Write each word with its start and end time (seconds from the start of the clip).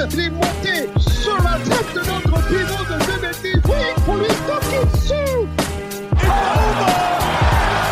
Sa 0.00 0.06
tête, 0.06 0.14
il 0.14 0.20
est 0.20 0.30
monté 0.30 0.88
sur 0.98 1.36
la 1.42 1.58
tête 1.58 1.94
de 1.94 2.00
notre 2.00 2.48
pivot 2.48 2.84
de 2.84 2.96
2 3.06 3.20
mètres. 3.20 3.38
Oui, 3.68 4.02
pour 4.04 4.16
lui 4.16 4.26
toquer 4.46 4.82
dessus. 4.92 5.48
It's 6.12 6.24
over! 6.24 6.90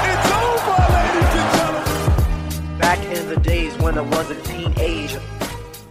It's 0.09 0.31
over, 0.33 0.79
ladies 0.95 1.33
and 1.37 1.49
gentlemen! 1.57 2.79
Back 2.79 2.99
in 3.13 3.25
the 3.29 3.39
days 3.43 3.73
when 3.81 3.97
I 3.97 4.01
was 4.01 4.31
a 4.31 4.35
teenager. 4.45 5.21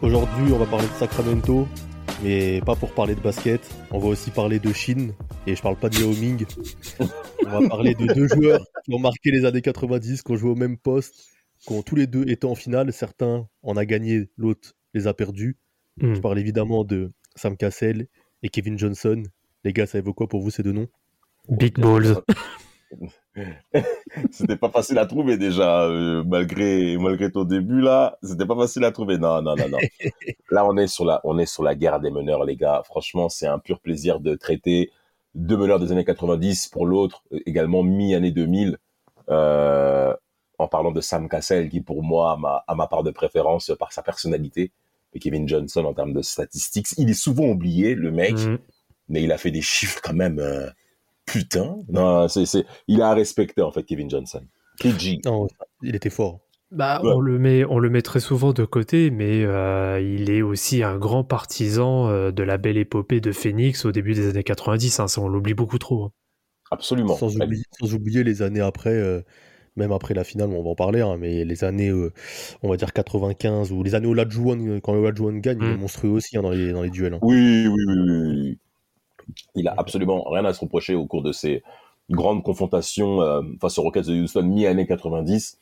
Aujourd'hui, 0.01 0.53
on 0.53 0.57
va 0.57 0.65
parler 0.65 0.87
de 0.87 0.93
Sacramento, 0.93 1.67
mais 2.23 2.61
pas 2.61 2.75
pour 2.75 2.91
parler 2.93 3.15
de 3.15 3.21
basket. 3.21 3.61
On 3.91 3.99
va 3.99 4.07
aussi 4.07 4.31
parler 4.31 4.59
de 4.59 4.73
Chine, 4.73 5.13
et 5.45 5.55
je 5.55 5.61
parle 5.61 5.75
pas 5.75 5.89
de 5.89 5.99
Yao 5.99 6.09
Ming. 6.09 6.45
On 7.45 7.61
va 7.61 7.67
parler 7.67 7.93
de 7.93 8.11
deux 8.13 8.27
joueurs 8.27 8.65
qui 8.85 8.93
ont 8.93 8.99
marqué 8.99 9.31
les 9.31 9.45
années 9.45 9.61
90, 9.61 10.23
qui 10.23 10.31
ont 10.31 10.35
joué 10.35 10.49
au 10.49 10.55
même 10.55 10.77
poste, 10.77 11.13
qui 11.59 11.73
ont 11.73 11.83
tous 11.83 11.95
les 11.95 12.07
deux 12.07 12.27
été 12.27 12.47
en 12.47 12.55
finale. 12.55 12.91
Certains 12.91 13.47
en 13.61 13.77
a 13.77 13.85
gagné, 13.85 14.29
l'autre 14.37 14.73
les 14.93 15.05
a 15.07 15.13
perdus. 15.13 15.57
Hmm. 15.99 16.13
Je 16.13 16.21
parle 16.21 16.39
évidemment 16.39 16.83
de 16.83 17.11
Sam 17.35 17.57
Cassell 17.57 18.07
et 18.43 18.49
Kevin 18.49 18.77
Johnson. 18.77 19.23
Les 19.63 19.73
gars, 19.73 19.87
ça 19.87 19.97
évoque 19.97 20.15
quoi? 20.15 20.27
Pour 20.27 20.41
vous 20.41 20.51
ces 20.51 20.63
deux 20.63 20.71
noms 20.71 20.87
Big 21.49 21.79
Balls. 21.79 22.17
C'était 24.31 24.55
pas 24.55 24.69
facile 24.69 24.97
à 24.97 25.05
trouver 25.05 25.37
déjà, 25.37 25.83
euh, 25.83 26.23
malgré 26.25 26.97
malgré 26.97 27.31
ton 27.31 27.43
début 27.43 27.81
là. 27.81 28.17
C'était 28.23 28.45
pas 28.45 28.55
facile 28.55 28.83
à 28.85 28.91
trouver. 28.91 29.17
Non, 29.17 29.41
non, 29.41 29.55
non, 29.55 29.69
non. 29.69 29.77
là, 30.51 30.65
on 30.65 30.77
est 30.77 30.87
sur 30.87 31.05
la 31.05 31.21
on 31.23 31.37
est 31.37 31.45
sur 31.45 31.63
la 31.63 31.75
guerre 31.75 31.99
des 31.99 32.11
meneurs, 32.11 32.45
les 32.45 32.55
gars. 32.55 32.81
Franchement, 32.85 33.29
c'est 33.29 33.47
un 33.47 33.59
pur 33.59 33.79
plaisir 33.79 34.19
de 34.19 34.35
traiter 34.35 34.91
deux 35.35 35.57
meneurs 35.57 35.79
des 35.79 35.91
années 35.91 36.05
90 36.05 36.67
pour 36.69 36.85
l'autre, 36.85 37.23
euh, 37.33 37.39
également 37.45 37.83
mi-année 37.83 38.31
2000. 38.31 38.77
Euh, 39.29 40.13
en 40.59 40.67
parlant 40.67 40.91
de 40.91 41.01
Sam 41.01 41.29
Cassell, 41.29 41.69
qui 41.69 41.81
pour 41.81 42.01
moi 42.03 42.31
a 42.31 42.37
ma, 42.37 42.63
a 42.67 42.75
ma 42.75 42.87
part 42.87 43.03
de 43.03 43.11
préférence 43.11 43.71
par 43.77 43.91
sa 43.91 44.01
personnalité, 44.01 44.71
et 45.17 45.19
Kevin 45.19 45.47
Johnson 45.47 45.83
en 45.85 45.93
termes 45.93 46.13
de 46.13 46.21
statistiques. 46.21 46.87
Il 46.97 47.09
est 47.09 47.13
souvent 47.13 47.45
oublié, 47.47 47.95
le 47.95 48.11
mec, 48.11 48.33
Mhm. 48.35 48.57
mais 49.09 49.23
il 49.23 49.31
a 49.33 49.37
fait 49.37 49.51
des 49.51 49.61
chiffres 49.61 49.99
quand 50.03 50.13
même. 50.13 50.39
euh, 50.39 50.69
putain, 51.25 51.77
non, 51.89 52.27
c'est 52.29 52.45
c'est 52.45 52.65
il 52.87 53.01
a 53.01 53.09
à 53.09 53.13
respecter 53.13 53.61
en 53.61 53.71
fait 53.71 53.83
Kevin 53.83 54.09
Johnson. 54.09 54.43
KG. 54.79 55.19
Non, 55.25 55.47
il 55.83 55.95
était 55.95 56.09
fort. 56.09 56.39
Bah, 56.71 57.01
Ouais. 57.03 57.11
on, 57.13 57.19
le 57.21 57.39
met, 57.39 57.63
on 57.65 57.79
le 57.79 57.89
met 57.89 58.01
très 58.01 58.19
souvent 58.19 58.51
de 58.53 58.65
côté, 58.65 59.09
mais 59.09 59.43
euh, 59.45 60.01
il 60.01 60.29
est 60.29 60.41
aussi 60.41 60.83
un 60.83 60.97
grand 60.97 61.23
partisan 61.23 62.09
euh, 62.09 62.31
de 62.31 62.43
la 62.43 62.57
belle 62.57 62.77
épopée 62.77 63.21
de 63.21 63.31
Phoenix 63.31 63.85
au 63.85 63.91
début 63.93 64.13
des 64.13 64.29
années 64.29 64.43
90. 64.43 64.99
hein, 64.99 65.07
ça, 65.07 65.21
on 65.21 65.29
l'oublie 65.29 65.53
beaucoup 65.53 65.77
trop. 65.79 66.03
hein. 66.05 66.11
Absolument. 66.71 67.15
Sans 67.15 67.35
oublier, 67.37 67.63
sans 67.79 67.93
oublier 67.93 68.23
les 68.25 68.41
années 68.41 68.59
après, 68.59 68.89
euh, 68.93 69.21
même 69.77 69.91
après 69.91 70.13
la 70.13 70.23
finale, 70.23 70.49
on 70.49 70.63
va 70.63 70.69
en 70.71 70.75
parler, 70.75 71.01
hein, 71.01 71.17
mais 71.19 71.45
les 71.45 71.63
années, 71.63 71.89
euh, 71.89 72.11
on 72.63 72.69
va 72.69 72.77
dire 72.77 72.91
95, 72.93 73.71
ou 73.71 73.83
les 73.83 73.95
années 73.95 74.07
Olajuwon, 74.07 74.59
euh, 74.67 74.79
quand 74.81 74.93
Olajuwon 74.93 75.37
gagne, 75.37 75.59
il 75.61 75.67
est 75.69 75.75
Mm. 75.75 75.79
monstrueux 75.79 76.09
aussi 76.11 76.37
hein, 76.37 76.41
dans, 76.41 76.49
les, 76.51 76.71
dans 76.73 76.81
les 76.81 76.89
duels. 76.89 77.13
hein. 77.13 77.19
Oui, 77.21 77.67
oui, 77.67 77.83
oui, 77.87 77.95
oui, 77.97 78.27
oui. 78.27 78.57
Il 79.55 79.67
a 79.67 79.75
absolument 79.77 80.23
rien 80.29 80.45
à 80.45 80.53
se 80.53 80.59
reprocher 80.61 80.95
au 80.95 81.05
cours 81.05 81.21
de 81.21 81.31
ces 81.31 81.61
grandes 82.09 82.43
confrontations 82.43 83.21
euh, 83.21 83.41
face 83.61 83.77
aux 83.77 83.83
Rockets 83.83 84.07
de 84.07 84.13
Houston 84.21 84.43
mi-année 84.43 84.87
90. 84.87 85.57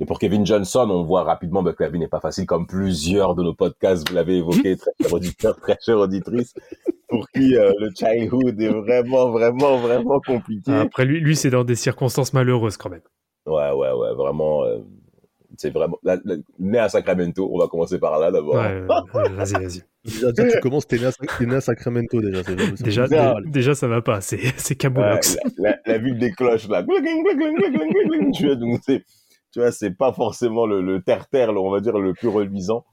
Et 0.00 0.06
pour 0.06 0.18
Kevin 0.18 0.44
Johnson, 0.46 0.88
on 0.90 1.02
voit 1.04 1.22
rapidement 1.22 1.62
bah, 1.62 1.74
que 1.74 1.82
la 1.84 1.90
vie 1.90 1.98
n'est 1.98 2.08
pas 2.08 2.18
facile, 2.20 2.46
comme 2.46 2.66
plusieurs 2.66 3.34
de 3.34 3.42
nos 3.42 3.52
podcasts, 3.54 4.08
vous 4.08 4.14
l'avez 4.14 4.38
évoqué, 4.38 4.76
très 4.78 4.90
cher 5.02 5.12
auditeur, 5.12 5.60
très 5.60 5.76
chère 5.84 5.98
auditrice, 5.98 6.54
pour 7.08 7.28
qui 7.28 7.56
euh, 7.56 7.70
le 7.78 7.90
childhood 7.94 8.58
est 8.60 8.68
vraiment, 8.70 9.30
vraiment, 9.30 9.76
vraiment 9.76 10.18
compliqué. 10.20 10.72
Après, 10.72 11.04
lui, 11.04 11.20
lui 11.20 11.36
c'est 11.36 11.50
dans 11.50 11.62
des 11.64 11.76
circonstances 11.76 12.32
malheureuses 12.32 12.78
quand 12.78 12.88
même. 12.90 13.02
Ouais, 13.46 13.70
ouais, 13.72 13.92
ouais, 13.92 14.14
vraiment. 14.14 14.64
euh, 14.64 14.78
c'est 15.56 15.70
vraiment. 15.70 15.98
la- 16.02 16.18
la- 16.24 16.36
né 16.58 16.78
à 16.78 16.88
Sacramento, 16.88 17.48
on 17.52 17.58
va 17.58 17.68
commencer 17.68 17.98
par 17.98 18.18
là 18.18 18.30
d'abord. 18.30 18.54
Ouais, 18.54 18.80
ouais, 19.14 19.28
vas-y, 19.30 19.52
vas-y. 19.52 19.82
Déjà, 20.32 20.32
tu 20.32 20.60
commences, 20.60 20.86
t'es 20.86 20.98
né, 20.98 21.06
à- 21.06 21.12
t'es 21.12 21.46
né 21.46 21.54
à 21.56 21.60
Sacramento 21.60 22.20
déjà. 22.20 22.42
Déjà, 22.80 23.02
bizarre. 23.04 23.40
dé- 23.42 23.50
déjà, 23.50 23.74
ça 23.74 23.86
va 23.86 24.02
pas. 24.02 24.20
C'est 24.20 24.74
Camoulox. 24.76 25.36
la, 25.58 25.70
la, 25.70 25.78
la 25.86 25.98
ville 25.98 26.18
des 26.18 26.32
cloches 26.32 26.68
là. 26.68 26.82
Tu 28.34 28.46
vois, 28.46 28.56
donc 28.56 28.80
c'est, 28.84 29.04
tu 29.52 29.60
vois, 29.60 29.70
c'est 29.70 29.92
pas 29.92 30.12
forcément 30.12 30.66
le, 30.66 31.00
terre-terre, 31.02 31.50
on 31.50 31.70
va 31.70 31.80
dire, 31.80 31.98
le 31.98 32.14
plus 32.14 32.28
reluisant. 32.28 32.84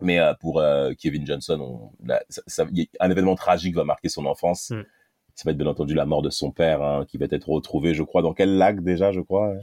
Mais 0.00 0.20
euh, 0.20 0.32
pour 0.40 0.60
euh, 0.60 0.92
Kevin 0.96 1.26
Johnson, 1.26 1.58
on, 1.60 2.06
là, 2.06 2.22
ça, 2.28 2.42
ça- 2.46 2.66
y 2.72 2.82
a- 2.82 3.04
un 3.04 3.10
événement 3.10 3.34
tragique 3.34 3.74
va 3.74 3.82
marquer 3.84 4.08
son 4.08 4.26
enfance. 4.26 4.70
Mm. 4.70 4.82
Ça 5.38 5.44
va 5.44 5.52
être 5.52 5.56
bien 5.58 5.68
entendu 5.68 5.94
la 5.94 6.04
mort 6.04 6.20
de 6.22 6.30
son 6.30 6.50
père, 6.50 6.82
hein, 6.82 7.04
qui 7.06 7.16
va 7.16 7.26
être 7.30 7.48
retrouvé, 7.48 7.94
je 7.94 8.02
crois, 8.02 8.22
dans 8.22 8.34
quel 8.34 8.58
lac 8.58 8.82
déjà, 8.82 9.12
je 9.12 9.20
crois. 9.20 9.52
hein? 9.52 9.60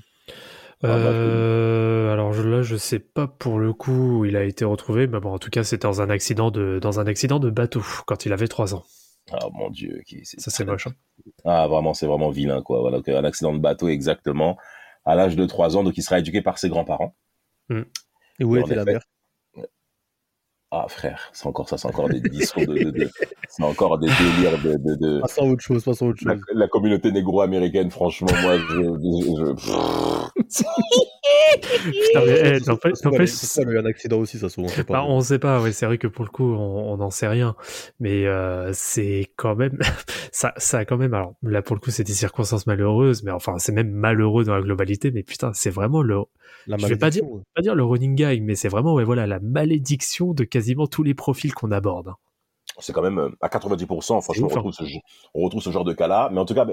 Euh, 0.85 2.13
alors 2.13 2.31
là, 2.31 2.61
je 2.61 2.77
sais 2.77 2.99
pas 2.99 3.27
pour 3.27 3.59
le 3.59 3.73
coup 3.73 4.19
où 4.19 4.25
il 4.25 4.37
a 4.37 4.45
été 4.45 4.63
retrouvé, 4.63 5.05
mais 5.05 5.19
bon, 5.19 5.33
en 5.33 5.37
tout 5.37 5.49
cas, 5.49 5.65
c'est 5.65 5.81
dans 5.81 6.01
un 6.01 6.09
accident 6.09 6.49
de 6.49 6.79
dans 6.81 7.01
un 7.01 7.07
accident 7.07 7.39
de 7.41 7.49
bateau 7.49 7.81
quand 8.07 8.25
il 8.25 8.31
avait 8.31 8.47
3 8.47 8.73
ans. 8.73 8.83
Ah 9.33 9.49
mon 9.51 9.69
Dieu, 9.69 10.01
Ça, 10.23 10.49
c'est 10.49 10.63
moche. 10.63 10.87
hein. 10.87 10.93
Ah, 11.43 11.67
vraiment, 11.67 11.93
c'est 11.93 12.07
vraiment 12.07 12.29
vilain, 12.29 12.61
quoi. 12.61 12.79
Voilà, 12.79 12.99
un 13.05 13.23
accident 13.25 13.53
de 13.53 13.59
bateau, 13.59 13.89
exactement, 13.89 14.55
à 15.03 15.15
l'âge 15.15 15.35
de 15.35 15.45
3 15.45 15.75
ans, 15.75 15.83
donc 15.83 15.97
il 15.97 16.03
sera 16.03 16.19
éduqué 16.19 16.41
par 16.41 16.57
ses 16.57 16.69
grands-parents. 16.69 17.13
Et 18.39 18.45
où 18.45 18.55
était 18.55 18.75
la 18.75 18.85
mère? 18.85 19.01
Ah, 20.71 20.87
frère, 20.89 21.29
c'est 21.31 21.45
encore 21.47 21.69
ça, 21.69 21.77
c'est 21.77 21.87
encore 21.87 22.09
des 22.09 22.19
discours 22.19 22.65
de, 22.65 22.73
de- 22.73 22.89
de- 22.91 23.09
c'est 23.47 23.63
encore 23.63 23.97
des 23.99 24.07
délires 24.07 24.61
de, 24.63 24.73
de, 24.73 24.95
de- 24.95 25.21
Passons 25.21 25.43
à 25.43 25.51
autre 25.51 25.61
chose, 25.61 25.83
passons 25.85 26.07
à 26.07 26.09
autre 26.09 26.19
chose. 26.19 26.41
la 26.53 26.67
communauté 26.67 27.11
négro-américaine, 27.11 27.91
franchement, 27.91 28.27
moi, 28.41 28.57
je, 28.57 28.75
je, 28.75 29.55
je- 29.57 30.65
Putain, 31.55 32.25
mais, 32.25 32.55
eh, 32.55 32.59
Ça, 33.35 33.61
a 33.61 33.65
eu 33.65 33.77
un 33.77 33.85
accident 33.85 34.17
aussi, 34.19 34.37
ça 34.39 34.49
souvent. 34.49 34.67
Bah, 34.89 35.03
on 35.07 35.21
sait 35.21 35.39
pas, 35.39 35.61
ouais, 35.61 35.71
c'est 35.71 35.85
vrai 35.85 35.97
que 35.97 36.07
pour 36.07 36.25
le 36.25 36.29
coup, 36.31 36.53
on 36.53 36.75
on 36.93 36.97
n'en 36.97 37.09
sait 37.09 37.27
rien. 37.27 37.55
Mais 37.99 38.25
euh, 38.25 38.71
c'est 38.73 39.31
quand 39.37 39.55
même. 39.55 39.77
ça, 40.31 40.53
ça 40.57 40.79
a 40.79 40.85
quand 40.85 40.97
même. 40.97 41.13
Alors 41.13 41.33
là, 41.43 41.61
pour 41.61 41.75
le 41.75 41.79
coup, 41.81 41.91
c'est 41.91 42.03
des 42.03 42.13
circonstances 42.13 42.67
malheureuses, 42.67 43.23
mais 43.23 43.31
enfin, 43.31 43.57
c'est 43.59 43.71
même 43.71 43.91
malheureux 43.91 44.43
dans 44.45 44.55
la 44.55 44.61
globalité. 44.61 45.11
Mais 45.11 45.23
putain, 45.23 45.51
c'est 45.53 45.69
vraiment 45.69 46.01
le. 46.01 46.17
La 46.67 46.77
je 46.77 46.87
vais 46.87 46.97
pas 46.97 47.09
dire-. 47.09 47.23
Pas 47.55 47.61
le 47.61 47.83
running 47.83 48.15
gag, 48.15 48.41
mais 48.43 48.55
c'est 48.55 48.69
vraiment, 48.69 48.93
ouais, 48.93 49.03
voilà, 49.03 49.27
la 49.27 49.39
malédiction 49.39 50.33
de 50.33 50.43
quasiment 50.43 50.87
tous 50.87 51.03
les 51.03 51.13
profils 51.13 51.53
qu'on 51.53 51.71
aborde. 51.71 52.13
c'est 52.79 52.91
quand 52.93 53.01
même 53.03 53.19
euh, 53.19 53.29
à 53.41 53.47
90%, 53.49 54.21
franchement, 54.21 54.47
on 54.47 54.51
hein. 54.51 54.55
retrouve, 54.55 54.73
ce, 54.73 54.83
genre- 54.85 55.01
on 55.33 55.41
retrouve 55.43 55.61
ce 55.61 55.69
genre 55.69 55.83
de 55.85 55.93
cas-là. 55.93 56.29
Mais 56.31 56.39
en 56.39 56.45
tout 56.45 56.53
cas, 56.55 56.65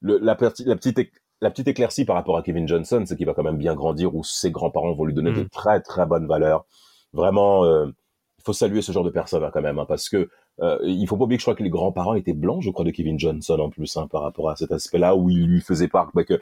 le- 0.00 0.18
la, 0.18 0.34
petite, 0.34 0.98
éc- 0.98 1.12
la 1.40 1.50
petite 1.50 1.68
éclaircie 1.68 2.04
par 2.04 2.16
rapport 2.16 2.36
à 2.36 2.42
Kevin 2.42 2.66
Johnson, 2.68 3.02
c'est 3.06 3.16
qu'il 3.16 3.26
va 3.26 3.34
quand 3.34 3.42
même 3.44 3.56
bien 3.58 3.74
grandir, 3.74 4.14
où 4.14 4.22
ses 4.24 4.50
grands-parents 4.50 4.92
vont 4.94 5.04
lui 5.04 5.14
donner 5.14 5.32
de 5.32 5.42
Mm. 5.42 5.48
très, 5.50 5.80
très 5.80 6.06
bonnes 6.06 6.26
valeurs. 6.26 6.64
Vraiment, 7.12 7.64
euh, 7.64 7.86
il 8.38 8.42
faut 8.44 8.52
saluer 8.52 8.82
ce 8.82 8.92
genre 8.92 9.04
de 9.04 9.10
personnes 9.10 9.44
hein, 9.44 9.50
quand 9.52 9.62
même, 9.62 9.78
hein, 9.78 9.84
parce 9.86 10.08
que 10.08 10.28
euh, 10.62 10.78
il 10.82 11.06
faut 11.06 11.16
pas 11.16 11.24
oublier 11.24 11.36
que 11.38 11.42
je 11.42 11.44
crois 11.44 11.54
que 11.54 11.62
les 11.62 11.70
grands-parents 11.70 12.14
étaient 12.14 12.32
blancs, 12.34 12.62
je 12.62 12.70
crois, 12.70 12.84
de 12.84 12.90
Kevin 12.90 13.18
Johnson 13.18 13.58
en 13.60 13.70
plus, 13.70 13.96
hein, 13.96 14.06
par 14.10 14.22
rapport 14.22 14.50
à 14.50 14.56
cet 14.56 14.72
aspect-là, 14.72 15.14
où 15.16 15.30
il 15.30 15.46
lui 15.46 15.60
faisait 15.60 15.88
part 15.88 16.10
ben, 16.14 16.24
que 16.24 16.40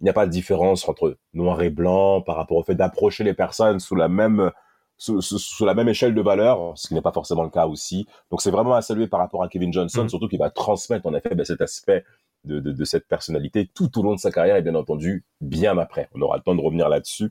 il 0.00 0.04
n'y 0.04 0.10
a 0.10 0.12
pas 0.12 0.26
de 0.26 0.30
différence 0.30 0.88
entre 0.88 1.16
noir 1.34 1.62
et 1.62 1.70
blanc 1.70 2.20
par 2.20 2.36
rapport 2.36 2.56
au 2.58 2.62
fait 2.62 2.74
d'approcher 2.74 3.24
les 3.24 3.34
personnes 3.34 3.80
sous 3.80 3.94
la 3.96 4.08
même 4.08 4.50
sous, 4.98 5.20
sous- 5.20 5.38
sous 5.38 5.64
la 5.66 5.74
même 5.74 5.88
échelle 5.88 6.14
de 6.14 6.20
valeur, 6.22 6.72
ce 6.76 6.88
qui 6.88 6.94
n'est 6.94 7.02
pas 7.02 7.12
forcément 7.12 7.42
le 7.42 7.50
cas 7.50 7.66
aussi. 7.66 8.06
Donc 8.30 8.40
c'est 8.40 8.50
vraiment 8.50 8.74
à 8.74 8.80
saluer 8.82 9.06
par 9.08 9.20
rapport 9.20 9.42
à 9.42 9.48
Kevin 9.48 9.70
Johnson, 9.72 10.04
Mm. 10.04 10.08
surtout 10.08 10.28
qu'il 10.28 10.38
va 10.38 10.48
transmettre 10.50 11.06
en 11.06 11.14
effet 11.14 11.34
ben, 11.34 11.44
cet 11.44 11.60
aspect 11.60 12.04
de, 12.44 12.60
de, 12.60 12.72
de 12.72 12.84
cette 12.84 13.06
personnalité 13.06 13.68
tout 13.74 13.98
au 13.98 14.02
long 14.02 14.14
de 14.14 14.20
sa 14.20 14.30
carrière 14.30 14.56
et 14.56 14.62
bien 14.62 14.74
entendu 14.74 15.24
bien 15.42 15.76
après. 15.76 16.08
On 16.14 16.20
aura 16.22 16.36
le 16.38 16.42
temps 16.42 16.54
de 16.54 16.60
revenir 16.62 16.88
là-dessus. 16.88 17.30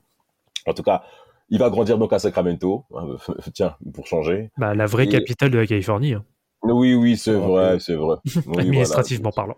En 0.66 0.74
tout 0.74 0.82
cas, 0.84 1.02
il 1.48 1.58
va 1.58 1.68
grandir 1.70 1.98
donc 1.98 2.12
à 2.12 2.18
Sacramento. 2.20 2.84
hein, 2.94 3.16
Tiens, 3.54 3.76
pour 3.94 4.06
changer. 4.06 4.50
Bah, 4.58 4.74
la 4.74 4.86
vraie 4.86 5.04
Et- 5.06 5.08
capitale 5.08 5.50
de 5.50 5.58
la 5.58 5.66
Californie, 5.66 6.14
hein, 6.14 6.24
Oui, 6.62 6.94
oui, 6.94 7.16
c'est 7.16 7.32
vrai, 7.34 7.78
c'est 7.80 7.94
vrai. 7.96 8.16
Oui, 8.24 8.42
voilà. 8.46 8.60
administrativement 8.62 9.30
parlant. 9.32 9.56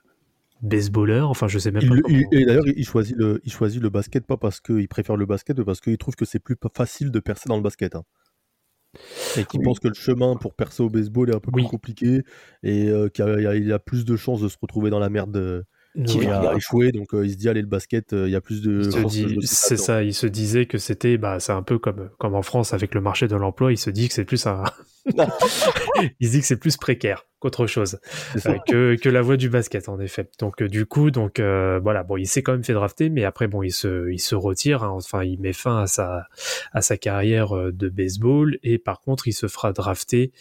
baseballeur. 0.62 1.30
Enfin 1.30 1.48
je 1.48 1.60
sais 1.60 1.72
même 1.72 1.84
Il- 1.84 1.90
pas. 1.90 1.96
il- 2.10 2.26
et 2.32 2.46
d'ailleurs, 2.46 2.68
il 2.68 2.86
choisit, 2.86 3.16
le, 3.18 3.42
il 3.44 3.52
choisit 3.52 3.82
le 3.82 3.90
basket 3.90 4.26
pas 4.26 4.38
parce 4.38 4.60
qu'il 4.62 4.88
préfère 4.88 5.18
le 5.18 5.26
basket, 5.26 5.58
mais 5.58 5.66
parce 5.66 5.82
qu'il 5.82 5.98
trouve 5.98 6.16
que 6.16 6.26
c'est 6.26 6.40
plus 6.40 6.56
facile 6.76 7.12
de 7.12 7.20
percer 7.20 7.48
dans 7.50 7.58
le 7.58 7.64
basket. 7.64 7.96
hein. 7.96 8.04
Et 9.38 9.44
qu'il 9.44 9.60
Oui. 9.60 9.66
pense 9.66 9.80
que 9.80 9.90
le 9.90 9.94
chemin 9.94 10.38
pour 10.38 10.54
percer 10.54 10.82
au 10.82 10.90
baseball 10.90 11.30
est 11.30 11.36
un 11.36 11.40
peu 11.42 11.52
Oui. 11.54 11.64
plus 11.64 11.70
compliqué 11.70 12.22
et 12.64 12.88
euh, 12.90 13.10
qu'il 13.10 13.26
y 13.26 13.28
a, 13.28 13.42
y 13.42 13.48
a- 13.48 13.56
y 13.56 13.72
a 13.74 13.80
plus 13.80 14.06
de 14.06 14.16
chances 14.16 14.40
de 14.42 14.48
se 14.48 14.56
retrouver 14.62 14.90
dans 14.90 15.00
la 15.00 15.10
merde 15.10 15.36
euh, 15.36 15.64
Oui. 15.98 16.26
va 16.26 16.52
à 16.52 16.56
échouer. 16.56 16.94
Donc 16.94 17.14
euh, 17.14 17.26
il 17.26 17.32
se 17.32 17.36
dit, 17.36 17.50
allez, 17.50 17.60
le 17.62 17.68
basket, 17.68 18.14
euh, 18.14 18.28
il 18.28 18.32
y 18.32 18.36
a 18.36 18.42
plus 18.42 18.62
de 18.62 18.82
c'est 19.42 19.76
ça, 19.78 20.02
il 20.04 20.14
se 20.14 20.28
disait 20.28 20.66
que 20.66 20.78
c'était, 20.78 21.18
bah, 21.18 21.42
c'est 21.42 21.52
un 21.52 21.64
peu 21.64 21.78
comme, 21.78 22.10
comme 22.20 22.36
en 22.36 22.42
France 22.42 22.74
avec 22.74 22.96
le 22.96 23.02
marché 23.02 23.28
de 23.28 23.36
l'emploi, 23.36 23.74
il 23.74 23.78
se 23.78 23.90
dit 23.90 24.08
que 24.08 24.14
c'est 24.14 24.24
plus 24.26 24.46
un, 24.48 24.64
il 26.20 26.28
se 26.28 26.32
dit 26.32 26.40
que 26.42 26.46
c'est 26.46 26.58
plus 26.60 26.78
précaire 26.78 27.26
qu'autre 27.40 27.68
chose, 27.68 28.00
euh, 28.48 28.58
que, 28.68 28.96
que 28.96 29.10
la 29.10 29.22
voie 29.22 29.38
du 29.38 29.50
basket, 29.50 29.88
en 29.88 30.00
effet. 30.00 30.28
Donc, 30.40 30.62
euh, 30.62 30.68
du 30.68 30.86
coup, 30.88 31.12
donc, 31.12 31.40
euh, 31.40 31.80
voilà, 31.84 32.02
bon, 32.02 32.18
il 32.18 32.26
s'est 32.26 32.42
quand 32.42 32.54
même 32.54 32.64
fait 32.64 32.74
drafter, 32.74 33.10
mais 33.10 33.24
après, 33.24 33.48
bon, 33.48 33.62
il 33.62 33.72
se, 33.72 34.10
il 34.12 34.20
se 34.20 34.34
retire, 34.34 34.84
hein. 34.84 34.90
enfin, 34.90 35.24
il 35.24 35.40
met 35.40 35.54
fin 35.54 35.82
à 35.82 35.88
sa, 35.88 36.28
à 36.72 36.82
sa 36.82 36.98
carrière 36.98 37.54
de 37.72 37.90
baseball, 37.90 38.58
et 38.64 38.80
par 38.80 39.00
contre, 39.02 39.28
il 39.28 39.34
se 39.34 39.48
fera 39.48 39.74
drafter, 39.74 40.32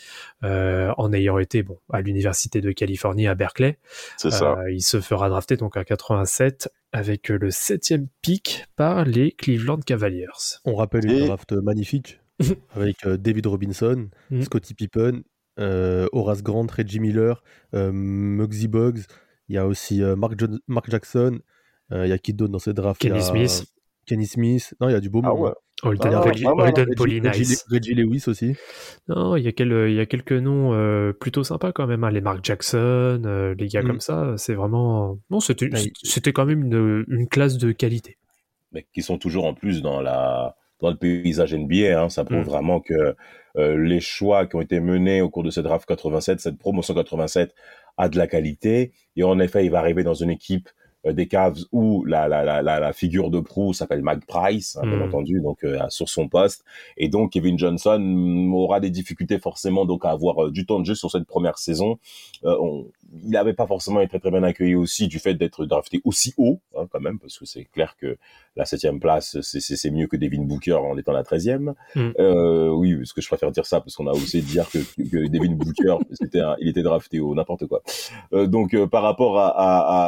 euh, 0.44 0.92
en 0.96 1.12
ayant 1.12 1.38
été, 1.38 1.62
bon, 1.62 1.78
à 1.92 2.00
l'université 2.00 2.60
de 2.62 2.72
Californie 2.72 3.26
à 3.26 3.34
Berkeley. 3.34 3.78
C'est 4.16 4.30
ça. 4.30 4.56
Euh, 4.58 4.70
il 4.72 4.82
se 4.82 5.00
fera 5.00 5.28
drafter 5.28 5.56
donc 5.56 5.76
à 5.76 5.84
87 5.84 6.70
avec 6.92 7.28
le 7.28 7.50
septième 7.50 8.06
pick 8.22 8.66
par 8.76 9.04
les 9.04 9.32
Cleveland 9.32 9.80
Cavaliers. 9.80 10.26
On 10.64 10.76
rappelle 10.76 11.10
Et- 11.10 11.18
une 11.18 11.26
draft 11.26 11.52
magnifique 11.52 12.20
avec 12.74 13.04
euh, 13.06 13.16
David 13.16 13.46
Robinson, 13.46 14.08
Mhm. 14.30 14.42
Scottie 14.42 14.74
Pippen, 14.74 15.22
euh, 15.60 16.06
Horace 16.12 16.42
Grant, 16.42 16.66
Reggie 16.76 17.00
Miller, 17.00 17.42
euh, 17.74 17.90
Muggsy 17.92 18.68
Bugs. 18.68 19.00
Il 19.48 19.54
y 19.54 19.58
a 19.58 19.66
aussi 19.66 20.02
euh, 20.02 20.16
Mark, 20.16 20.38
Jo- 20.38 20.58
Mark 20.68 20.90
Jackson. 20.90 21.38
Euh, 21.92 22.06
il 22.06 22.08
y 22.08 22.12
a 22.12 22.18
qui 22.18 22.32
d'autre 22.32 22.52
dans 22.52 22.58
cette 22.58 22.76
draft 22.76 23.02
Il 23.04 23.08
y 23.08 23.10
Kenny 23.10 23.20
a 23.20 23.22
Smith. 23.22 23.66
Kenny 24.06 24.26
Smith. 24.26 24.74
Non, 24.80 24.88
il 24.88 24.92
y 24.92 24.94
a 24.96 25.00
du 25.00 25.10
beau 25.10 25.20
Ah 25.24 25.28
monde. 25.28 25.40
ouais. 25.40 25.50
Holden, 25.82 26.14
Ah, 26.14 26.20
Reggie- 26.20 26.44
ah 26.46 26.52
Holden 26.56 26.88
Reggie, 26.96 27.94
Lewis 27.94 28.24
aussi. 28.26 28.54
Non, 29.08 29.36
il 29.36 29.42
y, 29.44 29.48
a 29.48 29.52
quel- 29.52 29.88
il 29.90 29.94
y 29.94 30.00
a 30.00 30.06
quelques 30.06 30.32
noms 30.32 30.72
euh, 30.72 31.12
plutôt 31.12 31.44
sympas 31.44 31.72
quand 31.72 31.86
même. 31.86 32.04
hein. 32.04 32.10
Les 32.10 32.20
Mark 32.22 32.40
Jackson, 32.42 33.20
euh, 33.26 33.54
les 33.58 33.66
gars 33.68 33.82
Mm. 33.82 33.86
comme 33.88 34.00
ça, 34.00 34.34
c'est 34.38 34.54
vraiment. 34.54 35.18
Non, 35.30 35.40
c'était 35.40 35.68
quand 36.32 36.46
même 36.46 36.62
une, 36.64 37.04
une 37.08 37.28
classe 37.28 37.58
de 37.58 37.72
qualité. 37.72 38.16
mais 38.72 38.86
qui 38.92 39.02
sont 39.02 39.18
toujours 39.18 39.44
en 39.44 39.54
plus 39.54 39.82
dans 39.82 40.00
la 40.00 40.56
dans 40.80 40.90
le 40.90 40.96
paysage 40.96 41.54
NBA. 41.54 42.00
Hein. 42.00 42.08
Ça 42.08 42.24
prouve 42.24 42.38
Mm. 42.40 42.42
vraiment 42.42 42.80
que 42.80 43.14
euh, 43.56 43.76
les 43.78 44.00
choix 44.00 44.46
qui 44.46 44.56
ont 44.56 44.60
été 44.60 44.80
menés 44.80 45.20
au 45.22 45.30
cours 45.30 45.44
de 45.44 45.50
cette 45.50 45.64
draft 45.64 45.86
87, 45.86 46.40
cette 46.40 46.58
promotion 46.58 46.94
87, 46.94 47.54
a 47.96 48.08
de 48.08 48.18
la 48.18 48.26
qualité. 48.26 48.92
Et 49.16 49.22
en 49.22 49.38
effet, 49.38 49.64
il 49.64 49.70
va 49.70 49.78
arriver 49.78 50.02
dans 50.02 50.14
une 50.14 50.30
équipe 50.30 50.68
euh, 51.06 51.12
des 51.12 51.28
Cavs 51.28 51.58
où 51.70 52.04
la, 52.04 52.26
la, 52.28 52.42
la, 52.44 52.62
la, 52.62 52.92
figure 52.92 53.30
de 53.30 53.38
proue 53.38 53.72
s'appelle 53.72 54.02
Mag 54.02 54.24
Price, 54.26 54.76
hein, 54.76 54.86
bien 54.86 54.96
Mm. 54.98 55.02
entendu, 55.02 55.40
donc 55.40 55.62
euh, 55.62 55.78
sur 55.90 56.08
son 56.08 56.28
poste. 56.28 56.64
Et 56.96 57.08
donc 57.08 57.32
Kevin 57.32 57.56
Johnson 57.58 57.98
mm, 58.00 58.52
aura 58.54 58.80
des 58.80 58.90
difficultés 58.90 59.38
forcément 59.38 59.84
donc 59.84 60.04
à 60.04 60.10
avoir 60.10 60.50
du 60.50 60.66
temps 60.66 60.80
de 60.80 60.86
jeu 60.86 60.94
sur 60.96 61.10
cette 61.10 61.26
première 61.26 61.58
saison. 61.58 61.98
On- 62.42 62.86
il 63.22 63.30
n'avait 63.30 63.52
pas 63.54 63.66
forcément 63.66 64.00
été 64.00 64.08
très, 64.10 64.18
très 64.18 64.30
bien 64.30 64.42
accueilli 64.42 64.74
aussi 64.74 65.06
du 65.08 65.18
fait 65.18 65.34
d'être 65.34 65.64
drafté 65.66 66.00
aussi 66.04 66.34
haut, 66.36 66.60
hein, 66.76 66.86
quand 66.90 67.00
même, 67.00 67.18
parce 67.18 67.38
que 67.38 67.44
c'est 67.44 67.64
clair 67.64 67.96
que 67.96 68.16
la 68.56 68.64
septième 68.64 68.98
place, 69.00 69.40
c'est- 69.40 69.60
c'est 69.60 69.76
c'est 69.76 69.90
mieux 69.90 70.06
que 70.06 70.16
Devin 70.16 70.42
Booker 70.42 70.72
en 70.74 70.96
étant 70.98 71.12
la 71.12 71.22
treizième. 71.22 71.74
Mm. 71.94 72.10
Euh, 72.18 72.68
oui, 72.70 72.96
parce 72.96 73.12
que 73.12 73.20
je 73.20 73.28
préfère 73.28 73.50
dire 73.52 73.66
ça, 73.66 73.80
parce 73.80 73.94
qu'on 73.96 74.06
a 74.06 74.12
osé 74.12 74.40
dire 74.42 74.68
que, 74.70 74.78
que 74.78 75.28
Devin 75.28 75.52
Booker, 75.54 75.96
c'était 76.12 76.40
un- 76.40 76.56
il 76.60 76.68
était 76.68 76.82
drafté 76.82 77.20
au 77.20 77.34
n'importe 77.34 77.66
quoi. 77.66 77.82
Euh, 78.32 78.46
donc, 78.46 78.74
euh, 78.74 78.86
par 78.86 79.02
rapport 79.02 79.38
à, 79.38 79.48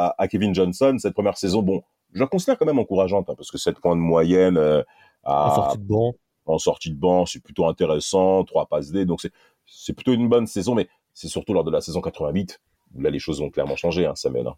à, 0.09 0.15
à, 0.19 0.29
Kevin 0.29 0.55
Johnson, 0.55 0.97
cette 0.99 1.15
première 1.15 1.37
saison, 1.39 1.63
bon, 1.63 1.83
je 2.13 2.21
la 2.21 2.27
considère 2.27 2.59
quand 2.59 2.67
même 2.67 2.79
encourageante, 2.79 3.29
hein, 3.31 3.35
parce 3.37 3.51
que 3.51 3.59
7 3.59 3.79
points 3.81 3.97
de 3.97 4.01
moyenne 4.01 4.57
euh, 4.57 4.83
à- 5.23 5.51
En 5.51 5.55
sortie 5.55 5.79
de 5.79 5.85
banc. 5.85 6.15
en 6.47 6.59
sortie 6.59 6.91
de 6.91 6.97
banc, 6.99 7.27
c'est 7.27 7.43
plutôt 7.43 7.67
intéressant, 7.67 8.43
trois 8.45 8.67
passes 8.67 8.91
D, 8.93 9.05
donc 9.05 9.21
c'est 9.21 9.33
c'est 9.69 9.93
plutôt 9.93 10.13
une 10.13 10.29
bonne 10.29 10.47
saison, 10.47 10.75
mais 10.77 10.89
c'est 11.13 11.27
surtout 11.29 11.53
lors 11.53 11.65
de 11.65 11.71
la 11.73 11.81
saison 11.81 12.01
88 12.01 12.61
où 12.61 12.61
là 12.99 13.11
les 13.11 13.19
choses 13.19 13.41
ont 13.41 13.51
clairement 13.51 13.77
changé, 13.77 14.07
hein, 14.07 14.15
Samuel. 14.15 14.47
hein. 14.47 14.55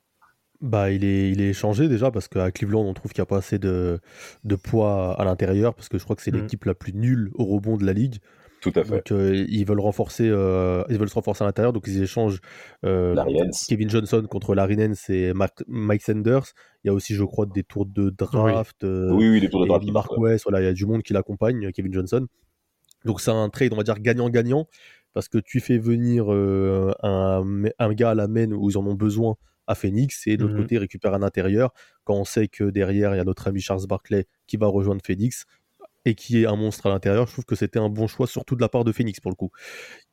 Bah, 0.61 0.91
il 0.91 1.05
est, 1.05 1.31
il 1.31 1.41
est 1.41 1.53
changé 1.53 1.87
déjà 1.89 2.11
parce 2.11 2.27
qu'à 2.27 2.51
Cleveland, 2.51 2.83
on 2.85 2.93
trouve 2.93 3.13
qu'il 3.13 3.21
n'y 3.21 3.27
a 3.27 3.27
pas 3.27 3.37
assez 3.39 3.61
de, 3.61 4.01
de 4.43 4.57
poids 4.57 5.15
à 5.21 5.25
l'intérieur 5.25 5.75
parce 5.75 5.89
que 5.89 5.99
je 5.99 6.05
crois 6.05 6.17
que 6.17 6.23
c'est 6.23 6.33
Mhm. 6.33 6.41
l'équipe 6.43 6.65
la 6.65 6.75
plus 6.75 6.93
nulle 6.95 7.31
au 7.35 7.45
rebond 7.45 7.77
de 7.77 7.87
la 7.87 7.93
ligue. 7.93 8.17
Tout 8.61 8.73
à 8.75 8.83
fait. 8.83 8.91
Donc 8.91 9.13
euh, 9.13 9.47
ils 9.49 9.65
veulent 9.65 9.79
renforcer, 9.79 10.29
euh, 10.29 10.83
ils 10.89 10.99
veulent 10.99 11.09
se 11.09 11.15
renforcer 11.15 11.45
à 11.45 11.47
l'intérieur, 11.47 11.73
donc 11.73 11.85
ils 11.87 12.03
échangent 12.03 12.41
euh. 12.85 13.15
Kevin 13.69 13.89
Johnson 13.89 14.27
contre 14.29 14.57
Larry 14.57 14.77
Nance 14.77 15.09
et 15.11 15.33
Mark- 15.33 15.63
Mike 15.69 16.03
Sanders. 16.03 16.43
Il 16.83 16.89
y 16.89 16.91
a 16.91 16.93
aussi, 16.93 17.15
je 17.15 17.23
crois, 17.23 17.47
des 17.47 17.63
tours 17.63 17.87
de 17.87 18.11
draft. 18.11 18.83
euh, 18.83 19.13
Oui, 19.13 19.29
oui, 19.29 19.39
les 19.39 19.49
tours 19.49 19.61
de 19.63 19.69
draft. 19.69 19.87
Mark. 19.93 20.11
West, 20.19 20.43
voilà, 20.45 20.61
il 20.61 20.65
y 20.65 20.69
a 20.69 20.73
du 20.73 20.87
monde 20.87 21.05
qui 21.05 21.13
l'accompagne, 21.13 21.71
Kevin 21.71 21.93
Johnson. 21.93 22.27
Donc 23.05 23.21
c'est 23.21 23.31
un 23.31 23.49
trade, 23.49 23.73
on 23.73 23.77
va 23.77 23.85
dire 23.85 24.01
gagnant-gagnant, 24.01 24.67
parce 25.19 25.29
que 25.29 25.38
tu 25.38 25.59
fais 25.59 25.79
venir 25.79 26.32
euh, 26.32 26.93
un, 27.03 27.43
un 27.81 27.93
gars 27.93 28.11
à 28.11 28.15
la 28.15 28.29
main 28.29 28.53
où 28.53 28.70
ils 28.70 28.79
en 28.79 28.87
ont 28.87 28.94
besoin 28.94 29.35
à 29.67 29.75
Phoenix, 29.75 30.29
et 30.29 30.37
de 30.37 30.43
l'autre 30.44 30.55
Mhm. 30.55 30.61
côté 30.62 30.79
récupère 30.79 31.12
un 31.12 31.23
intérieur, 31.25 31.73
quand 32.05 32.15
on 32.15 32.25
sait 32.25 32.47
que 32.47 32.70
derrière 32.70 33.15
il 33.15 33.19
y 33.19 33.20
a 33.20 33.25
notre 33.25 33.49
ami 33.49 33.61
Charles 33.61 33.85
Barkley 33.88 34.26
qui 34.47 34.56
va 34.56 34.69
rejoindre 34.69 35.03
Phoenix, 35.05 35.44
et 36.08 36.14
qui 36.14 36.43
est 36.43 36.46
un 36.46 36.56
monstre 36.56 36.87
à 36.87 36.90
l'intérieur, 36.90 37.26
je 37.26 37.32
trouve 37.32 37.44
que 37.44 37.55
c'était 37.55 37.78
un 37.78 37.88
bon 37.90 38.06
choix, 38.06 38.26
surtout 38.26 38.56
de 38.56 38.60
la 38.62 38.69
part 38.69 38.84
de 38.84 38.93
Phoenix 38.93 39.20
pour 39.20 39.31
le 39.31 39.37
coup, 39.37 39.50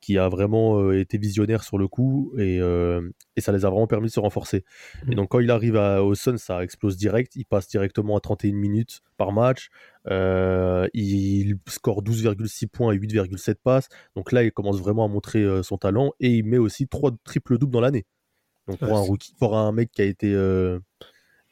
qui 0.00 0.18
a 0.18 0.28
vraiment 0.28 0.80
euh, 0.80 1.00
été 1.00 1.18
visionnaire 1.18 1.64
sur 1.64 1.78
le 1.78 1.88
coup, 1.88 2.32
et, 2.38 2.60
euh, 2.60 3.10
et 3.36 3.40
ça 3.40 3.52
les 3.52 3.64
a 3.64 3.70
vraiment 3.70 3.86
permis 3.86 4.08
de 4.08 4.12
se 4.12 4.20
renforcer. 4.20 4.64
Et 5.10 5.14
Mhm. 5.14 5.16
donc 5.16 5.30
quand 5.30 5.40
il 5.40 5.50
arrive 5.50 5.76
à, 5.76 6.02
au 6.04 6.14
Sun, 6.14 6.38
ça 6.38 6.62
explose 6.62 6.96
direct, 6.96 7.34
il 7.36 7.46
passe 7.46 7.68
directement 7.68 8.16
à 8.16 8.20
31 8.20 8.54
minutes 8.56 9.00
par 9.16 9.32
match, 9.32 9.68
euh, 10.08 10.86
il 10.94 11.56
score 11.68 12.02
12,6 12.02 12.66
points 12.66 12.92
et 12.92 12.96
8,7 12.96 13.60
passes. 13.62 13.88
Donc 14.16 14.32
là, 14.32 14.42
il 14.42 14.52
commence 14.52 14.78
vraiment 14.80 15.04
à 15.04 15.08
montrer 15.08 15.44
son 15.62 15.78
talent 15.78 16.12
et 16.20 16.30
il 16.30 16.44
met 16.44 16.58
aussi 16.58 16.88
trois 16.88 17.12
triples 17.24 17.58
doubles 17.58 17.72
dans 17.72 17.80
l'année. 17.80 18.04
Donc 18.68 18.80
pour 18.80 18.92
Ouais, 18.92 18.98
un 18.98 19.00
rookie, 19.00 19.34
pour 19.38 19.56
un 19.58 19.72
mec 19.72 19.90
qui 19.92 20.02
a 20.02 20.06
été 20.06 20.28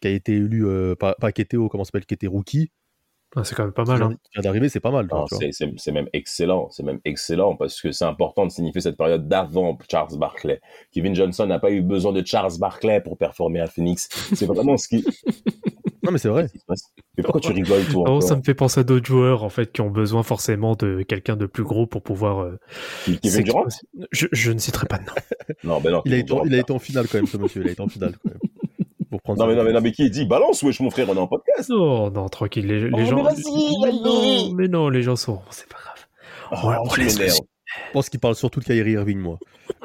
qui 0.00 0.08
a 0.08 0.10
été 0.10 0.34
élu 0.34 0.66
pas, 0.98 1.14
pas 1.14 1.32
comment 1.32 1.84
s'appelle, 1.84 2.06
qui 2.06 2.14
était 2.14 2.26
rookie, 2.26 2.70
Ah, 3.36 3.42
c'est 3.44 3.54
quand 3.54 3.64
même 3.64 3.72
pas 3.72 3.84
mal. 3.84 4.02
hein. 4.02 4.16
d'arriver, 4.42 4.68
c'est 4.68 4.80
pas 4.80 4.90
mal. 4.90 5.06
Vois. 5.10 5.26
c'est- 5.30 5.92
même 5.92 6.08
excellent, 6.12 6.68
c'est 6.70 6.82
même 6.84 7.00
excellent 7.04 7.56
parce 7.56 7.80
que 7.80 7.90
c'est 7.92 8.04
important 8.04 8.46
de 8.46 8.50
signifier 8.52 8.80
cette 8.80 8.96
période 8.96 9.26
d'avant 9.28 9.76
Charles 9.90 10.16
Barkley. 10.18 10.60
Kevin 10.92 11.14
Johnson 11.14 11.46
n'a 11.46 11.58
pas 11.58 11.70
eu 11.70 11.82
besoin 11.82 12.12
de 12.12 12.24
Charles 12.24 12.58
Barkley 12.58 13.00
pour 13.00 13.16
performer 13.18 13.60
à 13.60 13.66
Phoenix. 13.66 14.08
C'est 14.34 14.46
vraiment 14.46 14.76
ce 14.76 14.88
qui. 14.88 15.04
Non 16.02 16.10
mais 16.12 16.18
c'est 16.18 16.28
vrai. 16.28 16.46
ce 16.48 16.52
qui 16.52 16.58
se 16.58 16.64
passe? 16.66 16.92
Mais 17.16 17.22
pourquoi 17.24 17.40
tu 17.40 17.52
rigoles 17.52 17.84
toi 17.86 18.04
Oh, 18.10 18.20
ça 18.20 18.36
me 18.36 18.42
fait 18.42 18.54
penser 18.54 18.80
à 18.80 18.82
d'autres 18.84 19.06
joueurs 19.06 19.42
en 19.42 19.48
fait 19.48 19.72
qui 19.72 19.80
ont 19.80 19.90
besoin 19.90 20.22
forcément 20.22 20.74
de 20.74 21.02
quelqu'un 21.02 21.34
de 21.36 21.46
plus 21.46 21.64
gros 21.64 21.86
pour 21.86 22.02
pouvoir. 22.02 22.40
euh, 22.40 22.58
Kevin 23.22 23.42
Durant? 23.42 23.64
je, 24.12 24.26
je 24.32 24.52
ne 24.52 24.58
citerai 24.58 24.86
pas 24.86 24.98
de 24.98 25.04
nom. 25.04 25.12
Non, 25.64 25.80
ben 25.80 25.92
non. 25.92 26.02
Il 26.04 26.12
a, 26.12 26.16
été, 26.18 26.24
Durant, 26.26 26.44
il 26.44 26.54
a 26.54 26.58
été 26.58 26.72
en 26.72 26.78
finale 26.78 27.06
quand 27.08 27.18
même, 27.18 27.26
ce 27.26 27.36
monsieur. 27.38 27.62
Il 27.62 27.68
a 27.68 27.72
été 27.72 27.80
en 27.80 27.88
finale 27.88 28.12
quand 28.22 28.30
même. 28.30 28.38
Pour 29.14 29.22
prendre 29.22 29.38
Non 29.38 29.46
mais, 29.46 29.54
non, 29.54 29.62
mais, 29.62 29.72
non, 29.72 29.80
mais 29.80 29.92
qui 29.92 30.10
dit 30.10 30.24
balance, 30.24 30.60
wesh, 30.64 30.80
mon 30.80 30.90
frère, 30.90 31.08
on 31.08 31.14
est 31.14 31.18
en 31.18 31.28
podcast. 31.28 31.70
Non, 31.70 32.10
non, 32.10 32.28
tranquille, 32.28 32.66
les, 32.66 32.90
les 32.90 32.90
Oh, 32.92 33.04
gens. 33.06 33.22
mais, 33.22 33.92
non, 33.92 34.52
mais 34.54 34.66
non, 34.66 34.88
les 34.88 35.02
gens 35.02 35.14
sont. 35.14 35.38
C'est 35.50 35.68
pas 35.68 35.78
grave. 35.80 36.04
Oh, 36.50 36.88
on 36.90 36.96
m'énerves. 36.98 37.36
Je 37.86 37.92
pense 37.92 38.08
qu'il 38.08 38.18
parle 38.18 38.34
surtout 38.34 38.58
de 38.58 38.64
Kyrie 38.64 38.90
Irving, 38.92 39.18
moi. 39.20 39.38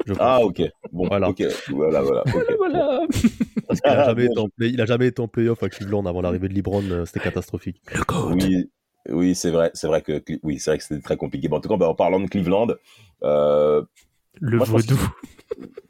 Je 0.08 0.14
pense. 0.14 0.18
Ah, 0.20 0.42
ok. 0.42 0.64
Bon, 0.92 1.08
Voilà. 1.08 1.32
Voilà, 1.70 2.02
voilà. 2.02 2.24
Voilà. 2.58 3.02
Parce 3.68 3.82
qu'il 3.82 3.92
a 3.92 4.04
jamais 4.06 4.24
bien 4.24 4.26
été 4.32 4.40
en 4.40 4.48
play- 4.50 4.70
il 4.70 4.82
a 4.82 4.86
jamais 4.88 5.08
été 5.08 5.22
en 5.22 5.28
playoff 5.28 5.62
à 5.62 5.70
Cleveland 5.70 6.06
avant 6.08 6.22
l'arrivée 6.22 6.48
de 6.50 6.56
LeBron. 6.56 6.82
euh, 6.90 7.06
C'était 7.06 7.20
catastrophique. 7.20 7.82
Le 7.94 8.04
code. 8.04 8.34
Oui, 8.34 8.70
oui, 9.10 9.36
c'est 9.36 9.52
vrai, 9.52 9.70
c'est 9.76 9.86
vrai 9.86 10.02
que 10.02 10.24
oui, 10.42 10.58
c'est 10.58 10.72
vrai 10.72 10.78
que 10.80 10.84
c'était 10.84 11.02
très 11.02 11.18
compliqué. 11.18 11.48
Bon, 11.50 11.58
en 11.58 11.62
tout 11.62 11.70
cas, 11.70 11.78
ben, 11.78 11.86
en 11.86 11.94
parlant 11.94 12.20
de 12.20 12.28
Cleveland, 12.28 12.70
euh, 13.24 13.84
Le 14.40 14.58
Moi, 14.58 14.66
vaudou. 14.66 15.00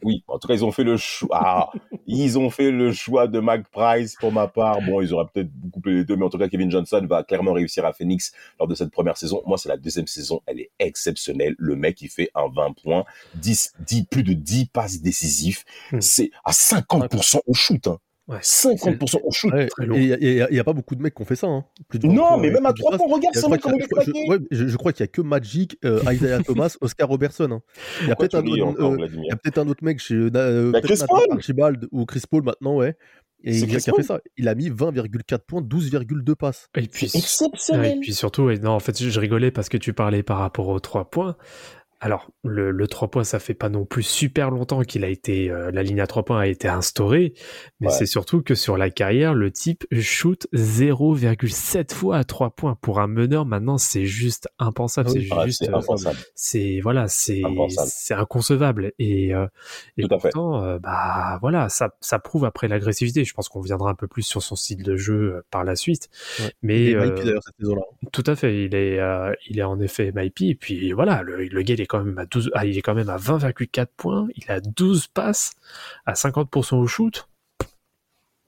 Oui, 0.03 0.23
en 0.27 0.39
tout 0.39 0.47
cas, 0.47 0.53
ils 0.53 0.65
ont 0.65 0.71
fait 0.71 0.83
le 0.83 0.97
choix. 0.97 1.29
Ah, 1.31 1.71
ils 2.07 2.37
ont 2.39 2.49
fait 2.49 2.71
le 2.71 2.91
choix 2.91 3.27
de 3.27 3.39
Mag 3.39 3.65
Price 3.71 4.15
pour 4.19 4.31
ma 4.31 4.47
part. 4.47 4.81
Bon, 4.81 5.01
ils 5.01 5.13
auraient 5.13 5.27
peut-être 5.33 5.49
coupé 5.71 5.91
les 5.91 6.05
deux, 6.05 6.15
mais 6.15 6.25
en 6.25 6.29
tout 6.29 6.37
cas, 6.37 6.47
Kevin 6.47 6.71
Johnson 6.71 7.05
va 7.09 7.23
clairement 7.23 7.53
réussir 7.53 7.85
à 7.85 7.93
Phoenix 7.93 8.33
lors 8.59 8.67
de 8.67 8.75
cette 8.75 8.91
première 8.91 9.17
saison. 9.17 9.41
Moi, 9.45 9.57
c'est 9.57 9.69
la 9.69 9.77
deuxième 9.77 10.07
saison, 10.07 10.41
elle 10.45 10.59
est 10.59 10.71
exceptionnelle. 10.79 11.55
Le 11.57 11.75
mec, 11.75 12.01
il 12.01 12.09
fait 12.09 12.29
un 12.35 12.47
20 12.47 12.73
points, 12.81 13.05
10, 13.35 13.73
10 13.85 14.05
plus 14.05 14.23
de 14.23 14.33
10 14.33 14.67
passes 14.67 15.01
décisives. 15.01 15.63
Hmm. 15.91 16.01
C'est 16.01 16.31
à 16.45 16.51
50% 16.51 17.41
au 17.45 17.53
shoot. 17.53 17.87
Hein. 17.87 17.97
Ouais. 18.29 18.37
50% 18.41 19.19
au 19.23 19.31
shoot. 19.31 19.51
Ouais, 19.51 19.67
très 19.67 19.85
et 19.85 19.87
il 20.21 20.47
n'y 20.51 20.59
a, 20.59 20.63
pas 20.63 20.73
beaucoup 20.73 20.95
de 20.95 21.01
mecs 21.01 21.15
qui 21.15 21.21
ont 21.21 21.25
fait 21.25 21.35
ça. 21.35 21.47
Hein. 21.47 21.65
Plus 21.87 21.97
de 21.97 22.07
20 22.07 22.13
Non, 22.13 22.27
points 22.27 22.37
mais 22.37 22.51
même 22.51 22.65
à 22.67 22.73
plus 22.73 22.81
de 22.83 22.83
3 22.85 22.91
passes. 22.91 22.99
points, 23.07 23.15
regarde 23.15 23.35
ce 23.35 23.47
mec 23.49 23.61
qu'il 23.61 23.71
comme 23.71 23.73
y 23.73 23.77
il 23.77 23.81
a- 23.81 23.85
est 23.85 23.87
je 23.87 23.89
crois- 23.89 24.03
je- 24.05 24.11
claqué. 24.11 24.29
ouais, 24.29 24.37
je- 24.51 24.67
je 24.67 24.77
crois 24.77 24.93
qu'il 24.93 25.03
y 25.03 25.03
a 25.03 25.07
que 25.07 25.21
Magic, 25.21 25.77
euh, 25.83 25.99
Isaiah 26.13 26.43
Thomas, 26.43 26.77
Oscar 26.79 27.07
Robertson. 27.09 27.49
hein. 27.51 27.61
Il 28.01 28.07
y 28.07 28.11
a 28.11 28.15
Pourquoi 28.15 28.27
peut-être 28.27 28.35
un, 28.35 28.41
tu 28.43 28.49
oublies 28.49 28.61
autre- 28.61 28.71
encore 28.83 28.93
euh, 28.93 29.07
il 29.11 29.25
y 29.25 29.31
a 29.31 29.35
peut-être 29.35 29.57
un 29.57 29.67
autre 29.67 29.83
mec 29.83 29.99
chez 29.99 30.13
euh, 30.15 30.71
Bah, 30.71 30.81
Chris 30.81 30.99
Paul. 31.07 31.25
Archibald 31.31 31.87
ou 31.91 32.05
Chris 32.05 32.21
Paul 32.29 32.43
maintenant, 32.43 32.75
ouais. 32.75 32.95
Et 33.43 33.57
il 33.57 33.73
a 33.75 33.79
fait 33.79 34.03
ça. 34.03 34.19
Il 34.37 34.49
a 34.49 34.53
mis 34.53 34.69
20,4 34.69 35.45
points, 35.47 35.61
12,2 35.61 36.35
passes. 36.35 36.67
Et 36.77 36.87
puis, 36.87 37.05
exceptionnel. 37.05 37.93
et 37.97 37.99
puis 38.01 38.13
surtout, 38.13 38.51
non, 38.51 38.71
en 38.71 38.79
fait, 38.79 39.01
je 39.01 39.09
je 39.09 39.19
rigolais 39.19 39.49
parce 39.49 39.69
que 39.69 39.77
tu 39.77 39.93
parlais 39.93 40.23
par 40.23 40.39
rapport 40.39 40.67
aux 40.67 40.81
trois 40.81 41.09
points. 41.09 41.37
Alors, 42.01 42.31
le, 42.45 42.71
le 42.71 42.87
3 42.87 43.09
points, 43.11 43.23
ça 43.25 43.39
fait 43.39 43.53
pas 43.53 43.67
non 43.67 43.83
plus 43.85 44.03
super 44.03 44.51
longtemps 44.51 44.81
qu'il 44.83 45.03
a 45.03 45.09
été, 45.09 45.49
euh, 45.51 45.69
la 45.71 45.83
ligne 45.83 45.99
à 45.99 46.07
3 46.07 46.23
points 46.23 46.39
a 46.39 46.47
été 46.47 46.67
instaurée, 46.69 47.33
mais 47.81 47.87
Ouais. 47.87 47.93
c'est 47.93 48.05
surtout 48.05 48.41
que 48.41 48.55
sur 48.55 48.77
la 48.77 48.89
carrière, 48.89 49.33
le 49.33 49.51
type 49.51 49.85
shoot 49.99 50.47
0,7 50.53 51.93
fois 51.93 52.17
à 52.17 52.23
3 52.23 52.51
points. 52.51 52.77
Pour 52.81 52.99
un 52.99 53.07
meneur, 53.07 53.45
maintenant, 53.45 53.77
c'est 53.77 54.05
juste 54.05 54.47
impensable. 54.59 55.09
Ah 55.11 55.13
oui. 55.13 55.27
c'est 55.29 55.35
Ah, 55.37 55.45
juste, 55.45 55.59
c'est 55.65 55.69
euh, 55.73 55.75
impensable. 55.77 56.17
c'est 56.35 56.79
voilà, 56.81 57.07
c'est 57.07 57.41
c'est 57.87 58.13
inconcevable 58.13 58.93
et 58.99 59.33
euh, 59.33 59.47
et 59.97 60.03
Tout 60.07 60.15
à 60.15 60.19
fait. 60.19 60.29
pourtant 60.31 60.63
euh, 60.63 60.79
bah 60.79 61.37
voilà, 61.41 61.69
ça 61.69 61.95
ça 61.99 62.19
prouve 62.19 62.45
après 62.45 62.67
l'agressivité. 62.67 63.23
Je 63.25 63.33
pense 63.33 63.49
qu'on 63.49 63.61
viendra 63.61 63.89
un 63.91 63.95
peu 63.95 64.07
plus 64.07 64.23
sur 64.23 64.41
son 64.41 64.55
style 64.55 64.83
de 64.83 64.95
jeu 64.95 65.13
euh, 65.35 65.41
par 65.51 65.63
la 65.63 65.75
suite, 65.75 66.09
Ouais. 66.39 66.51
mais 66.61 66.91
cette 66.93 67.55
saison-là. 67.59 67.81
tout 68.11 68.23
à 68.25 68.35
fait, 68.35 68.63
il 68.65 68.75
est 68.75 68.99
euh, 68.99 69.33
il 69.49 69.59
est 69.59 69.63
en 69.63 69.79
effet 69.79 70.11
MIP 70.13 70.41
et 70.43 70.55
puis 70.55 70.91
voilà, 70.93 71.23
le, 71.23 71.43
le 71.45 71.61
gars 71.61 71.73
il 71.73 71.81
est 71.81 71.88
quand 71.89 72.03
même 72.03 72.17
à 72.17 72.25
12 72.25 72.51
ah, 72.53 72.65
il 72.65 72.77
est 72.77 72.81
quand 72.81 72.95
même 72.95 73.09
à 73.09 73.17
20,4 73.17 73.87
points, 73.97 74.27
il 74.35 74.49
a 74.49 74.61
12 74.61 75.07
passes 75.07 75.53
à 76.05 76.13
50% 76.13 76.77
au 76.77 76.87
shoot. 76.87 77.27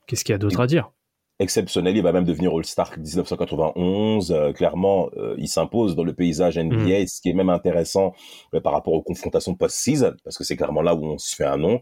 Qu'est-ce 0.07 0.23
qu'il 0.23 0.33
y 0.33 0.35
a 0.35 0.39
d'autre 0.39 0.59
à 0.61 0.67
dire? 0.67 0.91
Exceptionnel. 1.39 1.97
Il 1.97 2.03
va 2.03 2.11
même 2.11 2.25
devenir 2.25 2.55
All-Star 2.55 2.91
1991. 2.99 4.31
Euh, 4.31 4.53
clairement, 4.53 5.09
euh, 5.17 5.33
il 5.39 5.47
s'impose 5.47 5.95
dans 5.95 6.03
le 6.03 6.13
paysage 6.13 6.59
NBA, 6.59 7.07
ce 7.07 7.19
qui 7.19 7.29
est 7.29 7.33
même 7.33 7.49
intéressant 7.49 8.13
euh, 8.53 8.61
par 8.61 8.73
rapport 8.73 8.93
aux 8.93 9.01
confrontations 9.01 9.55
post-season, 9.55 10.13
parce 10.23 10.37
que 10.37 10.43
c'est 10.43 10.55
clairement 10.55 10.83
là 10.83 10.93
où 10.93 11.03
on 11.03 11.17
se 11.17 11.35
fait 11.35 11.45
un 11.45 11.57
nom. 11.57 11.81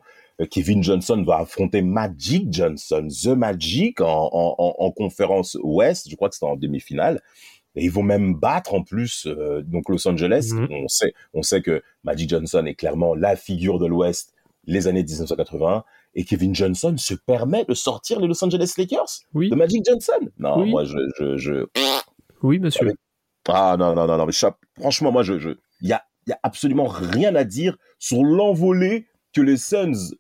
Kevin 0.50 0.82
Johnson 0.82 1.22
va 1.28 1.40
affronter 1.40 1.82
Magic 1.82 2.48
Johnson, 2.50 3.10
The 3.10 3.36
Magic, 3.36 4.00
en, 4.00 4.30
en, 4.32 4.56
en, 4.58 4.76
en 4.78 4.92
conférence 4.92 5.58
Ouest. 5.62 6.10
Je 6.10 6.16
crois 6.16 6.30
que 6.30 6.36
c'était 6.36 6.46
en 6.46 6.56
demi-finale. 6.56 7.22
Et 7.76 7.86
ils 7.86 7.92
vont 7.92 8.04
même 8.04 8.34
battre 8.34 8.74
en 8.74 8.84
plus 8.84 9.26
euh, 9.28 9.62
donc 9.62 9.90
Los 9.90 10.08
Angeles. 10.08 10.52
Mhm. 10.54 10.68
On 10.72 10.88
sait, 10.88 11.14
on 11.34 11.42
sait 11.44 11.62
que 11.62 11.82
Magic 12.04 12.30
Johnson 12.30 12.66
est 12.66 12.76
clairement 12.76 13.14
la 13.16 13.36
figure 13.36 13.80
de 13.80 13.86
l'Ouest 13.86 14.34
les 14.66 14.88
années 14.88 15.04
1980. 15.04 15.84
Et 16.16 16.26
Kevin 16.26 16.56
Johnson 16.56 16.96
se 16.98 17.14
permet 17.14 17.66
de 17.66 17.74
sortir 17.76 18.20
les 18.20 18.28
Los 18.28 18.44
Angeles 18.44 18.74
Lakers 18.78 19.20
Oui, 19.36 19.50
de 19.50 19.56
Magic 19.56 19.86
Johnson 19.86 20.20
Non, 20.40 20.60
Oui. 20.62 20.72
moi, 20.72 20.84
je, 20.84 20.98
je, 21.20 21.38
je... 21.38 21.66
oui 22.42 22.58
monsieur. 22.60 22.88
Avec- 22.88 22.98
Ah, 23.48 23.76
non, 23.78 23.94
non, 23.96 24.08
non, 24.08 24.18
non, 24.18 24.26
mais 24.26 24.34
franchement, 24.80 25.12
moi, 25.12 25.22
je, 25.24 25.38
je, 25.38 25.52
il 25.82 25.88
y 25.90 25.94
a, 25.94 26.04
y 26.28 26.32
a 26.32 26.40
absolument 26.44 26.88
rien 26.88 27.36
à 27.36 27.44
dire 27.44 27.78
sur 28.00 28.24
l'envolée 28.24 29.08
que 29.34 29.42
les 29.42 29.58
Suns 29.58 30.16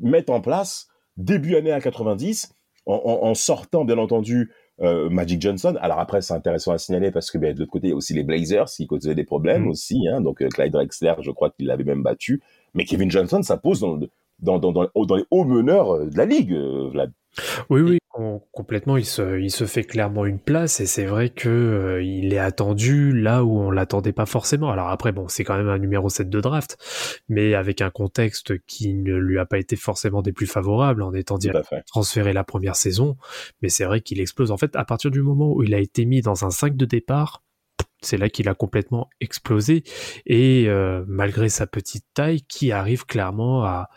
mettent 0.00 0.30
en 0.30 0.40
place 0.40 0.88
début 1.16 1.56
année 1.56 1.72
à 1.72 1.80
90, 1.80 2.52
en, 2.86 2.94
en, 2.94 3.26
en 3.28 3.34
sortant, 3.34 3.84
bien 3.84 3.98
entendu, 3.98 4.52
euh, 4.82 5.08
Magic 5.10 5.40
Johnson. 5.40 5.76
Alors 5.80 5.98
après, 5.98 6.22
c'est 6.22 6.34
intéressant 6.34 6.72
à 6.72 6.78
signaler 6.78 7.10
parce 7.10 7.30
que 7.30 7.38
ben, 7.38 7.54
de 7.54 7.60
l'autre 7.60 7.70
côté, 7.72 7.88
il 7.88 7.90
y 7.90 7.92
a 7.92 7.96
aussi 7.96 8.14
les 8.14 8.22
Blazers 8.22 8.66
qui 8.66 8.86
causaient 8.86 9.14
des 9.14 9.24
problèmes 9.24 9.64
Mm. 9.64 9.68
aussi. 9.68 10.08
Hein, 10.08 10.20
donc 10.20 10.42
euh, 10.42 10.48
Clyde 10.48 10.72
Drexler, 10.72 11.14
je 11.20 11.30
crois 11.30 11.50
qu'il 11.50 11.66
l'avait 11.66 11.84
même 11.84 12.02
battu. 12.02 12.40
Mais 12.74 12.84
Kevin 12.84 13.10
Johnson, 13.10 13.42
ça 13.42 13.56
pose 13.56 13.80
dans, 13.80 13.98
dans, 14.40 14.58
dans, 14.58 14.72
dans, 14.72 14.88
dans 14.94 15.16
les 15.16 15.24
hauts 15.30 15.44
meneurs 15.44 15.94
euh, 15.94 16.06
de 16.06 16.16
la 16.16 16.24
ligue, 16.24 16.54
Vlad. 16.54 17.12
Oui, 17.68 17.80
oui, 17.82 17.98
complètement. 18.52 18.96
Il 18.96 19.04
se, 19.04 19.40
il 19.40 19.50
se 19.50 19.64
fait 19.64 19.84
clairement 19.84 20.26
une 20.26 20.38
place 20.38 20.80
et 20.80 20.86
c'est 20.86 21.04
vrai 21.04 21.30
que 21.30 21.48
euh, 21.48 22.02
il 22.02 22.32
est 22.34 22.38
attendu 22.38 23.12
là 23.12 23.44
où 23.44 23.58
on 23.58 23.70
l'attendait 23.70 24.12
pas 24.12 24.26
forcément. 24.26 24.70
Alors 24.70 24.88
après, 24.88 25.12
bon, 25.12 25.28
c'est 25.28 25.44
quand 25.44 25.56
même 25.56 25.68
un 25.68 25.78
numéro 25.78 26.08
7 26.08 26.28
de 26.28 26.40
draft, 26.40 26.76
mais 27.28 27.54
avec 27.54 27.80
un 27.80 27.90
contexte 27.90 28.58
qui 28.66 28.94
ne 28.94 29.14
lui 29.14 29.38
a 29.38 29.46
pas 29.46 29.58
été 29.58 29.76
forcément 29.76 30.22
des 30.22 30.32
plus 30.32 30.46
favorables 30.46 31.02
en 31.02 31.14
étant 31.14 31.38
transféré 31.86 32.32
la 32.32 32.44
première 32.44 32.76
saison. 32.76 33.16
Mais 33.62 33.68
c'est 33.68 33.84
vrai 33.84 34.00
qu'il 34.00 34.20
explose. 34.20 34.50
En 34.50 34.56
fait, 34.56 34.74
à 34.76 34.84
partir 34.84 35.10
du 35.10 35.22
moment 35.22 35.52
où 35.52 35.62
il 35.62 35.74
a 35.74 35.78
été 35.78 36.04
mis 36.04 36.20
dans 36.20 36.44
un 36.44 36.50
5 36.50 36.76
de 36.76 36.84
départ, 36.84 37.42
c'est 38.02 38.16
là 38.16 38.28
qu'il 38.28 38.48
a 38.48 38.54
complètement 38.54 39.08
explosé 39.20 39.82
et 40.24 40.68
euh, 40.68 41.04
malgré 41.06 41.48
sa 41.48 41.66
petite 41.66 42.06
taille 42.14 42.40
qui 42.42 42.72
arrive 42.72 43.04
clairement 43.04 43.64
à, 43.64 43.90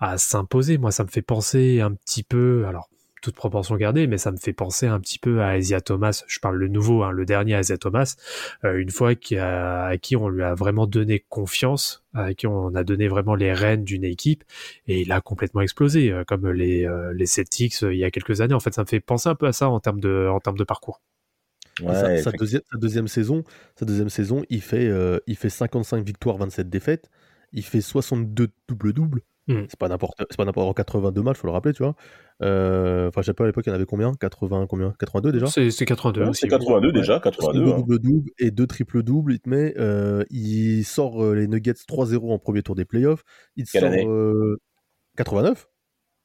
à 0.00 0.16
s'imposer 0.16 0.78
moi 0.78 0.90
ça 0.90 1.04
me 1.04 1.10
fait 1.10 1.20
penser 1.20 1.82
un 1.82 1.92
petit 1.92 2.22
peu 2.22 2.64
alors 2.66 2.88
toute 3.22 3.34
proportion 3.36 3.76
gardée 3.76 4.06
mais 4.06 4.18
ça 4.18 4.30
me 4.32 4.36
fait 4.36 4.52
penser 4.52 4.86
un 4.86 5.00
petit 5.00 5.18
peu 5.18 5.40
à 5.42 5.56
Isaiah 5.56 5.80
Thomas 5.80 6.24
je 6.28 6.38
parle 6.40 6.56
le 6.58 6.68
nouveau 6.68 7.02
hein, 7.04 7.12
le 7.12 7.24
dernier 7.24 7.58
Isaiah 7.58 7.78
Thomas 7.78 8.16
euh, 8.64 8.76
une 8.78 8.90
fois 8.90 9.14
qu'il 9.14 9.38
a- 9.38 9.86
à 9.86 9.96
qui 9.96 10.16
on 10.16 10.28
lui 10.28 10.42
a 10.42 10.54
vraiment 10.54 10.86
donné 10.86 11.24
confiance 11.30 12.04
à 12.14 12.34
qui 12.34 12.46
on 12.46 12.74
a 12.74 12.84
donné 12.84 13.08
vraiment 13.08 13.34
les 13.34 13.54
rênes 13.54 13.84
d'une 13.84 14.04
équipe 14.04 14.44
et 14.86 15.00
il 15.00 15.12
a 15.12 15.20
complètement 15.22 15.62
explosé 15.62 16.12
euh, 16.12 16.24
comme 16.24 16.50
les 16.50 16.84
euh, 16.86 17.14
les 17.14 17.26
Celtics 17.26 17.82
euh, 17.82 17.94
il 17.94 17.98
y 18.00 18.04
a 18.04 18.10
quelques 18.10 18.42
années 18.42 18.54
en 18.54 18.60
fait 18.60 18.74
ça 18.74 18.82
me 18.82 18.88
fait 18.88 19.00
penser 19.00 19.28
un 19.30 19.34
peu 19.34 19.46
à 19.46 19.52
ça 19.52 19.68
en 19.70 19.80
termes 19.80 20.00
de 20.00 20.28
en 20.30 20.40
termes 20.40 20.58
de 20.58 20.64
parcours 20.64 21.00
sa, 21.94 22.08
Ouais, 22.08 22.16
sa 22.16 22.32
effectivement. 22.32 22.32
deuxième, 22.32 22.62
sa 22.70 22.78
deuxième 22.78 23.08
saison, 23.08 23.44
sa 23.76 23.84
deuxième 23.86 24.08
saison, 24.10 24.44
il 24.50 24.60
fait, 24.62 24.86
euh, 24.88 25.18
il 25.26 25.36
fait 25.36 25.48
55 25.50 26.04
victoires, 26.04 26.36
27 26.36 26.68
défaites. 26.68 27.10
Il 27.52 27.64
fait 27.64 27.80
62 27.80 28.48
double-double. 28.68 29.22
Mm. 29.48 29.62
C'est 29.68 29.78
pas 29.78 29.88
n'importe, 29.88 30.14
c'est 30.30 30.36
pas 30.36 30.44
n'importe 30.44 30.68
en 30.68 30.72
82 30.72 31.22
matchs, 31.22 31.38
faut 31.38 31.46
le 31.48 31.52
rappeler, 31.52 31.72
tu 31.74 31.82
vois. 31.82 31.94
Euh, 32.42 33.08
Enfin, 33.08 33.22
je 33.22 33.26
sais 33.26 33.34
pas 33.34 33.44
à 33.44 33.46
l'époque, 33.48 33.64
il 33.66 33.70
y 33.70 33.72
en 33.72 33.74
avait 33.74 33.86
combien? 33.86 34.12
80, 34.14 34.66
combien? 34.68 34.94
82 34.98 35.32
déjà? 35.32 35.46
C'est 35.46 35.70
c'est 35.70 35.84
82 35.84 36.24
Ouais, 36.26 36.30
c'est 36.32 36.48
82 36.48 36.92
déjà, 36.92 37.20
62 37.22 37.60
82. 37.64 37.72
hein. 37.72 37.76
double-double 37.80 38.30
et 38.38 38.50
deux 38.50 38.66
triple-double. 38.66 39.32
Il 39.34 39.40
te 39.40 39.48
met, 39.48 39.74
euh, 39.78 40.24
il 40.30 40.84
sort 40.84 41.24
euh, 41.24 41.34
les 41.34 41.48
Nuggets 41.48 41.72
3-0 41.88 42.32
en 42.32 42.38
premier 42.38 42.62
tour 42.62 42.74
des 42.76 42.84
playoffs. 42.84 43.24
Il 43.56 43.66
te 43.66 43.72
Quelle 43.72 43.82
sort 43.82 43.90
année? 43.92 44.06
euh, 44.06 44.56
89. 45.16 45.68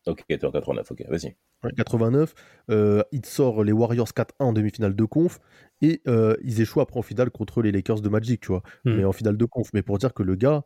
Ok, 0.05 0.23
t'es 0.27 0.45
en 0.45 0.51
89, 0.51 0.89
ok, 0.91 1.03
vas-y. 1.09 1.35
Ouais, 1.63 1.71
89, 1.75 2.33
euh, 2.69 3.01
il 3.11 3.25
sort 3.25 3.63
les 3.65 3.73
Warriors 3.73 4.07
4-1 4.13 4.23
en 4.39 4.53
demi-finale 4.53 4.95
de 4.95 5.03
conf 5.05 5.39
et 5.81 6.01
euh, 6.07 6.35
ils 6.43 6.61
échouent 6.61 6.79
après 6.81 6.97
en 6.99 7.01
finale 7.01 7.29
contre 7.29 7.61
les 7.61 7.71
Lakers 7.73 7.99
de 7.99 8.07
Magic, 8.07 8.39
tu 8.41 8.47
vois. 8.49 8.61
Hmm. 8.85 8.95
Mais 8.95 9.03
en 9.03 9.11
finale 9.11 9.35
de 9.35 9.45
conf. 9.45 9.67
Mais 9.73 9.81
pour 9.81 9.97
dire 9.97 10.13
que 10.13 10.23
le 10.23 10.35
gars, 10.35 10.63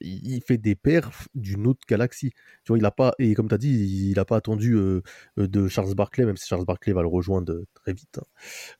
il 0.00 0.40
fait 0.46 0.58
des 0.58 0.74
perfs 0.74 1.28
d'une 1.34 1.66
autre 1.66 1.80
galaxie. 1.88 2.30
Tu 2.64 2.68
vois, 2.68 2.78
il 2.78 2.84
a 2.84 2.90
pas, 2.90 3.12
et 3.18 3.34
comme 3.34 3.48
tu 3.48 3.54
as 3.54 3.58
dit, 3.58 4.10
il 4.10 4.14
n'a 4.16 4.24
pas 4.24 4.36
attendu 4.36 4.74
euh, 4.74 5.02
euh, 5.38 5.48
de 5.48 5.68
Charles 5.68 5.94
Barkley, 5.94 6.24
même 6.26 6.36
si 6.36 6.46
Charles 6.48 6.64
Barkley 6.66 6.92
va 6.92 7.02
le 7.02 7.08
rejoindre 7.08 7.52
euh, 7.52 7.66
très 7.74 7.92
vite, 7.92 8.18
hein. 8.18 8.24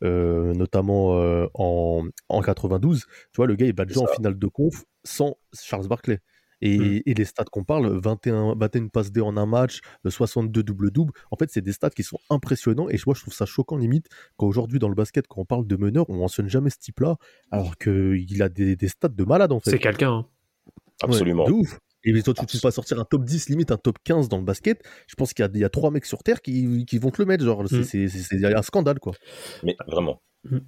Euh, 0.04 0.52
notamment 0.54 1.18
euh, 1.20 1.46
en, 1.54 2.04
en 2.28 2.42
92. 2.42 3.04
Tu 3.06 3.06
vois, 3.36 3.46
le 3.46 3.54
gars, 3.56 3.66
il 3.66 3.72
bat 3.72 3.84
déjà 3.84 4.00
en 4.00 4.06
finale 4.06 4.38
de 4.38 4.46
conf 4.46 4.84
sans 5.04 5.36
Charles 5.58 5.88
Barkley. 5.88 6.20
Et, 6.62 6.78
Mm. 6.78 7.02
et 7.04 7.12
les 7.14 7.24
stats 7.26 7.44
qu'on 7.44 7.64
parle, 7.64 7.86
21, 8.02 8.54
21 8.56 8.88
passes 8.88 9.12
D 9.12 9.20
en 9.20 9.36
un 9.36 9.44
match, 9.44 9.80
euh, 10.06 10.10
62 10.10 10.62
double-double, 10.62 11.12
en 11.30 11.36
fait, 11.36 11.50
c'est 11.50 11.60
des 11.60 11.72
stats 11.72 11.90
qui 11.90 12.02
sont 12.02 12.18
impressionnants. 12.30 12.88
Et 12.88 12.96
moi, 13.06 13.14
je 13.14 13.20
trouve 13.20 13.34
ça 13.34 13.44
choquant, 13.44 13.76
limite, 13.76 14.06
qu'aujourd'hui, 14.38 14.78
dans 14.78 14.88
le 14.88 14.94
basket, 14.94 15.26
quand 15.28 15.42
on 15.42 15.44
parle 15.44 15.66
de 15.66 15.76
meneur, 15.76 16.08
on 16.08 16.16
mentionne 16.16 16.48
jamais 16.48 16.70
ce 16.70 16.78
type-là, 16.78 17.16
alors 17.50 17.76
qu'il 17.76 18.42
a 18.42 18.48
des, 18.48 18.74
des 18.74 18.88
stats 18.88 19.08
de 19.08 19.24
malade, 19.24 19.52
en 19.52 19.60
fait. 19.60 19.70
c'est 19.70 19.78
quelqu'un 19.78 20.10
hein. 20.12 20.26
Ouais, 21.02 21.08
Absolument. 21.10 21.44
de 21.46 21.52
ouf. 21.52 21.78
Et 22.04 22.22
toi, 22.22 22.32
tu 22.34 22.56
ne 22.56 22.60
pas 22.60 22.70
sortir 22.70 23.00
un 23.00 23.04
top 23.04 23.24
10, 23.24 23.48
limite 23.48 23.72
un 23.72 23.76
top 23.76 23.96
15 24.04 24.28
dans 24.28 24.38
le 24.38 24.44
basket. 24.44 24.80
Je 25.08 25.14
pense 25.16 25.34
qu'il 25.34 25.44
y 25.44 25.48
a, 25.48 25.50
il 25.52 25.60
y 25.60 25.64
a 25.64 25.68
trois 25.68 25.90
mecs 25.90 26.04
sur 26.06 26.22
Terre 26.22 26.40
qui, 26.40 26.84
qui 26.86 26.98
vont 26.98 27.10
te 27.10 27.20
le 27.20 27.26
mettre. 27.26 27.44
Genre, 27.44 27.64
c'est- 27.68 28.06
Mm. 28.32 28.44
un 28.56 28.62
scandale, 28.62 29.00
quoi. 29.00 29.12
Mais 29.64 29.76
vraiment. 29.88 30.22
Mm. 30.44 30.58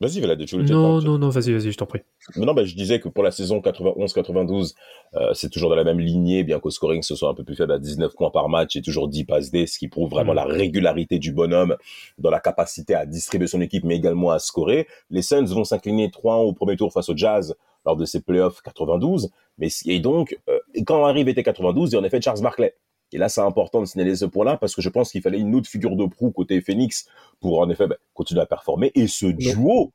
Vas-y, 0.00 0.20
Vlad, 0.20 0.44
tu 0.44 0.56
veux 0.56 0.62
le 0.62 0.66
dire 0.66 0.76
Non, 0.76 1.00
non, 1.00 1.16
non, 1.16 1.28
vas-y, 1.28 1.52
vas-y, 1.52 1.70
je 1.72 1.78
t'en 1.78 1.86
prie. 1.86 2.00
Mais 2.36 2.44
non, 2.44 2.52
bah, 2.54 2.64
je 2.64 2.74
disais 2.74 2.98
que 3.00 3.08
pour 3.08 3.22
la 3.22 3.30
saison 3.30 3.60
91-92, 3.60 4.74
euh, 5.14 5.32
c'est 5.32 5.48
toujours 5.48 5.70
dans 5.70 5.76
la 5.76 5.84
même 5.84 6.00
lignée, 6.00 6.42
bien 6.44 6.58
qu'au 6.58 6.70
scoring 6.70 7.02
ce 7.02 7.14
soit 7.14 7.28
un 7.30 7.34
peu 7.34 7.44
plus 7.44 7.54
faible 7.54 7.72
à 7.72 7.78
19 7.78 8.12
points 8.14 8.30
par 8.30 8.48
match 8.48 8.74
et 8.76 8.82
toujours 8.82 9.08
10 9.08 9.24
passes 9.24 9.50
D, 9.50 9.66
ce 9.66 9.78
qui 9.78 9.88
prouve 9.88 10.10
vraiment 10.10 10.32
Mm. 10.32 10.36
la 10.36 10.44
régularité 10.44 11.18
du 11.20 11.32
bonhomme 11.32 11.76
dans 12.18 12.30
la 12.30 12.40
capacité 12.40 12.94
à 12.94 13.06
distribuer 13.06 13.46
son 13.46 13.60
équipe, 13.60 13.84
mais 13.84 13.96
également 13.96 14.30
à 14.30 14.38
scorer. 14.40 14.88
Les 15.10 15.22
Suns 15.22 15.44
vont 15.46 15.64
s'incliner 15.64 16.10
3-1 16.10 16.42
au 16.42 16.52
premier 16.52 16.76
tour 16.76 16.92
face 16.92 17.08
au 17.08 17.16
Jazz 17.16 17.54
lors 17.84 17.96
de 17.96 18.04
ces 18.04 18.20
playoffs 18.20 18.60
92. 18.62 19.30
Mais, 19.58 19.68
et 19.86 20.00
donc, 20.00 20.38
euh, 20.48 20.58
quand 20.86 21.04
arrive 21.04 21.28
été 21.28 21.42
92, 21.42 21.90
il 21.90 21.94
y 21.94 21.96
a 21.96 22.00
en 22.00 22.04
effet 22.04 22.20
Charles 22.20 22.40
Barkley. 22.40 22.74
Et 23.14 23.18
là, 23.18 23.28
c'est 23.28 23.42
important 23.42 23.80
de 23.80 23.86
signaler 23.86 24.16
ce 24.16 24.24
point-là 24.24 24.56
parce 24.56 24.74
que 24.74 24.80
je 24.80 24.88
pense 24.88 25.10
qu'il 25.12 25.20
fallait 25.20 25.38
une 25.38 25.54
autre 25.54 25.68
figure 25.68 25.96
de 25.96 26.06
proue 26.06 26.30
côté 26.30 26.60
Phoenix 26.62 27.06
pour 27.40 27.58
en 27.60 27.68
effet 27.68 27.86
bah, 27.86 27.96
continuer 28.14 28.40
à 28.40 28.46
performer. 28.46 28.90
Et 28.94 29.06
ce 29.06 29.26
duo, 29.26 29.92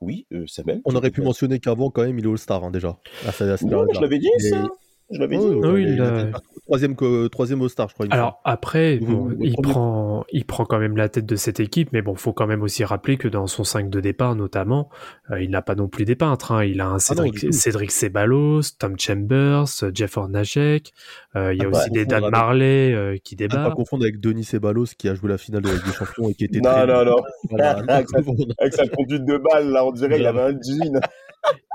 oui, 0.00 0.26
euh, 0.32 0.44
c'est 0.48 0.66
même. 0.66 0.80
On 0.84 0.94
aurait 0.96 1.10
pu 1.10 1.22
mentionner 1.22 1.60
qu'avant, 1.60 1.90
quand 1.90 2.02
même, 2.02 2.18
il 2.18 2.24
est 2.24 2.28
All-Star, 2.28 2.64
hein, 2.64 2.70
déjà. 2.72 2.98
Ah, 3.26 3.32
ça- 3.32 3.44
Non, 3.62 3.86
je 3.92 4.00
l'avais 4.00 4.18
dit, 4.18 4.30
Et- 4.40 4.48
ça. 4.50 4.64
Je 5.10 5.18
l'avais 5.20 5.38
Ouais, 5.38 5.54
dit. 5.54 5.60
Ah 5.64 5.68
oui, 5.70 5.82
il 5.84 5.94
il 5.94 6.00
a- 6.02 6.20
était 6.22 6.32
troisième, 6.66 6.94
co- 6.94 7.28
troisième 7.30 7.62
au 7.62 7.68
star, 7.68 7.88
je 7.88 7.94
crois. 7.94 8.06
Alors 8.10 8.40
après, 8.44 8.98
bon, 8.98 9.30
il, 9.40 9.54
prend, 9.56 10.24
il 10.32 10.44
prend 10.44 10.66
quand 10.66 10.78
même 10.78 10.96
la 10.98 11.08
tête 11.08 11.24
de 11.24 11.34
cette 11.36 11.60
équipe, 11.60 11.90
mais 11.92 12.02
bon, 12.02 12.14
faut 12.14 12.34
quand 12.34 12.46
même 12.46 12.60
aussi 12.62 12.84
rappeler 12.84 13.16
que 13.16 13.26
dans 13.26 13.46
son 13.46 13.64
5 13.64 13.88
de 13.88 14.00
départ 14.00 14.34
notamment, 14.34 14.90
euh, 15.30 15.40
il 15.42 15.48
n'a 15.50 15.62
pas 15.62 15.74
non 15.74 15.88
plus 15.88 16.04
des 16.04 16.14
peintres. 16.14 16.52
hein. 16.52 16.64
Il 16.64 16.82
a 16.82 16.88
un 16.88 16.98
Cédric, 16.98 17.36
Ah. 17.42 17.52
Cédric 17.52 17.90
Ceballos, 17.90 18.60
Tom 18.78 18.98
Chambers, 18.98 19.64
euh, 19.82 19.90
Jeff 19.94 20.16
Hornacek, 20.18 20.92
euh, 21.36 21.54
il 21.54 21.58
y 21.58 21.64
a 21.64 21.68
Ah 21.68 21.70
bah, 21.70 21.78
aussi 21.78 21.90
des 21.90 22.04
Dan 22.04 22.28
Marley 22.30 22.92
euh, 22.94 23.16
qui. 23.24 23.34
À 23.40 23.44
ne 23.44 23.48
pas 23.48 23.70
confondre 23.70 24.02
avec 24.04 24.20
Denis 24.20 24.44
Ceballos 24.44 24.84
qui 24.98 25.08
a 25.08 25.14
joué 25.14 25.30
la 25.30 25.38
finale 25.38 25.62
de 25.62 25.68
la 25.68 25.74
Ligue 25.74 25.84
des 25.86 25.92
Champions 25.92 26.28
et 26.28 26.34
qui 26.34 26.44
était 26.44 26.60
Non, 26.60 26.70
très 26.70 26.86
non, 26.86 27.04
non. 27.04 27.16
Voilà, 27.48 27.74
pas 27.82 27.94
Avec 27.94 28.08
sa- 28.10 28.18
confondre. 28.22 28.44
Avec 28.58 28.74
sa 28.74 28.86
conduite 28.88 29.24
de 29.24 29.38
balle, 29.38 29.70
là, 29.70 29.86
on 29.86 29.92
dirait 29.92 30.18
il 30.20 30.26
avait 30.26 30.40
un 30.42 30.50
jean. 30.50 31.00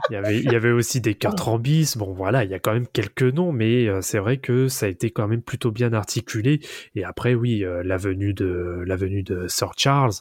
Il 0.10 0.14
y 0.14 0.16
avait, 0.18 0.38
il 0.40 0.52
y 0.52 0.56
avait 0.56 0.72
aussi 0.72 1.00
des 1.02 1.16
Kurt 1.16 1.40
Rambis. 1.40 1.94
Bon, 1.96 2.14
voilà, 2.14 2.44
il 2.44 2.52
y 2.52 2.54
a 2.54 2.60
quand 2.60 2.74
même 2.74 2.88
quelques 2.88 3.24
noms, 3.24 3.52
mais 3.52 3.88
euh, 3.88 4.02
c'est 4.02 4.20
vrai 4.20 4.38
que 4.38 4.68
ça 4.68 4.86
a 4.86 4.90
été 4.90 5.12
quand 5.12 5.28
même 5.28 5.42
plutôt 5.42 5.72
bien 5.72 5.94
articulé. 5.94 6.60
Et 6.96 7.04
après, 7.04 7.34
oui, 7.34 7.64
euh, 7.64 7.82
la 7.84 7.98
venue 7.98 8.34
de 8.34 8.84
la 8.86 8.96
venue 8.96 9.24
de 9.24 9.48
Sir 9.48 9.72
Charles 9.78 10.12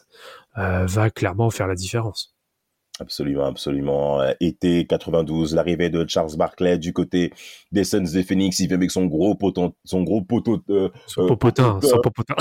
euh, 0.58 0.86
va 0.86 1.10
clairement 1.10 1.50
faire 1.50 1.66
la 1.66 1.74
différence. 1.74 2.34
Absolument, 3.00 3.46
absolument. 3.46 4.20
Été 4.40 4.86
92, 4.86 5.54
l'arrivée 5.54 5.90
de 5.90 6.04
Charles 6.06 6.36
Barkley 6.36 6.78
du 6.78 6.92
côté 6.92 7.32
des 7.72 7.84
Suns 7.84 8.02
de 8.14 8.22
Phoenix. 8.22 8.60
Il 8.60 8.68
vient 8.68 8.76
avec 8.76 8.90
son 8.90 9.06
gros 9.06 9.34
poteau, 9.34 9.74
son 9.84 10.02
gros 10.02 10.22
poteau. 10.22 10.60
euh, 10.70 10.90
Son 11.06 11.22
euh, 11.22 11.26
popotin, 11.28 11.78
poteau- 11.80 11.88
son 11.88 12.00
popotin. 12.00 12.34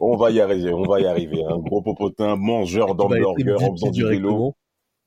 On 0.00 0.16
va 0.16 0.30
y 0.30 0.40
arriver, 0.40 0.72
on 0.72 0.82
va 0.82 1.00
y 1.00 1.06
arriver. 1.06 1.42
Un 1.48 1.58
gros 1.58 1.80
popotin, 1.82 2.36
mangeur 2.36 2.94
d'hamburger 2.94 3.56
en 3.62 3.72
faisant 3.72 3.90
du 3.90 4.04
vélo. 4.04 4.56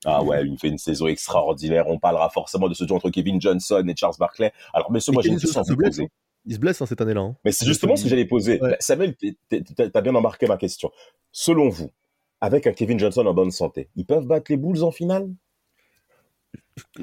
Ah 0.06 0.24
ouais, 0.24 0.46
il 0.48 0.58
fait 0.58 0.70
une 0.70 0.78
saison 0.78 1.08
extraordinaire. 1.08 1.86
On 1.88 2.00
parlera 2.00 2.30
forcément 2.30 2.68
de 2.68 2.74
ce 2.74 2.84
duo 2.84 2.96
entre 2.96 3.10
Kevin 3.12 3.40
Johnson 3.40 3.84
et 3.88 3.96
Charles 3.96 4.16
Barkley. 4.20 4.52
Alors, 4.74 4.92
messieurs, 4.92 5.12
Et 5.12 5.14
moi 5.14 5.22
j'ai 5.24 5.30
une 5.30 5.40
question 5.40 5.62
à 5.62 5.76
poser. 5.76 6.10
Il 6.48 6.56
se 6.56 6.60
blesse 6.60 6.82
hein, 6.82 6.88
cette 6.88 7.02
année-là. 7.02 7.22
hein. 7.22 7.36
Mais 7.46 7.52
c'est 7.52 7.66
justement 7.68 7.96
ce 7.96 8.04
que 8.04 8.10
j'allais 8.10 8.26
poser. 8.26 8.60
Ouais. 8.60 8.76
Samuel, 8.80 9.16
t'as 9.48 10.02
bien 10.02 10.16
embarqué 10.16 10.48
ma 10.48 10.58
question. 10.58 10.90
Selon 11.32 11.70
vous, 11.70 11.92
avec 12.42 12.66
un 12.66 12.72
Kevin 12.74 12.98
Johnson 12.98 13.26
en 13.28 13.34
bonne 13.36 13.52
santé, 13.52 13.90
ils 13.96 14.06
peuvent 14.08 14.26
battre 14.26 14.50
les 14.52 14.58
Bulls 14.58 14.82
en 14.84 14.90
finale? 14.90 15.30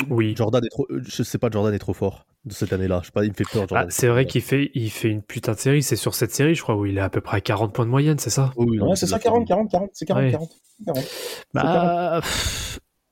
Oui. 0.08 0.34
Jordan 0.36 0.64
est 0.64 0.68
trop. 0.70 0.86
Je 0.90 1.22
sais 1.22 1.38
pas, 1.38 1.50
Jordan 1.52 1.72
est 1.72 1.78
trop 1.78 1.92
fort 1.92 2.26
de 2.44 2.52
cette 2.52 2.72
année-là. 2.72 2.98
Je 3.02 3.06
sais 3.06 3.12
pas, 3.12 3.24
il 3.24 3.28
me 3.30 3.34
fait 3.34 3.44
peur. 3.44 3.62
Ah, 3.62 3.66
Jordan. 3.68 3.90
c'est 3.90 4.08
vrai 4.08 4.26
qu'il 4.26 4.42
fait, 4.42 4.72
il 4.74 4.90
fait 4.90 5.08
une 5.08 5.22
putain 5.22 5.52
de 5.52 5.58
série. 5.58 5.82
C'est 5.84 5.94
sur 5.94 6.16
cette 6.16 6.32
série, 6.32 6.56
je 6.56 6.62
crois, 6.62 6.74
où 6.74 6.86
il 6.86 6.98
est 6.98 7.00
à 7.02 7.10
peu 7.10 7.20
près 7.20 7.36
à 7.36 7.40
40 7.40 7.72
points 7.72 7.84
de 7.84 7.90
moyenne, 7.90 8.18
c'est 8.18 8.30
ça? 8.30 8.52
Oui, 8.56 8.80
Ouais, 8.80 8.96
c'est 8.96 9.06
ça, 9.06 9.18
de 9.18 9.22
la 9.22 9.30
40, 9.30 9.46
40, 9.46 9.70
40. 9.70 9.90
C'est 9.92 10.04
40, 10.06 10.22
Ouais. 10.24 10.30
40. 10.32 10.50
40. 10.86 11.04
Bah, 11.54 12.20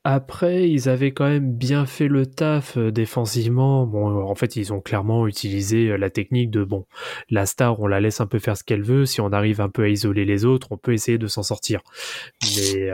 après, 0.08 0.70
ils 0.70 0.88
avaient 0.88 1.10
quand 1.10 1.26
même 1.26 1.52
bien 1.52 1.84
fait 1.84 2.06
le 2.06 2.26
taf 2.26 2.76
euh, 2.76 2.92
défensivement. 2.92 3.86
Bon, 3.86 4.08
euh, 4.08 4.22
en 4.22 4.36
fait, 4.36 4.54
ils 4.54 4.72
ont 4.72 4.80
clairement 4.80 5.26
utilisé 5.26 5.88
euh, 5.88 5.96
la 5.96 6.10
technique 6.10 6.52
de 6.52 6.62
bon, 6.62 6.86
la 7.28 7.44
star, 7.44 7.80
on 7.80 7.88
la 7.88 7.98
laisse 7.98 8.20
un 8.20 8.28
peu 8.28 8.38
faire 8.38 8.56
ce 8.56 8.62
qu'elle 8.62 8.84
veut. 8.84 9.04
Si 9.04 9.20
on 9.20 9.32
arrive 9.32 9.60
un 9.60 9.68
peu 9.68 9.82
à 9.82 9.88
isoler 9.88 10.24
les 10.24 10.44
autres, 10.44 10.68
on 10.70 10.76
peut 10.76 10.92
essayer 10.92 11.18
de 11.18 11.26
s'en 11.26 11.42
sortir. 11.42 11.80
Mais 12.56 12.88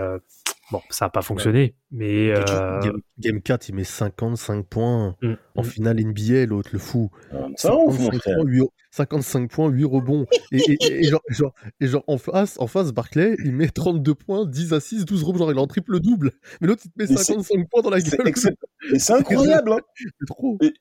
bon, 0.73 0.81
ça 0.91 1.05
n'a 1.05 1.11
pas 1.11 1.23
fonctionné. 1.23 1.77
Mais 1.93 2.31
euh, 2.33 2.81
Game, 2.81 2.99
game 3.19 3.41
4, 3.41 3.69
il 3.69 3.75
met 3.77 3.85
55 3.85 4.67
points. 4.67 5.15
mm, 5.23 5.35
En 5.55 5.63
mm. 5.63 5.65
finale 5.65 6.01
NBA, 6.05 6.47
l'autre, 6.47 6.71
le 6.73 6.79
fou. 6.81 7.11
Ça 7.57 7.77
ouf, 7.77 7.97
mon 7.99 8.07
55 8.07 8.19
frère. 8.21 8.37
points, 8.39 8.45
8 8.51 8.63
55 8.91 9.51
points, 9.51 9.69
8 9.69 9.85
rebonds. 9.85 10.27
Et, 10.51 10.57
et- 10.59 10.77
et- 10.81 10.99
et 11.01 11.03
genre, 11.05 11.21
genre- 11.29 11.55
et 11.81 11.87
genre, 11.87 12.03
en 12.09 12.19
face, 12.19 12.59
en 12.59 12.67
face, 12.67 12.93
Barclay, 12.93 13.37
il 13.45 13.53
met 13.53 13.69
32 13.69 14.15
points, 14.15 14.45
10 14.47 14.73
assists, 14.73 15.07
12 15.07 15.23
rebonds. 15.23 15.39
Genre, 15.39 15.53
il 15.53 15.59
est 15.59 15.61
en 15.61 15.67
triple-double. 15.67 16.33
Mais 16.61 16.67
l'autre, 16.67 16.83
il 16.87 16.91
te 16.91 16.95
met 16.99 17.07
Mais 17.09 17.17
c'est- 17.17 17.35
55 17.35 17.69
points 17.71 17.83
dans 17.83 17.91
la 17.91 18.01
C'est 18.01 18.17
gueule. 18.17 18.33
c'est 18.99 19.13
incroyable. 19.13 19.73
hein. 19.73 19.81
C'est 19.97 20.27
trop. 20.27 20.59
Et- 20.63 20.73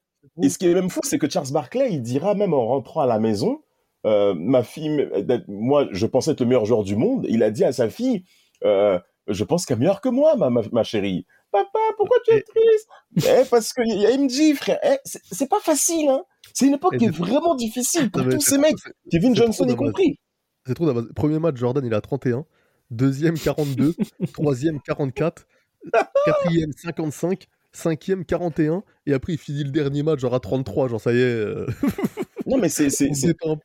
Et 0.44 0.50
ce 0.50 0.58
qui 0.58 0.68
est 0.68 0.74
même 0.74 0.90
fou, 0.90 1.02
c'est 1.04 1.18
que 1.20 1.30
Charles 1.30 1.52
Barkley, 1.52 1.90
il 1.92 2.02
dira 2.02 2.36
même 2.36 2.54
en 2.54 2.66
rentrant 2.68 3.02
à 3.02 3.06
la 3.06 3.20
maison, 3.20 3.60
euh, 4.06 4.34
ma 4.36 4.64
fille, 4.64 5.08
moi, 5.48 5.88
je 5.92 6.06
pensais 6.06 6.32
être 6.32 6.40
le 6.42 6.46
meilleur 6.48 6.66
joueur 6.66 6.84
du 6.84 6.96
monde. 6.96 7.26
Il 7.30 7.44
a 7.44 7.52
dit 7.52 7.64
à 7.66 7.72
sa 7.74 7.90
fille, 7.90 8.24
euh, 8.64 8.98
je 9.28 9.44
pense 9.44 9.66
qu'elle 9.66 9.78
est 9.78 9.80
meilleure 9.82 10.02
que 10.02 10.10
moi, 10.10 10.36
ma, 10.36 10.50
ma, 10.50 10.62
ma 10.72 10.84
chérie. 10.84 11.26
Papa, 11.52 11.80
pourquoi 11.98 12.18
tu 12.26 12.32
es 12.32 12.42
triste? 12.44 12.88
Eh, 13.28 13.46
parce 13.50 13.74
qu'il 13.74 14.00
y 14.00 14.06
a 14.06 14.18
MJ, 14.18 14.56
frère. 14.56 14.80
Eh, 14.84 14.98
c'est 15.06 15.50
pas 15.50 15.60
facile, 15.60 16.10
hein. 16.10 16.24
C'est 16.54 16.66
une 16.68 16.74
époque 16.76 16.98
qui 16.98 17.06
est 17.06 17.16
vraiment 17.16 17.56
difficile 17.56 18.10
pour 18.12 18.24
tous 18.30 18.40
ces 18.42 18.58
mecs. 18.58 18.76
Kevin 19.10 19.36
Johnson 19.36 19.68
y 19.68 19.76
compris. 19.76 20.20
C'est 20.66 20.74
trop. 20.74 20.92
Premier 21.16 21.40
match, 21.40 21.58
Jordan, 21.58 21.86
il 21.86 21.94
a 21.94 22.02
31. 22.02 22.46
Deuxième, 22.90 23.38
42. 23.38 23.96
Troisième, 24.34 24.80
44. 24.82 25.46
Quatrième, 26.26 26.72
55. 26.74 27.48
Cinquième, 27.74 28.26
41. 28.26 28.84
Et 29.06 29.14
après, 29.14 29.34
il 29.34 29.40
finit 29.40 29.64
le 29.64 29.72
dernier 29.72 30.04
match, 30.04 30.20
genre 30.20 30.36
à 30.36 30.40
33. 30.40 30.90
Genre, 30.90 31.02
ça 31.02 31.14
y 31.14 31.18
est. 31.18 31.20
euh, 31.22 31.68
Non, 32.46 32.58
mais 32.58 32.70
c'est, 32.70 32.90
c'est, 33.14 33.34
trop. 33.38 33.58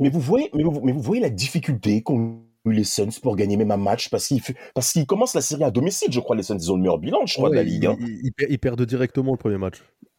Mais 0.00 0.10
vous 0.10 0.20
voyez, 0.20 0.50
mais 0.54 0.62
vous, 0.62 0.80
mais 0.82 0.92
vous 0.92 1.00
voyez 1.00 1.22
la 1.22 1.30
difficulté 1.30 2.02
qu'ont 2.02 2.18
eu 2.20 2.49
les 2.66 2.84
Suns 2.84 3.08
pour 3.22 3.36
gagner 3.36 3.56
même 3.56 3.70
un 3.70 3.76
match 3.76 4.10
parce 4.10 4.26
qu'ils, 4.28 4.40
fait- 4.40 4.54
parce 4.74 4.92
qu'ils 4.92 5.06
commencent 5.06 5.34
la 5.34 5.40
série 5.40 5.64
à 5.64 5.70
domicile. 5.70 6.08
Je 6.12 6.20
crois 6.20 6.36
les 6.36 6.42
Suns, 6.42 6.58
ils 6.58 6.70
ont 6.70 6.76
le 6.76 6.82
meilleur 6.82 6.98
bilan, 6.98 7.24
je 7.26 7.34
crois, 7.34 7.48
de 7.50 7.54
la 7.54 7.62
ligue. 7.62 7.86
hein. 7.86 7.96
il- 8.00 8.20
il 8.24 8.32
perd- 8.32 8.50
Ils 8.52 8.58
perdent 8.58 8.82
directement 8.86 9.32
le 9.32 9.38
premier 9.38 9.58
match. 9.58 9.76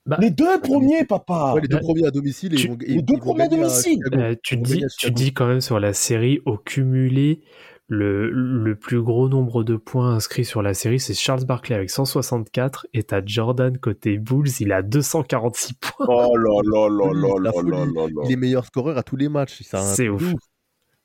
Bah, 0.08 0.18
Les 0.20 0.32
deux 0.32 0.60
premiers, 0.62 1.06
papa. 1.06 1.54
Ouais, 1.54 1.62
les 1.62 1.68
deux 1.68 1.76
bah, 1.78 1.82
premiers 1.84 2.08
à 2.08 2.12
domicile. 2.12 2.54
et 2.54 2.58
tu- 2.58 2.66
ils 2.66 2.70
vont, 2.72 2.78
les 2.80 2.94
ils- 2.96 3.06
deux 3.06 3.18
premiers 3.18 3.44
à 3.44 3.48
domicile. 3.48 4.00
Euh, 4.14 4.34
tu 4.42 4.56
Ils 4.56 4.62
dis, 4.64 4.84
tu 4.98 5.12
dis 5.12 5.32
quand 5.34 5.46
même 5.46 5.62
sur 5.62 5.80
la 5.80 5.94
série 5.94 6.40
au 6.46 6.58
cumulé. 6.58 7.42
Le, 7.94 8.30
le 8.30 8.76
plus 8.78 9.02
gros 9.02 9.28
nombre 9.28 9.66
de 9.66 9.76
points 9.76 10.14
inscrits 10.14 10.46
sur 10.46 10.62
la 10.62 10.74
série, 10.74 10.98
c'est 10.98 11.14
Charles 11.14 11.44
Barkley 11.44 11.76
avec 11.76 11.90
164 11.90 12.88
et 12.94 13.04
t'as 13.04 13.22
Jordan 13.26 13.78
côté 13.78 14.18
Bulls, 14.18 14.48
il 14.62 14.72
a 14.72 14.82
246 14.82 15.74
points. 15.74 16.06
Oh 16.08 16.38
là 16.38 16.62
là 16.64 16.88
là 16.88 17.12
là 17.14 17.38
là 17.38 17.62
là 17.62 17.86
là 17.86 18.08
là. 18.08 18.22
Il 18.24 18.32
est 18.32 18.36
meilleur 18.38 18.66
scoreur 18.66 18.98
à 18.98 19.04
tous 19.04 19.18
les 19.18 19.28
matchs. 19.28 19.62
C'est 19.64 20.08
ouf. 20.08 20.24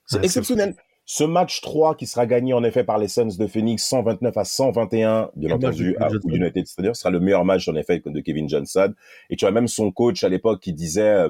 C'est 0.07 0.19
Ouais, 0.19 0.25
exceptionnel. 0.27 0.77
Ce 1.09 1.23
match 1.23 1.61
3 1.61 1.95
qui 1.95 2.05
sera 2.07 2.27
gagné 2.27 2.53
en 2.53 2.65
effet 2.65 2.83
par 2.83 2.99
les 2.99 3.07
Suns 3.07 3.37
de 3.39 3.47
Phoenix 3.47 3.85
129 3.87 4.37
à 4.37 4.45
121, 4.45 5.31
bien 5.37 5.51
entendu, 5.53 5.97
à. 6.01 6.09
United 6.25 6.67
Stadium, 6.67 6.95
sera 6.95 7.11
le 7.11 7.21
meilleur 7.21 7.45
match 7.45 7.69
en 7.69 7.77
effet 7.77 8.03
de 8.05 8.21
Kevin 8.21 8.49
Johnson. 8.49 8.93
Et 9.31 9.37
tu 9.37 9.47
as 9.47 9.53
même 9.53 9.69
son 9.69 9.93
coach 9.93 10.25
à 10.25 10.29
l'époque 10.29 10.61
qui 10.61 10.73
disait 10.73 11.03
euh, 11.03 11.29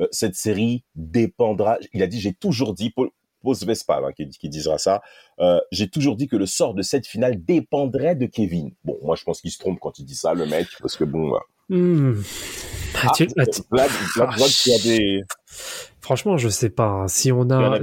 euh, 0.00 0.06
cette 0.12 0.34
série 0.34 0.82
dépendra. 0.94 1.76
Il 1.92 2.02
a 2.02 2.06
dit 2.06 2.18
j'ai 2.20 2.32
toujours 2.32 2.72
dit 2.72 2.88
Paul, 2.88 3.10
Paul 3.42 3.54
Vespal 3.54 4.02
hein, 4.04 4.12
qui, 4.16 4.26
qui 4.30 4.48
dira 4.48 4.78
ça. 4.78 5.02
euh, 5.40 5.60
j'ai 5.72 5.90
toujours 5.90 6.16
dit 6.16 6.26
que 6.26 6.36
le 6.36 6.46
sort 6.46 6.72
de 6.72 6.80
cette 6.80 7.06
finale 7.06 7.44
dépendrait 7.44 8.16
de 8.16 8.24
Kevin. 8.24 8.72
Bon, 8.84 8.96
moi 9.02 9.14
je 9.14 9.24
pense 9.24 9.42
qu'il 9.42 9.50
se 9.50 9.58
trompe 9.58 9.78
quand 9.78 9.98
il 9.98 10.06
dit 10.06 10.14
ça 10.14 10.32
le 10.32 10.46
mec 10.46 10.68
parce 10.80 10.96
que 10.96 11.04
bon. 11.04 11.34
euh, 11.34 11.38
Ah, 11.70 13.12
tu- 13.14 13.26
tu- 13.26 13.32
Vlad, 13.36 13.50
Vlad, 13.70 13.90
Vlad, 14.36 14.50
tu 14.50 14.72
as 14.72 14.78
des 14.82 15.20
Franchement, 16.00 16.36
je 16.38 16.48
sais 16.48 16.70
pas. 16.70 16.88
hein. 16.88 17.08
Si 17.08 17.30
on 17.32 17.50
a, 17.50 17.78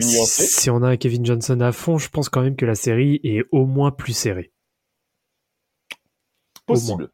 si 0.48 0.70
on 0.72 0.82
a 0.82 0.98
Kevin 0.98 1.24
Johnson 1.26 1.60
à 1.62 1.72
fond, 1.72 1.98
je 2.00 2.10
pense 2.10 2.28
quand 2.30 2.42
même 2.42 2.56
que 2.56 2.66
la 2.66 2.74
série 2.76 3.20
est 3.24 3.44
au 3.52 3.66
moins 3.66 3.92
plus 3.92 4.14
serrée. 4.14 4.52
Possible. 6.66 7.10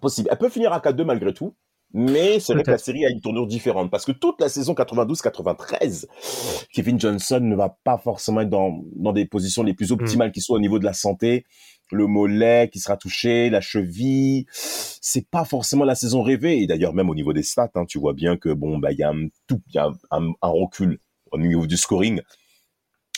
Possible. 0.00 0.28
Elle 0.30 0.38
peut 0.38 0.48
finir 0.48 0.72
à 0.72 0.80
4-2 0.80 1.04
malgré 1.04 1.34
tout, 1.34 1.56
mais 1.94 2.38
c'est 2.40 2.52
vrai 2.52 2.64
que 2.64 2.70
la 2.70 2.78
série 2.78 3.04
a 3.06 3.10
une 3.10 3.20
tournure 3.20 3.46
différente 3.46 3.90
parce 3.90 4.04
que 4.04 4.12
toute 4.12 4.40
la 4.40 4.48
saison 4.48 4.74
92-93, 4.74 6.06
Kevin 6.72 7.00
Johnson 7.00 7.40
ne 7.40 7.54
va 7.56 7.78
pas 7.84 7.98
forcément 7.98 8.40
être 8.42 8.50
dans, 8.50 8.82
dans 8.96 9.12
des 9.12 9.24
positions 9.24 9.62
les 9.62 9.74
plus 9.74 9.90
optimales 9.92 10.32
qui 10.32 10.40
soient 10.40 10.56
au 10.56 10.60
niveau 10.60 10.78
de 10.78 10.84
la 10.84 10.92
santé. 10.92 11.44
Le 11.90 12.06
mollet 12.06 12.68
qui 12.70 12.80
sera 12.80 12.98
touché, 12.98 13.48
la 13.48 13.62
cheville, 13.62 14.44
c'est 14.52 15.26
pas 15.30 15.46
forcément 15.46 15.84
la 15.86 15.94
saison 15.94 16.22
rêvée. 16.22 16.60
Et 16.62 16.66
d'ailleurs, 16.66 16.92
même 16.92 17.08
au 17.08 17.14
niveau 17.14 17.32
des 17.32 17.42
stats, 17.42 17.70
hein, 17.74 17.86
tu 17.86 17.98
vois 17.98 18.12
bien 18.12 18.36
que 18.36 18.50
bon, 18.50 18.76
bah, 18.78 18.92
il 18.92 18.98
y 18.98 19.02
a 19.02 19.08
un 19.10 19.28
tout, 19.46 19.62
il 19.68 19.74
y 19.74 19.78
a 19.78 19.86
un, 19.86 19.94
un- 20.10 20.32
un 20.42 20.48
recul 20.48 20.98
au 21.32 21.38
niveau 21.38 21.66
du 21.66 21.78
scoring. 21.78 22.20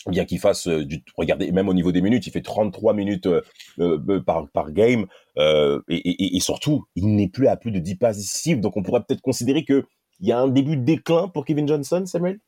Bien 0.07 0.25
qu'il 0.25 0.39
fasse 0.39 0.67
euh, 0.67 0.85
du, 0.85 1.03
regardez, 1.17 1.53
même 1.53 1.69
au 1.69 1.75
niveau 1.75 1.93
des 1.93 2.01
minutes, 2.01 2.27
il 2.27 2.31
fait 2.33 2.41
33 2.43 2.95
minutes 2.95 3.27
euh, 3.27 3.43
euh, 3.81 4.21
par, 4.21 4.49
par 4.49 4.73
game. 4.73 5.07
Et, 5.37 5.81
et- 5.89 6.37
et 6.37 6.41
surtout, 6.41 6.85
il 6.97 7.15
n'est 7.17 7.29
plus 7.29 7.47
à 7.49 7.57
plus 7.57 7.71
de 7.71 7.79
10 7.79 7.97
passes 7.97 8.17
décisives. 8.19 8.61
Donc, 8.61 8.77
on 8.77 8.83
pourrait 8.83 9.03
peut-être 9.07 9.21
considérer 9.23 9.65
que 9.65 9.85
il 10.21 10.29
y 10.29 10.33
a 10.33 10.39
un 10.41 10.49
début 10.49 10.77
de 10.77 10.85
déclin 10.85 11.29
pour 11.29 11.45
Kevin 11.47 11.67
Johnson, 11.67 12.05
Samuel? 12.07 12.41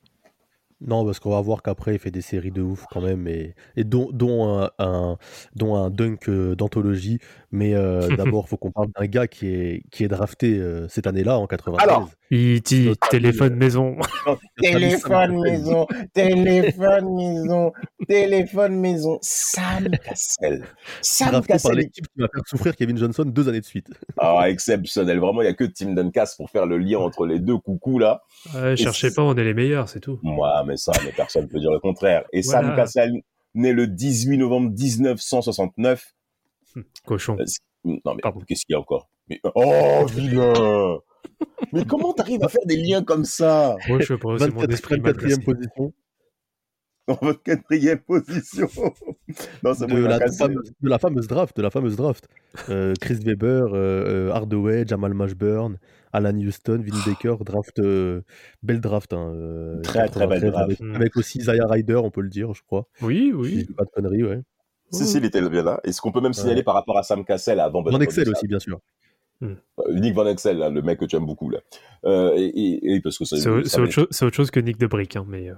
Non, 0.84 1.04
parce 1.04 1.20
qu'on 1.20 1.30
va 1.30 1.40
voir 1.40 1.62
qu'après, 1.62 1.94
il 1.94 1.98
fait 2.00 2.10
des 2.10 2.22
séries 2.22 2.50
de 2.50 2.60
ouf 2.60 2.86
quand 2.90 3.00
même, 3.00 3.28
et, 3.28 3.54
et 3.76 3.84
dont, 3.84 4.08
dont, 4.12 4.48
un, 4.58 4.70
un- 4.80 5.16
un 5.60 5.90
dunk 5.90 6.28
d'anthologie. 6.56 7.18
Mais 7.52 7.74
euh, 7.74 8.08
d'abord, 8.16 8.44
il 8.46 8.48
faut 8.48 8.56
qu'on 8.56 8.70
parle 8.70 8.88
d'un 8.98 9.06
gars 9.06 9.28
qui 9.28 9.46
est, 9.46 9.82
qui 9.90 10.04
est 10.04 10.08
drafté 10.08 10.58
euh, 10.58 10.88
cette 10.88 11.06
année-là, 11.06 11.38
en 11.38 11.46
93. 11.46 11.86
Alors. 11.86 12.08
Notre 12.30 12.72
ami, 12.72 12.94
téléphone 13.10 13.56
maison. 13.56 13.96
Téléphone 14.58 15.38
maison, 15.38 15.86
téléphone 16.14 17.14
maison, 17.14 17.72
téléphone 18.08 18.80
maison. 18.80 19.18
Sam 19.20 19.90
Cassel. 20.02 20.64
Sam 21.02 21.32
drafté 21.32 21.48
par 21.48 21.56
Cassel. 21.56 21.76
l'équipe 21.76 22.06
qui 22.06 22.20
va 22.20 22.28
faire 22.32 22.42
souffrir 22.46 22.74
Kevin 22.74 22.96
Johnson 22.96 23.24
deux 23.26 23.50
années 23.50 23.60
de 23.60 23.66
suite. 23.66 23.88
Ah, 24.16 24.48
exceptionnel. 24.48 25.18
Vraiment, 25.18 25.42
il 25.42 25.44
n'y 25.44 25.50
a 25.50 25.54
que 25.54 25.64
Tim 25.64 25.92
Duncas 25.92 26.32
pour 26.38 26.48
faire 26.48 26.64
le 26.64 26.78
lien 26.78 27.00
entre 27.00 27.26
les 27.26 27.38
deux 27.38 27.58
coucous 27.58 27.98
là. 27.98 28.22
Ouais, 28.54 28.76
cherchez 28.76 29.10
pas, 29.10 29.22
on 29.22 29.34
est 29.36 29.44
les 29.44 29.52
meilleurs, 29.54 29.90
c'est 29.90 30.00
tout. 30.00 30.18
Moi, 30.22 30.64
mais 30.66 30.78
ça, 30.78 30.92
mais 31.04 31.12
personne 31.14 31.42
ne 31.42 31.48
peut 31.48 31.60
dire 31.60 31.70
le 31.70 31.80
contraire. 31.80 32.24
Et 32.32 32.42
Sam 32.42 32.62
Voilà. 32.64 32.76
Cassel, 32.76 33.12
né 33.54 33.72
le 33.74 33.86
18 33.86 34.38
novembre 34.38 34.70
1969. 34.70 36.14
Cochon. 37.06 37.36
Euh, 37.38 37.44
Non, 37.84 38.14
mais 38.14 38.22
qu'est-ce 38.46 38.64
qu'il 38.64 38.74
y 38.74 38.76
a 38.76 38.80
encore? 38.80 39.08
Mais... 39.28 39.40
Oh, 39.54 40.06
vilain 40.08 40.98
Mais 41.72 41.84
comment 41.84 42.12
t'arrives 42.12 42.42
à 42.44 42.48
faire 42.48 42.64
des 42.66 42.76
liens 42.76 43.02
comme 43.02 43.24
ça? 43.24 43.76
Moi, 43.88 43.98
je 44.00 44.06
sais 44.06 44.18
pas, 44.18 44.38
c'est 44.38 44.52
mon 44.54 44.62
esprit 44.66 44.96
24e 44.96 45.02
mal 45.02 45.14
placé. 45.14 45.40
position 45.40 45.92
En 47.08 47.14
votre 47.20 47.42
quatrième 47.42 47.98
position. 48.00 48.68
non, 49.62 49.72
de 49.86 50.06
la, 50.06 50.30
fameuse, 50.30 50.72
de 50.80 50.88
la 50.88 50.98
fameuse 50.98 51.26
draft. 51.26 51.56
De 51.56 51.62
la 51.62 51.70
fameuse 51.70 51.96
draft. 51.96 52.28
Euh, 52.68 52.94
Chris 53.00 53.18
Weber, 53.24 53.74
euh, 53.74 54.28
euh, 54.28 54.30
Hardaway, 54.32 54.84
Jamal 54.86 55.14
Mashburn, 55.14 55.78
Alan 56.12 56.36
Houston, 56.36 56.78
Vinny 56.82 57.00
Baker. 57.06 57.36
Draft, 57.44 57.78
euh, 57.80 58.22
belle 58.62 58.80
draft. 58.80 59.12
hein, 59.12 59.32
euh, 59.34 59.80
Très, 59.82 60.08
très 60.08 60.26
belle 60.26 60.40
93, 60.40 60.50
draft. 60.52 60.64
Avec, 60.64 60.80
Mm. 60.80 60.94
avec 60.96 61.16
aussi 61.16 61.40
Zaya 61.40 61.66
Ryder, 61.66 61.96
on 61.96 62.10
peut 62.10 62.20
le 62.22 62.28
dire, 62.30 62.52
je 62.54 62.62
crois. 62.62 62.86
Oui, 63.00 63.32
oui. 63.34 63.66
pas 63.76 63.84
de 63.84 63.90
conneries, 63.90 64.22
ouais. 64.24 64.40
Si, 64.92 65.06
si, 65.06 65.16
il 65.18 65.24
était 65.24 65.40
bien 65.48 65.62
là. 65.62 65.80
Et 65.84 65.92
ce 65.92 66.00
qu'on 66.00 66.12
peut 66.12 66.20
même 66.20 66.32
signaler 66.34 66.58
Ouais. 66.58 66.62
par 66.64 66.74
rapport 66.74 66.98
à 66.98 67.02
Sam 67.02 67.24
Cassell 67.24 67.58
avant 67.60 67.82
Van 67.82 67.98
Excel 68.00 68.28
aussi, 68.28 68.46
bien 68.46 68.58
sûr. 68.58 68.78
Euh, 69.42 69.54
Nick 69.94 70.14
Van 70.14 70.26
Exel, 70.26 70.58
là, 70.58 70.70
le 70.70 70.82
mec 70.82 71.00
que 71.00 71.04
tu 71.04 71.16
aimes 71.16 71.26
beaucoup, 71.26 71.50
là. 71.50 71.58
Euh, 72.04 72.32
et, 72.36 72.44
et- 72.46 72.94
et 72.94 73.00
parce 73.00 73.18
que 73.18 73.24
ça, 73.24 73.36
C'est 73.36 73.48
au- 73.48 73.64
ça 73.64 73.70
c'est 73.70 73.80
autre, 73.80 73.90
chose- 73.92 74.06
c'est 74.10 74.24
autre 74.24 74.36
chose 74.36 74.50
que 74.52 74.60
Nick 74.60 74.78
de 74.78 74.86
Brick, 74.86 75.16
hein, 75.16 75.24
mais. 75.28 75.50
euh, 75.50 75.54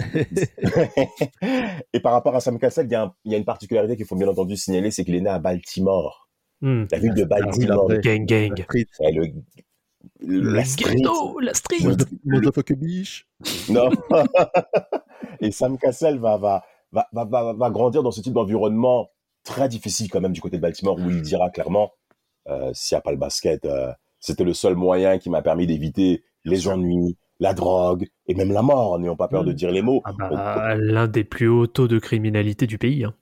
et 1.92 2.00
par 2.00 2.12
rapport 2.12 2.34
à 2.36 2.40
Sam 2.40 2.58
Cassell, 2.58 2.86
il 2.86 2.92
y, 3.24 3.30
y 3.30 3.34
a 3.34 3.38
une 3.38 3.44
particularité 3.44 3.96
qu'il 3.96 4.06
faut 4.06 4.16
bien 4.16 4.28
entendu 4.28 4.56
signaler, 4.56 4.90
c'est 4.90 5.04
qu'il 5.04 5.14
est 5.14 5.20
né 5.20 5.30
à 5.30 5.38
Baltimore. 5.38 6.28
hmm. 6.60 6.84
La 6.92 6.98
ville 6.98 7.14
de 7.14 7.22
Ah 7.22 7.26
Baltimore. 7.40 7.84
vraie. 7.86 8.00
Gang, 8.00 8.24
gang. 8.26 8.62
Street. 8.62 8.86
Ouais, 9.00 9.12
le, 9.12 9.26
le- 10.20 10.50
la 10.52 10.64
street. 10.64 10.94
ghetto, 10.96 11.40
la 11.40 11.54
street. 11.54 11.78
Motherf- 11.80 12.08
Motherfucker 12.24 12.74
biche. 12.76 13.26
Non. 13.68 13.90
et 15.40 15.50
Sam 15.50 15.76
Cassell 15.78 16.18
va, 16.18 16.36
va, 16.36 16.64
va, 16.94 17.06
va, 17.12 17.24
va, 17.26 17.52
va 17.52 17.70
grandir 17.70 18.02
dans 18.02 18.10
ce 18.10 18.20
type 18.22 18.32
d'environnement 18.32 19.08
très 19.44 19.68
difficile 19.68 20.10
quand 20.10 20.20
même 20.22 20.32
du 20.32 20.40
côté 20.40 20.56
de 20.56 20.62
Baltimore 20.62 20.96
où 20.98 21.10
il 21.10 21.20
dira 21.20 21.50
clairement, 21.50 21.90
euh, 22.48 22.70
s'il 22.72 22.94
n'y 22.94 22.98
a 22.98 23.02
pas 23.02 23.10
le 23.10 23.18
basket, 23.18 23.66
euh, 23.66 23.92
c'était 24.20 24.44
le 24.44 24.54
seul 24.54 24.74
moyen 24.74 25.18
qui 25.18 25.28
m'a 25.28 25.42
permis 25.42 25.66
d'éviter 25.66 26.24
les 26.44 26.66
ennuis, 26.68 27.18
la 27.40 27.52
drogue 27.52 28.06
et 28.26 28.34
même 28.34 28.52
la 28.52 28.62
mort, 28.62 28.98
n'ayons 28.98 29.16
pas 29.16 29.28
peur 29.28 29.44
de 29.44 29.50
Mm. 29.52 29.54
dire 29.54 29.70
les 29.70 29.82
mots. 29.82 30.00
Ah 30.04 30.12
bah, 30.18 30.74
l'un 30.76 31.08
des 31.08 31.24
plus 31.24 31.48
hauts 31.48 31.66
taux 31.66 31.88
de 31.88 31.98
criminalité 31.98 32.66
du 32.66 32.78
pays. 32.78 33.04
hein. 33.04 33.14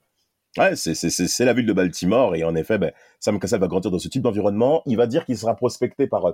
Ouais, 0.57 0.75
c'est, 0.75 0.93
c'est, 0.93 1.09
c'est, 1.09 1.27
c'est 1.27 1.45
la 1.45 1.53
ville 1.53 1.65
de 1.65 1.73
Baltimore 1.73 2.35
et 2.35 2.43
en 2.43 2.53
effet, 2.55 2.77
ben, 2.77 2.91
Sam 3.19 3.39
Cassell 3.39 3.59
va 3.59 3.67
grandir 3.67 3.89
dans 3.91 3.97
ce 3.99 4.07
type 4.07 4.21
d'environnement. 4.21 4.83
Il 4.85 4.97
va 4.97 5.07
dire 5.07 5.25
qu'il 5.25 5.37
sera 5.37 5.55
prospecté 5.55 6.05
par 6.07 6.25
euh, 6.27 6.31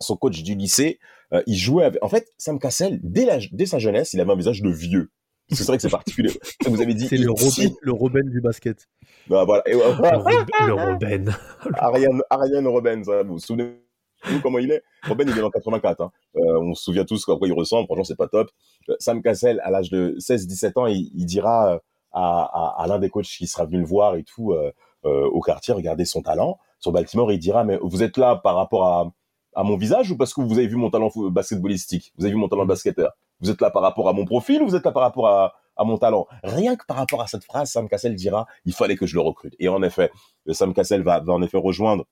son 0.00 0.16
coach 0.16 0.42
du 0.42 0.54
lycée. 0.54 0.98
Il 1.46 1.56
jouait 1.56 1.84
avec... 1.84 2.02
En 2.02 2.08
fait, 2.08 2.26
Sam 2.38 2.58
Cassell, 2.58 3.00
dès, 3.02 3.24
la, 3.26 3.38
dès 3.52 3.66
sa 3.66 3.78
jeunesse, 3.78 4.12
il 4.14 4.20
avait 4.20 4.32
un 4.32 4.36
visage 4.36 4.62
de 4.62 4.70
vieux. 4.70 5.10
C'est 5.50 5.66
vrai 5.66 5.76
que 5.76 5.82
c'est 5.82 5.90
particulier. 5.90 6.30
Vous 6.66 6.80
avez 6.80 6.94
dit... 6.94 7.06
C'est 7.06 7.16
le 7.16 7.24
il- 7.24 7.28
Robin, 7.30 7.74
le 7.82 7.92
Robin 7.92 8.22
du 8.24 8.40
basket. 8.40 8.88
Ah, 9.30 9.44
voilà. 9.44 9.62
Et, 9.66 9.72
Le, 9.72 9.78
voilà. 9.96 10.18
Rob- 10.18 10.48
le 10.66 10.72
Robben. 10.74 11.36
Ariane, 11.74 12.22
Ariane 12.30 12.66
Robben, 12.66 13.04
ça, 13.04 13.22
vous 13.22 13.34
vous 13.34 13.38
souvenez 13.38 13.80
vous, 14.26 14.40
comment 14.40 14.58
il 14.58 14.70
est? 14.72 14.82
Robben, 15.06 15.28
il 15.28 15.38
est 15.38 15.42
en 15.42 15.50
84. 15.50 16.00
Hein. 16.00 16.10
Euh, 16.36 16.58
on 16.60 16.74
se 16.74 16.82
souvient 16.84 17.04
tous 17.04 17.28
à 17.28 17.36
quoi 17.36 17.46
il 17.46 17.52
ressemble. 17.52 17.84
Franchement, 17.86 18.04
c'est 18.04 18.16
pas 18.16 18.26
top. 18.28 18.48
Euh, 18.88 18.94
Sam 18.98 19.20
Cassell, 19.22 19.60
à 19.62 19.70
l'âge 19.70 19.90
de 19.90 20.16
16-17 20.18 20.78
ans, 20.80 20.86
il, 20.86 21.10
il 21.14 21.26
dira 21.26 21.74
euh, 21.74 21.78
à, 22.12 22.78
à, 22.78 22.82
à 22.82 22.86
l'un 22.86 22.98
des 22.98 23.10
coachs 23.10 23.26
qui 23.26 23.46
sera 23.46 23.66
venu 23.66 23.78
le 23.80 23.84
voir 23.86 24.16
et 24.16 24.22
tout 24.24 24.52
euh, 24.52 24.72
euh, 25.04 25.26
au 25.26 25.40
quartier, 25.42 25.74
regardez 25.74 26.06
son 26.06 26.22
talent. 26.22 26.58
Sur 26.80 26.92
Baltimore, 26.92 27.30
il 27.32 27.38
dira, 27.38 27.64
mais 27.64 27.78
vous 27.82 28.02
êtes 28.02 28.16
là 28.16 28.36
par 28.36 28.56
rapport 28.56 28.86
à, 28.86 29.12
à 29.54 29.62
mon 29.62 29.76
visage 29.76 30.10
ou 30.10 30.16
parce 30.16 30.34
que 30.34 30.40
vous 30.40 30.58
avez 30.58 30.66
vu 30.66 30.76
mon 30.76 30.90
talent 30.90 31.10
basketballistique? 31.30 32.12
Vous 32.16 32.24
avez 32.24 32.32
vu 32.32 32.38
mon 32.38 32.48
talent 32.48 32.64
de 32.64 32.68
basketteur? 32.68 33.12
Vous 33.40 33.50
êtes 33.50 33.60
là 33.60 33.70
par 33.70 33.82
rapport 33.82 34.08
à 34.08 34.12
mon 34.12 34.24
profil 34.24 34.62
ou 34.62 34.68
vous 34.68 34.76
êtes 34.76 34.84
là 34.84 34.92
par 34.92 35.02
rapport 35.02 35.28
à, 35.28 35.54
à 35.76 35.84
mon 35.84 35.98
talent? 35.98 36.26
Rien 36.42 36.76
que 36.76 36.84
par 36.86 36.96
rapport 36.96 37.20
à 37.22 37.26
cette 37.26 37.44
phrase, 37.44 37.70
Sam 37.70 37.88
Cassell 37.88 38.14
dira, 38.14 38.46
il 38.64 38.72
fallait 38.72 38.96
que 38.96 39.06
je 39.06 39.14
le 39.14 39.20
recrute. 39.20 39.54
Et 39.58 39.68
en 39.68 39.82
effet, 39.82 40.10
euh, 40.48 40.52
Sam 40.52 40.74
Cassell 40.74 41.02
va, 41.02 41.20
va 41.20 41.32
en 41.32 41.42
effet 41.42 41.58
rejoindre 41.58 42.04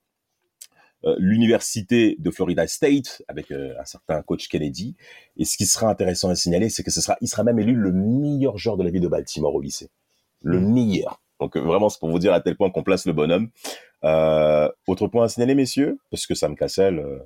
euh, 1.04 1.16
l'université 1.18 2.16
de 2.18 2.30
Florida 2.30 2.66
State 2.66 3.22
avec 3.26 3.50
euh, 3.50 3.74
un 3.80 3.84
certain 3.84 4.22
coach 4.22 4.48
Kennedy. 4.48 4.94
Et 5.36 5.44
ce 5.44 5.56
qui 5.56 5.66
sera 5.66 5.88
intéressant 5.88 6.28
à 6.28 6.36
signaler, 6.36 6.68
c'est 6.68 6.84
que 6.84 6.92
ce 6.92 7.00
sera, 7.00 7.16
il 7.20 7.28
sera 7.28 7.42
même 7.42 7.58
élu 7.58 7.74
le 7.74 7.92
meilleur 7.92 8.56
joueur 8.56 8.76
de 8.76 8.84
la 8.84 8.90
ville 8.90 9.02
de 9.02 9.08
Baltimore 9.08 9.54
au 9.54 9.60
lycée. 9.60 9.90
Le 10.42 10.60
meilleur. 10.60 11.20
Donc 11.40 11.56
euh, 11.56 11.60
vraiment, 11.60 11.88
c'est 11.88 11.98
pour 11.98 12.10
vous 12.10 12.20
dire 12.20 12.32
à 12.32 12.40
tel 12.40 12.56
point 12.56 12.70
qu'on 12.70 12.84
place 12.84 13.04
le 13.04 13.12
bonhomme. 13.12 13.50
Euh, 14.04 14.68
autre 14.88 15.06
point 15.08 15.24
à 15.24 15.28
signaler, 15.28 15.54
messieurs, 15.54 15.98
parce 16.10 16.26
que 16.26 16.34
Sam 16.34 16.56
Cassell, 16.56 16.98
euh, 16.98 17.18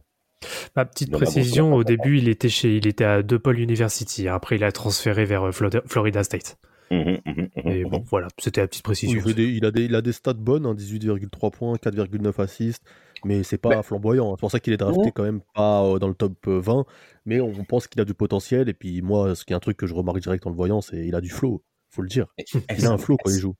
Ma 0.76 0.84
petite 0.84 1.10
précision, 1.10 1.74
au 1.74 1.82
début, 1.84 2.18
il 2.18 2.28
était 2.28 2.50
chez, 2.50 2.76
il 2.76 2.86
était 2.86 3.04
à 3.04 3.22
DePaul 3.22 3.58
University. 3.58 4.28
Après, 4.28 4.56
il 4.56 4.64
a 4.64 4.70
transféré 4.72 5.24
vers 5.24 5.44
euh, 5.44 5.52
Florida, 5.52 5.80
Florida 5.86 6.22
State. 6.22 6.56
mhm, 6.90 7.18
mhm, 7.24 7.48
mhm, 7.56 7.72
Et 7.72 7.84
mhm. 7.84 7.90
bon, 7.90 8.04
voilà, 8.10 8.28
c'était 8.38 8.60
la 8.60 8.68
petite 8.68 8.82
précision. 8.84 9.18
Il, 9.18 9.22
fait 9.26 9.34
des- 9.34 9.48
il 9.48 9.64
a 9.64 9.70
des, 9.70 9.84
il 9.86 9.94
a 9.94 10.02
des 10.02 10.12
stats 10.12 10.34
bonnes, 10.34 10.66
hein, 10.66 10.74
18,3 10.74 11.50
points, 11.50 11.76
4,9 11.76 12.38
assists, 12.40 12.82
mais 13.24 13.42
c'est 13.42 13.56
pas 13.58 13.70
Mais- 13.76 13.82
flamboyant. 13.82 14.28
hein. 14.30 14.34
C'est 14.36 14.40
pour 14.40 14.50
ça 14.50 14.60
qu'il 14.60 14.74
est 14.74 14.76
drafté 14.76 15.10
quand 15.12 15.22
même 15.24 15.40
pas 15.54 15.82
euh, 15.84 15.98
dans 15.98 16.08
le 16.08 16.14
top 16.14 16.34
euh, 16.46 16.60
20, 16.60 16.84
mais 17.24 17.40
on 17.40 17.64
pense 17.64 17.86
qu'il 17.88 18.00
a 18.02 18.04
du 18.04 18.14
potentiel. 18.14 18.68
Et 18.68 18.74
puis 18.74 19.00
moi, 19.00 19.34
ce 19.34 19.44
qui 19.46 19.54
est 19.54 19.56
un 19.56 19.60
truc 19.60 19.78
que 19.78 19.86
je 19.86 19.94
remarque 19.94 20.20
direct 20.20 20.46
en 20.46 20.50
le 20.50 20.56
voyant, 20.56 20.82
c'est 20.82 20.98
il 21.06 21.14
a 21.14 21.22
du 21.22 21.30
flow, 21.30 21.64
faut 21.90 22.02
le 22.02 22.08
dire. 22.08 22.26
Il 22.78 22.86
a 22.86 22.90
un 22.90 22.98
flow 22.98 23.16
quand 23.16 23.30
il 23.30 23.40
joue. 23.40 23.54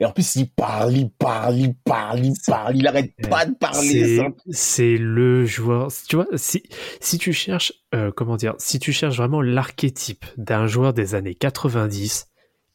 Et 0.00 0.04
en 0.04 0.12
plus, 0.12 0.36
il 0.36 0.48
parle, 0.48 0.96
il 0.96 1.10
parle, 1.10 1.56
il 1.56 1.74
parle, 1.74 2.24
il 2.24 2.32
parle, 2.46 2.76
il 2.76 2.86
arrête 2.86 3.12
pas 3.28 3.46
de 3.46 3.54
parler. 3.54 4.20
C'est- 4.52 4.96
le 4.96 5.44
joueur. 5.44 5.88
Tu 6.08 6.14
vois, 6.16 6.26
si, 6.36 6.62
si 7.00 7.18
tu 7.18 7.32
cherches, 7.32 7.72
euh, 7.94 8.12
comment 8.14 8.36
dire, 8.36 8.54
si 8.58 8.78
tu 8.78 8.92
cherches 8.92 9.16
vraiment 9.16 9.42
l'archétype 9.42 10.24
d'un 10.36 10.66
joueur 10.68 10.92
des 10.92 11.14
années 11.16 11.34
90, 11.34 12.26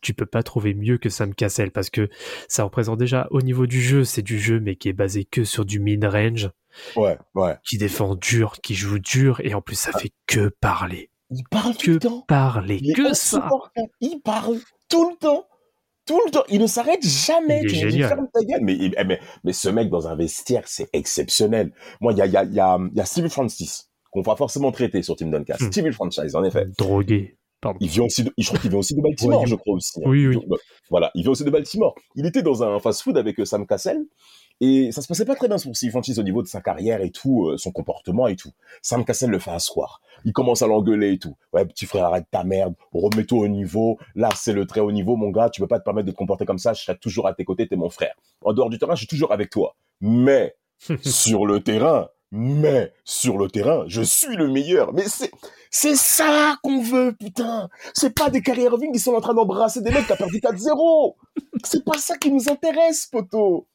tu 0.02 0.14
peux 0.14 0.26
pas 0.26 0.44
trouver 0.44 0.74
mieux 0.74 0.98
que 0.98 1.08
Sam 1.08 1.34
Cassell 1.34 1.72
parce 1.72 1.90
que 1.90 2.10
ça 2.50 2.66
représente 2.66 3.00
déjà 3.00 3.28
au 3.32 3.42
niveau 3.42 3.68
du 3.68 3.82
jeu, 3.82 4.04
c'est 4.04 4.22
du 4.22 4.38
jeu 4.38 4.60
mais 4.60 4.76
qui 4.76 4.90
est 4.90 4.94
basé 4.94 5.24
que 5.24 5.46
sur 5.46 5.64
du 5.64 5.80
mid-range, 5.80 6.50
Ouais, 6.98 7.18
ouais. 7.36 7.56
qui 7.64 7.78
défend 7.78 8.16
dur, 8.16 8.58
qui 8.62 8.76
joue 8.76 9.00
dur 9.00 9.40
et 9.46 9.54
en 9.54 9.62
plus 9.62 9.76
ça 9.76 9.94
fait 9.94 10.12
que 10.28 10.50
parler. 10.60 11.10
Il 11.30 11.44
parle 11.50 11.74
tout 11.78 11.86
Que 11.86 11.92
le 11.92 12.00
temps. 12.00 12.26
parler, 12.28 12.80
Il 12.82 12.92
est 12.92 12.94
que 12.96 13.14
ça. 13.14 13.38
insupportable. 13.38 13.88
Il 14.02 14.20
parle 14.22 14.58
tout 14.90 15.10
le 15.10 15.16
temps. 15.16 15.48
Tout 16.06 16.20
le 16.26 16.32
temps. 16.32 16.44
Il 16.50 16.60
ne 16.60 16.68
s'arrête 16.68 17.06
jamais. 17.06 17.62
Il 17.62 17.66
est 17.66 17.70
Tu 17.70 17.76
génial. 17.92 18.10
ferme 18.10 18.28
ta 18.34 18.42
gueule. 18.44 18.60
Mais, 18.62 18.74
il- 18.74 18.94
mais, 19.08 19.20
mais 19.44 19.54
ce 19.54 19.70
mec 19.70 19.90
dans 19.90 20.08
un 20.08 20.16
vestiaire, 20.16 20.64
c'est 20.66 20.90
exceptionnel. 20.94 21.72
Moi, 22.02 22.12
il 22.14 22.18
y 22.18 22.22
a, 22.22 22.26
y, 22.26 22.36
a, 22.38 22.44
il 22.44 22.54
y, 22.54 22.60
a, 22.60 22.78
il 22.92 22.98
y 22.98 23.02
a 23.02 23.06
Steve 23.06 23.30
Francis, 23.30 23.90
qu'on 24.12 24.22
va 24.22 24.36
forcément 24.36 24.72
traiter 24.72 25.02
sur 25.02 25.16
Team 25.16 25.32
Duncast. 25.32 25.62
Hmm. 25.62 25.72
Steve 25.72 25.92
Franchise, 25.92 26.36
en 26.36 26.44
effet. 26.44 26.66
Drogué. 26.78 27.38
Pardon. 27.62 27.78
Il 27.80 27.88
vient 27.88 28.04
aussi 28.04 28.24
de, 28.26 28.34
je 28.38 28.46
crois 28.48 28.60
qu'il 28.60 28.70
vient 28.70 28.80
aussi 28.80 28.94
de 28.94 29.02
Baltimore, 29.02 29.40
Ouais, 29.42 29.48
je 29.48 29.56
crois 29.56 29.76
aussi. 29.76 29.94
hein. 30.00 30.04
Oui, 30.06 30.28
oui. 30.28 30.38
Voilà, 30.90 31.10
il 31.16 31.22
vient 31.22 31.32
aussi 31.32 31.46
de 31.46 31.50
Baltimore. 31.50 31.96
Il 32.16 32.26
était 32.26 32.42
dans 32.42 32.62
un 32.62 32.78
fast-food 32.82 33.18
avec 33.18 33.40
euh, 33.40 33.46
Sam 33.46 33.66
Cassell. 33.66 34.02
Et 34.62 34.92
ça 34.92 35.02
se 35.02 35.08
passait 35.08 35.26
pas 35.26 35.36
très 35.36 35.48
bien 35.48 35.58
pour 35.58 35.76
Steve 35.76 35.92
Francis 35.92 36.18
au 36.18 36.24
niveau 36.24 36.42
de 36.42 36.48
sa 36.48 36.62
carrière 36.62 37.02
et 37.02 37.10
tout, 37.10 37.48
euh, 37.48 37.58
son 37.58 37.72
comportement 37.72 38.28
et 38.28 38.36
tout. 38.36 38.52
Sam 38.82 39.04
Cassell 39.04 39.30
le 39.30 39.40
fait 39.40 39.52
asseoir. 39.52 40.02
Il 40.26 40.32
commence 40.32 40.62
à 40.62 40.68
l'engueuler 40.68 41.14
et 41.14 41.18
tout. 41.18 41.36
Ouais, 41.52 41.66
petit 41.66 41.86
frère, 41.86 42.06
arrête 42.06 42.26
ta 42.32 42.44
merde. 42.44 42.76
Remets-toi 42.94 43.40
au 43.40 43.48
niveau. 43.48 43.98
Là, 44.16 44.30
c'est 44.36 44.54
le 44.54 44.66
très 44.66 44.80
haut 44.80 44.92
niveau, 44.92 45.16
mon 45.16 45.32
gars. 45.32 45.50
Tu 45.50 45.60
peux 45.60 45.68
pas 45.68 45.80
te 45.80 45.84
permettre 45.84 46.08
de 46.08 46.12
te 46.12 46.18
comporter 46.18 46.46
comme 46.46 46.60
ça. 46.60 46.74
Je 46.74 46.82
serai 46.82 46.98
toujours 46.98 47.28
à 47.28 47.34
tes 47.34 47.44
côtés. 47.44 47.68
T'es 47.68 47.76
mon 47.76 47.90
frère. 47.90 48.16
En 48.42 48.54
dehors 48.54 48.70
du 48.70 48.78
terrain, 48.78 48.96
je 48.96 49.00
suis 49.00 49.08
toujours 49.08 49.32
avec 49.32 49.50
toi. 49.50 49.76
Mais, 50.00 50.56
sur 51.02 51.46
le 51.46 51.62
terrain, 51.62 52.10
mais, 52.32 52.94
sur 53.04 53.38
le 53.38 53.50
terrain, 53.50 53.84
je 53.88 54.02
suis 54.02 54.36
le 54.36 54.48
meilleur. 54.48 54.94
Mais 54.94 55.08
c'est, 55.08 55.32
c'est 55.70 55.96
ça 55.96 56.58
qu'on 56.64 56.82
veut, 56.82 57.14
putain. 57.20 57.70
C'est 57.94 58.16
pas 58.16 58.30
des 58.30 58.42
carrières 58.42 58.72
Irving 58.72 58.92
qui 58.92 59.00
sont 59.00 59.14
en 59.14 59.22
train 59.22 59.34
d'embrasser 59.34 59.82
des 59.82 59.92
mecs 59.92 60.08
qui 60.08 60.14
a 60.14 60.16
perdu 60.16 60.38
4-0. 60.38 61.16
C'est 61.64 61.84
pas 61.84 61.98
ça 61.98 62.18
qui 62.18 62.32
nous 62.32 62.50
intéresse, 62.50 63.08
poteau. 63.12 63.68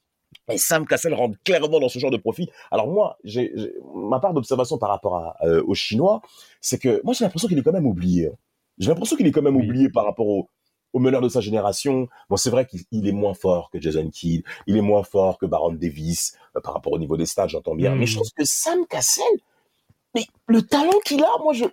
Et 0.51 0.57
Sam 0.57 0.85
Cassell 0.87 1.13
rentre 1.13 1.37
clairement 1.43 1.79
dans 1.79 1.89
ce 1.89 1.99
genre 1.99 2.11
de 2.11 2.17
profil. 2.17 2.49
Alors 2.71 2.87
moi, 2.87 3.17
j'ai, 3.23 3.53
ma 3.95 4.19
part 4.19 4.33
d'observation 4.33 4.77
par 4.77 4.89
rapport 4.89 5.15
à, 5.15 5.35
euh, 5.43 5.63
aux 5.65 5.75
Chinois, 5.75 6.21
c'est 6.61 6.79
que 6.79 7.01
moi 7.03 7.13
j'ai 7.13 7.23
l'impression 7.25 7.47
qu'il 7.47 7.57
est 7.57 7.63
quand 7.63 7.71
même 7.71 7.85
oublié. 7.85 8.31
J'ai 8.79 8.89
l'impression 8.89 9.15
qu'il 9.15 9.27
est 9.27 9.31
quand 9.31 9.41
même 9.41 9.55
Oui. 9.57 9.65
oublié 9.67 9.89
par 9.89 10.05
rapport 10.05 10.27
au, 10.27 10.49
au 10.93 10.99
meneur 10.99 11.21
de 11.21 11.29
sa 11.29 11.39
génération. 11.41 12.07
Bon, 12.29 12.35
c'est 12.37 12.49
vrai 12.49 12.65
qu'il 12.65 12.81
il 12.91 13.07
est 13.07 13.11
moins 13.11 13.33
fort 13.35 13.69
que 13.71 13.79
Jason 13.79 14.09
Kidd, 14.09 14.43
il 14.65 14.75
est 14.77 14.81
moins 14.81 15.03
fort 15.03 15.37
que 15.37 15.45
Baron 15.45 15.73
Davis 15.73 16.35
euh, 16.55 16.61
par 16.61 16.73
rapport 16.73 16.93
au 16.93 16.99
niveau 16.99 17.15
des 17.17 17.25
stats, 17.27 17.47
j'entends 17.47 17.75
bien. 17.75 17.95
Mais 17.95 18.07
je 18.07 18.15
trouve 18.15 18.29
que 18.35 18.43
Sam 18.45 18.85
Cassell, 18.87 19.23
mais 20.15 20.25
le 20.47 20.61
talent 20.63 20.97
qu'il 21.05 21.23
a, 21.23 21.29
moi 21.43 21.53
je, 21.53 21.65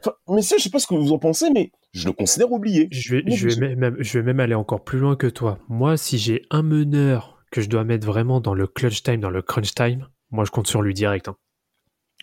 enfin, 0.00 0.12
messieurs, 0.28 0.58
je 0.58 0.64
sais 0.64 0.70
pas 0.70 0.78
ce 0.80 0.86
que 0.86 0.94
vous 0.94 1.12
en 1.12 1.18
pensez, 1.18 1.48
mais 1.50 1.70
je 1.92 2.06
le 2.06 2.12
considère 2.12 2.52
oublié. 2.52 2.88
Je 2.90 3.16
vais, 3.16 3.22
Moi, 3.22 3.36
je, 3.36 3.44
vais 3.48 3.50
je- 3.54 3.60
même, 3.76 3.96
je 4.00 4.18
vais 4.18 4.24
même 4.24 4.40
aller 4.40 4.54
encore 4.54 4.84
plus 4.84 4.98
loin 4.98 5.16
que 5.16 5.26
toi. 5.28 5.58
Moi, 5.68 5.96
si 5.96 6.18
j'ai 6.18 6.42
un 6.50 6.62
meneur 6.62 7.37
que 7.50 7.60
je 7.60 7.68
dois 7.68 7.84
mettre 7.84 8.06
vraiment 8.06 8.40
dans 8.40 8.54
le 8.54 8.66
clutch 8.66 9.02
time, 9.02 9.20
dans 9.20 9.30
le 9.30 9.42
crunch 9.42 9.74
time, 9.74 10.08
moi 10.30 10.44
je 10.44 10.50
compte 10.50 10.66
sur 10.66 10.82
lui 10.82 10.94
direct. 10.94 11.28
hein. 11.28 11.36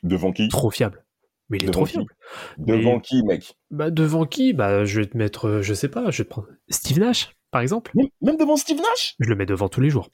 Devant 0.03 0.31
qui? 0.31 0.47
Trop 0.49 0.69
fiable. 0.71 1.05
Mais 1.49 1.57
il 1.57 1.63
est 1.63 1.67
Devant 1.67 1.73
trop 1.81 1.85
qui? 1.85 1.91
fiable. 1.93 2.15
Devant 2.57 2.95
Mais- 2.95 3.01
qui, 3.01 3.23
mec? 3.23 3.55
Bah, 3.71 3.91
devant 3.91 4.25
qui? 4.25 4.53
Bah, 4.53 4.83
je 4.85 5.01
vais 5.01 5.07
te 5.07 5.15
mettre, 5.17 5.47
euh, 5.47 5.61
je 5.61 5.73
sais 5.73 5.89
pas, 5.89 6.09
je 6.11 6.19
vais 6.19 6.23
te 6.25 6.29
prendre 6.29 6.47
Steve 6.69 6.99
Nash, 6.99 7.35
par 7.51 7.61
exemple. 7.61 7.91
même, 7.95 8.07
même 8.21 8.37
devant 8.37 8.55
Steve 8.57 8.77
Nash? 8.77 9.15
Je 9.19 9.29
le 9.29 9.35
mets 9.35 9.45
devant 9.45 9.69
tous 9.69 9.81
les 9.81 9.89
jours. 9.89 10.09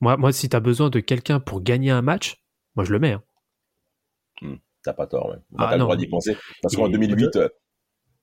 Moi, 0.00 0.16
moi 0.16 0.32
si 0.32 0.48
t'as 0.48 0.60
besoin 0.60 0.90
de 0.90 1.00
quelqu'un 1.00 1.40
pour 1.40 1.60
gagner 1.62 1.90
un 1.90 2.02
match, 2.02 2.42
moi 2.76 2.84
je 2.84 2.92
le 2.92 2.98
mets. 2.98 3.12
hein. 3.12 3.22
T'as 4.82 4.92
pas 4.92 5.06
tort, 5.06 5.30
ouais. 5.30 5.36
On 5.52 5.58
n'a 5.58 5.64
Ah, 5.64 5.66
pas 5.66 5.72
le 5.72 5.78
non, 5.78 5.84
droit 5.86 5.96
d'y 5.96 6.06
penser. 6.06 6.36
Parce 6.62 6.76
qu'en 6.76 6.88
2008, 6.88 7.34
euh, 7.36 7.48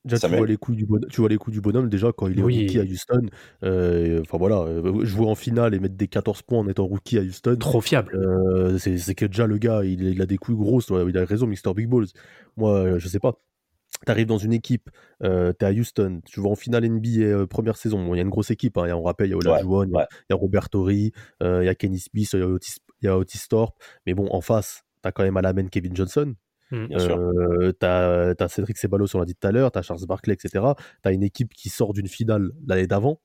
Déjà, 0.06 0.20
tu 0.20 0.36
vois, 0.36 0.46
les 0.46 0.58
coups 0.58 0.78
du 0.78 0.86
bonhomme, 0.86 1.10
tu 1.10 1.22
vois 1.22 1.30
les 1.30 1.38
coups 1.38 1.54
du 1.54 1.62
bonhomme 1.62 1.88
déjà 1.89 2.12
quand 2.12 2.28
il 2.28 2.38
est 2.38 2.44
Oui. 2.44 2.62
rookie 2.62 2.80
à 2.80 2.84
Houston. 2.84 3.28
euh, 3.63 4.20
Enfin 4.22 4.38
voilà, 4.38 4.58
euh, 4.63 5.06
jouer 5.06 5.28
en 5.28 5.36
finale 5.36 5.74
et 5.74 5.80
mettre 5.80 5.96
des 5.96 6.08
14 6.10 6.42
points 6.42 6.60
en 6.60 6.68
étant 6.68 6.86
rookie 6.86 7.18
à 7.18 7.22
Houston. 7.22 7.56
Trop 7.58 7.80
fiable. 7.80 8.13
Euh, 8.16 8.78
c'est 8.78 9.16
que 9.16 9.26
déjà 9.26 9.48
le 9.48 9.58
gars, 9.58 9.84
il, 9.86 10.04
il 10.04 10.22
a 10.22 10.26
des 10.26 10.38
couilles 10.38 10.58
grosses, 10.58 10.89
il 10.89 11.18
a 11.18 11.24
raison, 11.26 11.48
Mr. 11.48 11.74
Big 11.76 11.88
Balls. 11.88 12.08
Moi, 12.58 12.98
je 13.00 13.08
sais 13.08 13.20
pas. 13.20 13.34
T'arrives 14.06 14.28
dans 14.28 14.38
une 14.38 14.52
équipe, 14.52 14.89
euh, 15.24 15.54
t'es 15.54 15.66
à 15.66 15.72
Houston, 15.72 16.20
tu 16.26 16.42
vas 16.42 16.50
en 16.50 16.56
finale 16.56 16.84
NBA 16.84 17.22
euh, 17.22 17.48
première 17.48 17.78
saison. 17.78 18.04
Bon, 18.06 18.13
il 18.13 18.18
y 18.18 18.20
a 18.20 18.24
une 18.24 18.30
grosse 18.30 18.52
équipe, 18.52 18.78
hein, 18.78 18.92
on 18.94 19.04
rappelle, 19.04 19.28
il 19.28 19.32
y 19.32 19.34
a 19.34 19.38
Olajuwon, 19.38 19.86
il 19.86 19.92
y 19.92 19.96
a- 19.96 19.98
ouais. 20.00 20.06
il 20.12 20.26
y 20.32 20.34
a 20.34 20.36
Robert 20.36 20.70
Torrey, 20.70 21.12
euh, 21.42 21.63
il 21.63 21.68
y 21.68 21.70
a 21.70 21.76
Kenny 21.76 22.00
Smith, 22.00 22.30
il 22.34 22.39
y 22.39 22.42
a 22.42 22.48
Otis, 22.50 22.76
il 23.02 23.06
y 23.06 23.08
a 23.08 23.18
Otis 23.18 23.39
Thorpe. 23.48 23.78
Mais 24.06 24.13
bon, 24.13 24.28
en 24.32 24.42
face, 24.42 24.84
t'as 25.02 25.13
quand 25.13 25.24
même 25.24 25.38
à 25.38 25.42
la 25.42 25.54
main 25.54 25.68
Kevin 25.68 25.96
Johnson. 25.96 26.34
Mm. 26.76 26.88
Bien 26.88 27.00
sûr. 27.00 27.18
Euh, 27.18 27.72
t'as 27.72 28.34
as 28.40 28.48
Cédric 28.50 28.78
Ceballos, 28.78 29.08
on 29.16 29.20
l'a 29.20 29.26
dit 29.26 29.36
tout 29.36 29.48
à 29.48 29.52
l'heure, 29.52 29.72
t'as 29.72 29.82
Charles 29.82 30.06
Barkley, 30.08 30.34
etc. 30.34 30.66
T'as 31.02 31.14
une 31.14 31.24
équipe 31.24 31.54
qui 31.54 31.70
sort 31.70 31.94
d'une 31.94 32.08
finale 32.08 32.52
l'année 32.68 32.88
d'avant 32.88 33.22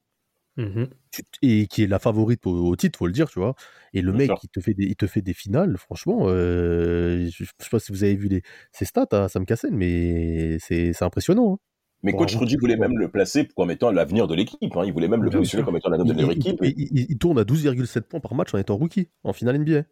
tu- 1.12 1.22
et 1.40 1.66
qui 1.68 1.84
est 1.84 1.86
la 1.86 1.98
favorite 2.00 2.44
au, 2.46 2.66
au 2.66 2.76
titre, 2.76 2.98
faut 2.98 3.06
le 3.06 3.12
dire, 3.12 3.28
tu 3.30 3.38
vois. 3.38 3.54
Et 3.94 4.02
le 4.02 4.10
Bien 4.12 4.18
mec, 4.18 4.26
sûr. 4.28 4.38
il 4.42 4.48
te 4.48 4.60
fait 4.60 4.74
des, 4.74 4.84
il 4.86 4.96
te 4.96 5.06
fait 5.06 5.22
des 5.22 5.32
finales, 5.32 5.76
franchement. 5.78 6.24
euh, 6.26 7.26
je, 7.30 7.44
je 7.44 7.48
sais 7.60 7.70
pas 7.70 7.78
si 7.78 7.92
vous 7.92 8.02
avez 8.04 8.16
vu 8.16 8.26
les, 8.28 8.42
ses 8.72 8.84
stats 8.84 9.06
à 9.12 9.28
Sam 9.28 9.46
Cassel, 9.46 9.70
mais 9.72 10.58
c'est 10.58 10.92
c'est 10.92 11.04
impressionnant. 11.04 11.54
hein. 11.54 11.58
Mais 12.04 12.12
coach 12.12 12.34
Rudy 12.36 12.56
voulait 12.56 12.76
même 12.76 12.96
le 12.98 13.08
placer 13.08 13.48
comme 13.56 13.70
étant 13.72 13.90
l'avenir 13.90 14.26
de 14.28 14.34
l'équipe. 14.34 14.76
hein. 14.76 14.82
Il 14.84 14.92
voulait 14.92 15.08
même 15.08 15.22
le 15.22 15.30
positionner 15.30 15.64
comme 15.64 15.76
étant 15.76 15.90
l'avenir 15.90 16.14
de 16.14 16.20
leur 16.20 16.32
il- 16.32 16.36
équipe. 16.38 16.58
il- 16.62 16.74
il- 16.92 17.06
il 17.08 17.18
tourne 17.18 17.38
à 17.38 17.44
12,7 17.44 18.02
points 18.08 18.20
par 18.20 18.34
match 18.34 18.52
en 18.54 18.58
étant 18.58 18.76
rookie 18.76 19.08
en 19.24 19.32
finale 19.32 19.56
NBA. 19.56 19.82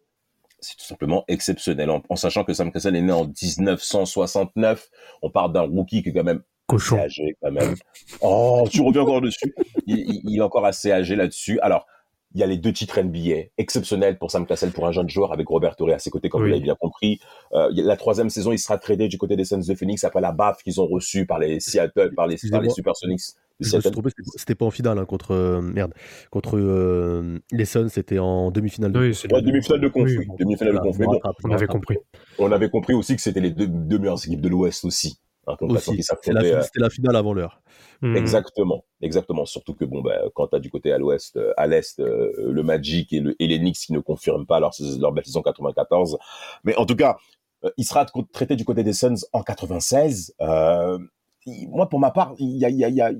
C'est 0.59 0.75
tout 0.77 0.85
simplement 0.85 1.23
exceptionnel. 1.27 1.89
En, 1.89 2.01
en 2.09 2.15
sachant 2.15 2.43
que 2.43 2.53
Sam 2.53 2.71
Cassell 2.71 2.95
est 2.95 3.01
né 3.01 3.11
en 3.11 3.25
1969, 3.25 4.89
on 5.21 5.29
parle 5.29 5.53
d'un 5.53 5.61
rookie 5.61 6.03
qui 6.03 6.09
est 6.09 6.13
quand 6.13 6.23
même 6.23 6.41
Cochon. 6.67 6.97
âgé 6.97 7.35
quand 7.41 7.51
même. 7.51 7.75
Oh, 8.21 8.67
tu 8.69 8.81
reviens 8.81 9.01
encore 9.03 9.21
dessus. 9.21 9.53
Il, 9.85 9.97
il- 9.99 10.21
il 10.25 10.37
est 10.37 10.41
encore 10.41 10.65
assez 10.65 10.91
âgé 10.91 11.15
là-dessus. 11.15 11.59
Alors, 11.61 11.85
il 12.33 12.41
y 12.41 12.43
a 12.43 12.45
les 12.47 12.57
deux 12.57 12.73
titres 12.73 12.99
NBA, 13.01 13.49
exceptionnels 13.57 14.17
pour 14.17 14.31
Sam 14.31 14.45
Cassell, 14.45 14.71
pour 14.71 14.85
un 14.85 14.91
jeune 14.91 15.09
joueur 15.09 15.31
avec 15.31 15.47
Robert 15.47 15.75
Torrey 15.77 15.93
à 15.93 15.99
ses 15.99 16.09
côtés, 16.09 16.27
comme 16.29 16.41
Oui. 16.41 16.47
vous 16.49 16.51
l'avez 16.51 16.63
bien 16.63 16.75
compris. 16.75 17.19
Euh, 17.53 17.69
la 17.73 17.95
troisième 17.95 18.29
saison, 18.29 18.51
il 18.51 18.59
sera 18.59 18.77
tradé 18.77 19.07
du 19.07 19.17
côté 19.17 19.35
des 19.37 19.45
Suns 19.45 19.59
de 19.65 19.75
Phoenix 19.75 20.03
après 20.03 20.19
la 20.21 20.33
baffe 20.33 20.61
qu'ils 20.61 20.81
ont 20.81 20.87
reçue 20.87 21.25
par 21.25 21.39
les 21.39 21.59
Seattle, 21.61 22.13
par 22.15 22.27
les, 22.27 22.35
par 22.51 22.61
les. 22.61 22.69
Supersonics 22.69 23.21
c'était- 23.61 24.55
pas 24.55 24.65
en 24.65 24.71
finale 24.71 24.97
hein, 24.99 25.05
contre 25.05 25.31
euh, 25.31 25.61
merde 25.61 25.93
contre 26.31 26.57
euh, 26.57 27.39
les 27.51 27.65
Suns, 27.65 27.89
c'était 27.89 28.19
en 28.19 28.51
demi-finale. 28.51 28.91
de 28.91 28.99
Oui, 28.99 29.09
conf. 29.09 29.17
c'est 29.17 29.33
Ouais, 29.33 29.41
demi-finale 29.41 29.81
de 29.81 29.87
conf, 29.87 30.03
Oui, 30.05 30.17
oui. 30.19 30.27
Demi-finale 30.39 30.73
de 30.75 30.79
conf. 30.79 30.97
Mais 30.99 31.05
bon, 31.05 31.19
On 31.43 31.51
avait 31.51 31.67
compris. 31.67 31.97
on 32.39 32.51
avait 32.51 32.69
compris 32.69 32.93
aussi 32.93 33.15
que 33.15 33.21
c'était 33.21 33.39
les 33.41 33.51
deux, 33.51 33.67
deux 33.67 33.97
meilleures 33.99 34.23
équipes 34.25 34.41
de 34.41 34.49
l'Ouest 34.49 34.85
aussi. 34.85 35.19
Hein, 35.49 35.55
c'était 35.79 36.33
la, 36.33 36.41
euh, 36.41 36.61
c'était 36.61 36.81
la 36.81 36.89
finale 36.89 37.15
avant 37.15 37.33
l'heure. 37.33 37.61
Mm. 38.01 38.17
Exactement, 38.17 38.83
exactement. 39.01 39.45
Surtout 39.45 39.73
que 39.75 39.85
bon, 39.85 40.01
bah, 40.01 40.19
quand 40.35 40.47
t'as 40.47 40.59
du 40.59 40.69
côté 40.69 40.91
à 40.91 40.97
l'Ouest, 40.97 41.37
euh, 41.37 41.53
à 41.55 41.67
l'Est, 41.67 41.99
euh, 42.01 42.31
le 42.51 42.63
Magic 42.63 43.13
et, 43.13 43.21
le, 43.21 43.33
et 43.41 43.47
les 43.47 43.57
Knicks 43.57 43.77
qui 43.77 43.93
ne 43.93 43.99
confirment 43.99 44.45
pas 44.45 44.59
leur, 44.59 44.71
leur 44.99 45.13
belle 45.13 45.23
saison 45.25 45.41
94. 45.41 46.17
Mais 46.65 46.75
en 46.75 46.85
tout 46.85 46.97
cas, 46.97 47.15
euh, 47.63 47.69
il 47.77 47.85
sera 47.85 48.05
traité 48.33 48.57
du 48.57 48.65
côté 48.65 48.83
des 48.83 48.91
Suns 48.93 49.15
en 49.31 49.41
96. 49.41 50.33
Euh, 50.41 50.99
il- 50.99 51.07
moi, 51.69 51.87
pour 51.89 51.99
ma 51.99 52.11
part, 52.11 52.33
il 52.39 52.57
y 52.57 52.65
a, 52.65 52.69
il 52.69 52.77
y 52.77 52.83
a, 52.83 52.89
il 52.89 52.95
y 52.95 53.01
a- 53.01 53.11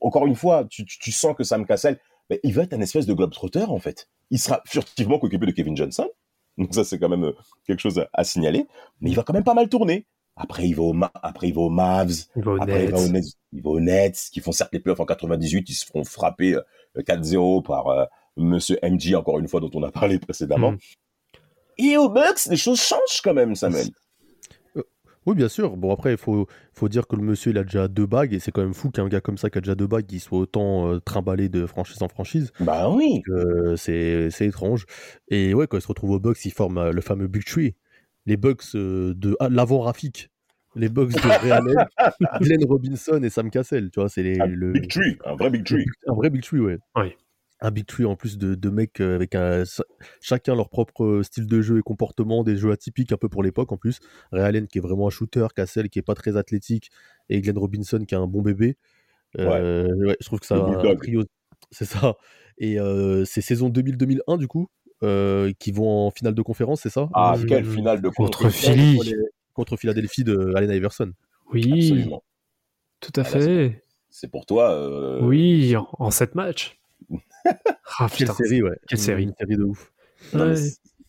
encore 0.00 0.26
une 0.26 0.34
fois, 0.36 0.64
tu, 0.64 0.84
tu, 0.84 0.98
tu 0.98 1.12
sens 1.12 1.34
que 1.36 1.44
Sam 1.44 1.64
Cassell, 1.66 1.98
mais 2.30 2.40
il 2.44 2.52
va 2.54 2.62
être 2.62 2.72
un 2.74 2.80
espèce 2.80 3.06
de 3.06 3.14
globetrotter 3.14 3.64
en 3.64 3.78
fait. 3.78 4.08
Il 4.30 4.38
sera 4.38 4.62
furtivement 4.66 5.16
occupé 5.22 5.46
de 5.46 5.52
Kevin 5.52 5.76
Johnson. 5.76 6.08
Donc 6.56 6.74
ça, 6.74 6.84
c'est 6.84 6.98
quand 6.98 7.08
même 7.08 7.24
euh, 7.24 7.32
quelque 7.66 7.80
chose 7.80 7.98
à, 7.98 8.08
à 8.12 8.24
signaler. 8.24 8.66
Mais 9.00 9.10
il 9.10 9.16
va 9.16 9.22
quand 9.22 9.32
même 9.32 9.44
pas 9.44 9.54
mal 9.54 9.68
tourner. 9.68 10.06
Après, 10.36 10.68
il 10.68 10.74
va 10.74 10.82
au, 10.82 10.92
Ma- 10.92 11.10
après, 11.22 11.48
il 11.48 11.54
va 11.54 11.62
aux 11.62 11.70
Mavs. 11.70 12.12
Il 12.36 12.42
va 12.44 12.52
au 12.52 12.56
Après, 12.62 12.84
il 12.84 12.90
va, 12.90 12.98
aux 13.00 13.08
Nets. 13.08 13.24
Il 13.52 13.62
va 13.62 13.70
aux 13.70 13.80
Nets, 13.80 14.28
qui 14.32 14.40
font 14.40 14.52
certes 14.52 14.70
les 14.72 14.78
playoffs 14.80 15.00
en 15.00 15.04
98, 15.04 15.68
ils 15.68 15.74
se 15.74 15.84
feront 15.86 16.04
frapper 16.04 16.54
euh, 16.54 16.62
4-0 17.02 17.64
par 17.64 17.88
euh, 17.88 18.04
Monsieur 18.36 18.78
MJ, 18.82 19.14
encore 19.14 19.38
une 19.40 19.48
fois, 19.48 19.58
dont 19.60 19.70
on 19.74 19.82
a 19.82 19.90
parlé 19.90 20.18
précédemment. 20.20 20.72
Mm. 20.72 20.78
Et 21.78 21.96
aux 21.96 22.08
Bucks, 22.08 22.46
les 22.50 22.56
choses 22.56 22.80
changent 22.80 23.20
quand 23.22 23.34
même, 23.34 23.54
Samuel. 23.56 23.86
Oui, 25.28 25.34
bien 25.34 25.48
sûr. 25.50 25.76
Bon, 25.76 25.92
après, 25.92 26.12
il 26.12 26.16
faut, 26.16 26.46
faut 26.72 26.88
dire 26.88 27.06
que 27.06 27.14
le 27.14 27.20
monsieur, 27.20 27.50
il 27.50 27.58
a 27.58 27.62
déjà 27.62 27.86
deux 27.86 28.06
bagues, 28.06 28.32
et 28.32 28.38
c'est 28.38 28.50
quand 28.50 28.62
même 28.62 28.72
fou 28.72 28.90
qu'un 28.90 29.08
gars 29.08 29.20
comme 29.20 29.36
ça, 29.36 29.50
qui 29.50 29.58
a 29.58 29.60
déjà 29.60 29.74
deux 29.74 29.86
bagues, 29.86 30.10
il 30.10 30.20
soit 30.20 30.38
autant 30.38 30.90
euh, 30.90 31.00
trimballé 31.00 31.50
de 31.50 31.66
franchise 31.66 32.00
en 32.00 32.08
franchise. 32.08 32.50
Bah 32.60 32.88
oui. 32.88 33.20
Euh, 33.28 33.76
c'est 33.76 34.30
c'est 34.30 34.46
étrange. 34.46 34.86
Et 35.28 35.52
ouais, 35.52 35.66
quand 35.66 35.76
il 35.76 35.82
se 35.82 35.86
retrouve 35.88 36.12
aux 36.12 36.18
Bucks, 36.18 36.42
il 36.46 36.50
forme 36.50 36.78
euh, 36.78 36.92
le 36.92 37.02
fameux 37.02 37.26
Big 37.26 37.44
Tree. 37.44 37.74
Les 38.24 38.38
Bucks 38.38 38.62
euh, 38.74 39.12
de 39.14 39.36
ah, 39.38 39.50
l'avant 39.50 39.80
Rafik. 39.80 40.30
Les 40.74 40.88
Bucks 40.88 41.12
de 41.12 41.50
Allen, 41.50 41.76
Glenn 42.40 42.64
Robinson 42.66 43.20
et 43.22 43.28
Sam 43.28 43.50
Cassell. 43.50 43.90
Tu 43.90 44.00
vois, 44.00 44.08
c'est 44.08 44.22
les- 44.22 44.40
Un 44.40 44.46
le, 44.46 44.72
big 44.72 44.88
tree, 44.88 45.18
un 45.26 45.34
vrai 45.34 45.50
big 45.50 45.62
tree. 45.64 45.84
un 46.06 46.14
vrai 46.14 46.30
Big 46.30 46.42
Tree, 46.42 46.60
ouais. 46.60 46.78
Oui. 46.96 47.14
Un 47.60 47.70
Big 47.72 47.86
Tree 47.86 48.04
en 48.04 48.14
plus 48.14 48.38
de, 48.38 48.54
de 48.54 48.70
mecs 48.70 49.00
euh, 49.00 49.16
avec 49.16 49.34
un, 49.34 49.64
chacun 50.20 50.54
leur 50.54 50.68
propre 50.68 51.22
style 51.24 51.46
de 51.46 51.60
jeu 51.60 51.78
et 51.78 51.82
comportement, 51.82 52.44
des 52.44 52.56
jeux 52.56 52.70
atypiques 52.70 53.10
un 53.12 53.16
peu 53.16 53.28
pour 53.28 53.42
l'époque 53.42 53.72
en 53.72 53.76
plus. 53.76 53.98
Ray 54.32 54.42
Allen 54.44 54.66
qui 54.68 54.78
est 54.78 54.80
vraiment 54.80 55.08
un 55.08 55.10
shooter, 55.10 55.46
Cassell 55.56 55.88
qui 55.90 55.98
est 55.98 56.02
pas 56.02 56.14
très 56.14 56.36
athlétique 56.36 56.90
et 57.28 57.40
Glenn 57.40 57.58
Robinson 57.58 58.04
qui 58.06 58.14
est 58.14 58.18
un 58.18 58.26
bon 58.28 58.42
bébé. 58.42 58.76
Euh, 59.38 59.88
ouais, 60.06 60.16
je 60.20 60.26
trouve 60.26 60.40
que 60.40 60.46
ça 60.46 60.56
a 60.56 60.86
un 60.88 60.96
trio. 60.96 61.24
C'est 61.70 61.84
ça. 61.84 62.16
Et 62.58 62.78
euh, 62.80 63.24
c'est 63.24 63.40
saison 63.40 63.68
2000-2001 63.68 64.36
du 64.36 64.46
coup, 64.48 64.68
euh, 65.02 65.52
qui 65.58 65.70
vont 65.72 66.06
en 66.06 66.10
finale 66.10 66.34
de 66.34 66.42
conférence, 66.42 66.80
c'est 66.82 66.90
ça? 66.90 67.08
Ah, 67.14 67.34
quelle 67.48 67.64
finale 67.64 68.00
de 68.00 68.08
Contre 68.08 68.42
conf. 68.44 68.54
Philly. 68.54 68.96
contre, 68.96 69.08
les- 69.10 69.16
contre 69.52 69.76
Philadelphie 69.76 70.24
de 70.24 70.52
Allen 70.56 70.70
Iverson. 70.70 71.12
Oui, 71.52 71.72
Absolument. 71.72 72.22
tout 73.00 73.12
à 73.16 73.20
Ah, 73.24 73.30
là, 73.38 73.40
fait. 73.40 73.84
C'est 74.10 74.28
pour 74.30 74.46
toi. 74.46 74.70
euh, 74.72 75.20
Oui, 75.22 75.76
en, 75.76 75.88
en 75.98 76.10
7 76.10 76.34
matchs. 76.34 76.78
ah, 77.98 78.08
Quelle 78.14 78.30
série, 78.32 78.62
ouais. 78.62 78.76
Quelle 78.88 78.98
série. 78.98 79.22
Une 79.24 79.34
série 79.38 79.56
de 79.56 79.64
ouf. 79.64 79.92
Ouais. 80.34 80.54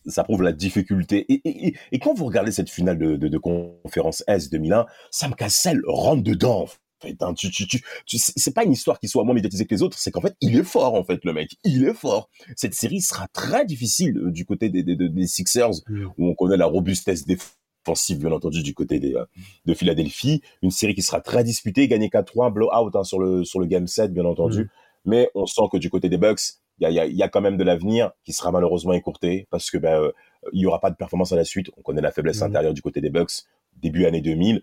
ça 0.06 0.24
prouve 0.24 0.42
la 0.42 0.52
difficulté. 0.52 1.26
Et, 1.32 1.40
et, 1.44 1.66
et- 1.68 1.76
et 1.92 1.98
quand 1.98 2.14
vous 2.14 2.24
regardez 2.24 2.52
cette 2.52 2.70
finale 2.70 2.98
de, 2.98 3.16
de, 3.16 3.28
de 3.28 3.38
conférence 3.38 4.22
S 4.26 4.48
2001, 4.50 4.86
Sam 5.10 5.34
Cassell 5.34 5.80
rentre 5.86 6.22
dedans. 6.22 6.62
En 6.62 7.06
fait, 7.06 7.16
hein. 7.22 7.32
tu, 7.34 7.50
tu, 7.50 7.66
tu, 7.66 7.82
tu- 8.06 8.18
c'est 8.18 8.54
pas 8.54 8.64
une 8.64 8.72
histoire 8.72 9.00
qui 9.00 9.08
soit 9.08 9.24
moins 9.24 9.34
médiatisée 9.34 9.64
que 9.66 9.74
les 9.74 9.82
autres, 9.82 9.98
c'est 9.98 10.10
qu'en 10.10 10.20
fait, 10.20 10.34
il 10.40 10.56
est 10.56 10.62
fort, 10.64 10.94
en 10.94 11.02
fait, 11.04 11.24
le 11.24 11.32
mec. 11.32 11.56
Il 11.64 11.84
est 11.84 11.94
fort. 11.94 12.28
Cette 12.56 12.74
série 12.74 13.00
sera 13.00 13.26
très 13.28 13.64
difficile 13.64 14.18
euh, 14.18 14.30
du 14.30 14.44
côté 14.44 14.68
des, 14.68 14.82
des, 14.82 14.96
des- 14.96 15.08
des 15.08 15.26
Sixers, 15.26 15.70
Mm. 15.88 16.06
où 16.18 16.28
on 16.28 16.34
connaît 16.34 16.56
la 16.58 16.66
robustesse 16.66 17.24
défensive, 17.26 18.18
bien 18.18 18.32
entendu, 18.32 18.62
du 18.62 18.74
côté 18.74 19.00
des, 19.00 19.14
euh, 19.14 19.24
de 19.64 19.72
Philadelphie. 19.74 20.42
Une 20.62 20.70
série 20.70 20.94
qui 20.94 21.00
sera 21.02 21.20
très 21.22 21.42
disputée, 21.42 21.88
gagnée 21.88 22.08
4-3, 22.10 22.52
blowout 22.52 22.90
hein, 22.94 23.04
sur, 23.04 23.18
le, 23.18 23.44
sur 23.44 23.60
le 23.60 23.66
game 23.66 23.86
7, 23.86 24.12
bien 24.12 24.24
entendu. 24.26 24.68
Mais 25.04 25.30
on 25.34 25.46
sent 25.46 25.62
que 25.72 25.78
du 25.78 25.90
côté 25.90 26.08
des 26.08 26.18
Bucks, 26.18 26.40
il 26.78 26.84
y 26.84 26.86
a, 26.86 26.90
il 26.90 26.94
y 26.94 27.00
a- 27.00 27.06
il 27.06 27.16
y 27.16 27.22
a 27.22 27.28
quand 27.28 27.40
même 27.40 27.56
de 27.56 27.64
l'avenir 27.64 28.12
qui 28.24 28.32
sera 28.32 28.50
malheureusement 28.52 28.92
écourté 28.92 29.46
parce 29.50 29.70
que 29.70 29.78
ben, 29.78 30.00
euh, 30.00 30.12
il 30.52 30.60
y 30.60 30.66
aura 30.66 30.80
pas 30.80 30.90
de 30.90 30.96
performance 30.96 31.32
à 31.32 31.36
la 31.36 31.44
suite. 31.44 31.70
On 31.76 31.82
connaît 31.82 32.00
la 32.02 32.10
faiblesse 32.12 32.40
Mhm. 32.40 32.48
intérieure 32.48 32.74
du 32.74 32.82
côté 32.82 33.00
des 33.00 33.10
Bucks 33.10 33.32
début 33.76 34.04
année 34.06 34.20
2000. 34.20 34.60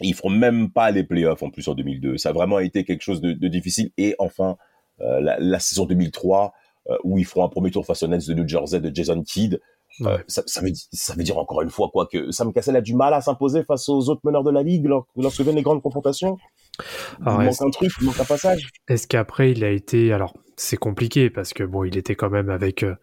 Et 0.00 0.06
ils 0.08 0.14
feront 0.14 0.30
même 0.30 0.70
pas 0.70 0.90
les 0.90 1.04
playoffs 1.04 1.42
en 1.42 1.50
plus 1.50 1.68
en 1.68 1.74
2002. 1.74 2.16
Ça 2.18 2.30
a 2.30 2.32
vraiment 2.32 2.58
été 2.58 2.84
quelque 2.84 3.02
chose 3.02 3.20
de, 3.20 3.32
de 3.32 3.48
difficile. 3.48 3.90
Et 3.98 4.14
enfin, 4.18 4.56
euh, 5.00 5.20
la, 5.20 5.38
la 5.38 5.58
saison 5.58 5.84
2003 5.86 6.52
euh, 6.90 6.96
où 7.04 7.18
ils 7.18 7.24
feront 7.24 7.44
un 7.44 7.48
premier 7.48 7.70
tour 7.70 7.86
face 7.86 8.02
aux 8.02 8.08
Nets 8.08 8.26
de 8.26 8.34
New 8.34 8.48
Jersey 8.48 8.80
de 8.80 8.94
Jason 8.94 9.22
Kidd. 9.22 9.60
Ouais. 10.00 10.24
ça, 10.26 10.42
ça, 10.46 10.62
veut, 10.62 10.70
di- 10.70 10.88
ça 10.92 11.14
veut 11.14 11.22
dire 11.22 11.36
encore 11.38 11.60
une 11.60 11.68
fois 11.68 11.90
quoi 11.92 12.06
que 12.06 12.30
Sam 12.30 12.52
Cassell 12.52 12.74
a 12.76 12.80
du 12.80 12.94
mal 12.94 13.12
à 13.12 13.20
s'imposer 13.20 13.62
face 13.62 13.88
aux 13.90 14.08
autres 14.08 14.22
meneurs 14.24 14.42
de 14.42 14.50
la 14.50 14.62
ligue 14.62 14.86
lors- 14.86 15.06
lorsque 15.16 15.42
viennent 15.42 15.56
les 15.56 15.62
grandes 15.62 15.82
confrontations. 15.82 16.38
Il 17.20 17.24
Alors, 17.26 17.38
manque 17.40 17.48
est-ce- 17.50 17.64
un 17.64 17.70
truc, 17.70 17.90
il 18.00 18.06
manque 18.06 18.20
un 18.20 18.24
passage. 18.24 18.68
Est-ce 18.88 19.06
qu'après 19.06 19.52
il 19.52 19.62
a 19.64 19.70
été 19.70 20.12
alors 20.12 20.36
c'est 20.56 20.76
compliqué 20.76 21.30
parce 21.30 21.52
que 21.52 21.64
bon 21.64 21.84
il 21.84 21.96
était 21.96 22.14
quand 22.14 22.30
même 22.30 22.48
avec 22.50 22.82
euh, 22.82 22.94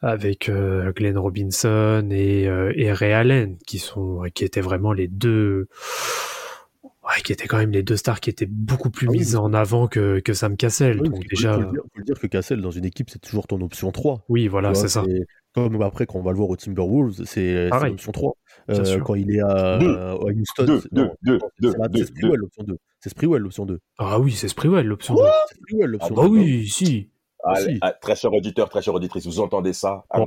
avec 0.00 0.48
euh, 0.48 0.92
Glenn 0.92 1.18
Robinson 1.18 2.06
et 2.10 2.46
euh, 2.48 2.72
et 2.76 2.92
Ray 2.92 3.12
Allen 3.12 3.56
qui 3.66 3.78
sont 3.78 4.22
qui 4.34 4.44
étaient 4.44 4.60
vraiment 4.60 4.92
les 4.92 5.08
deux 5.08 5.68
ouais, 7.02 7.20
qui 7.24 7.32
étaient 7.32 7.46
quand 7.46 7.58
même 7.58 7.70
les 7.72 7.82
deux 7.82 7.96
stars 7.96 8.20
qui 8.20 8.30
étaient 8.30 8.46
beaucoup 8.46 8.90
plus 8.90 9.06
Ah 9.08 9.10
oui, 9.12 9.18
mises 9.18 9.36
en 9.36 9.52
avant 9.54 9.86
que 9.88 10.20
que 10.20 10.32
Sam 10.34 10.56
Cassell 10.56 11.00
Oui, 11.00 11.08
donc 11.08 11.26
déjà 11.28 11.54
faut, 11.54 11.60
le 11.60 11.70
dire, 11.70 11.82
faut 11.82 11.98
le 11.98 12.04
dire 12.04 12.18
que 12.20 12.26
Cassell, 12.26 12.60
dans 12.60 12.70
une 12.70 12.84
équipe, 12.84 13.10
c'est 13.10 13.18
toujours 13.20 13.46
ton 13.46 13.60
option 13.60 13.90
3. 13.90 14.24
oui 14.28 14.48
voilà 14.48 14.74
c'est 14.74 14.88
ça 14.88 15.04
Comme 15.54 15.80
après, 15.82 16.06
quand 16.06 16.18
on 16.18 16.22
va 16.22 16.30
le 16.30 16.36
voir 16.36 16.50
aux 16.50 16.56
Timberwolves, 16.56 17.24
c'est 17.24 17.68
l'option 17.70 18.12
3. 18.12 18.32
Bien 18.68 18.80
Euh, 18.80 18.84
sûr. 18.84 19.02
quand 19.04 19.14
il 19.14 19.34
est 19.34 19.40
à, 19.40 19.78
Deux. 19.78 19.96
à 19.96 20.14
Houston, 20.16 20.80
Deux, 20.92 21.10
c'est- 22.04 22.22
l'option 22.22 22.64
2. 22.64 22.76
C'est 23.00 23.10
Sprewell, 23.10 23.42
l'option 23.42 23.64
2. 23.66 23.78
ah 23.98 24.18
oui 24.18 24.32
c'est 24.32 24.48
Sprewell 24.48 24.86
l'option 24.86 25.14
Quoi 25.14 25.26
2 25.26 25.30
C'est 25.48 25.54
Sprewell, 25.60 25.96
ah 26.00 26.08
bah 26.10 26.22
2. 26.22 26.28
oui 26.28 26.68
si 26.68 27.10
Ah, 27.44 27.54
ah, 27.80 27.92
très 27.92 28.16
cher 28.16 28.32
auditeur, 28.32 28.68
très 28.68 28.82
chère 28.82 28.94
auditrice, 28.94 29.24
vous 29.26 29.38
entendez 29.40 29.72
ça 29.72 30.04
on 30.10 30.26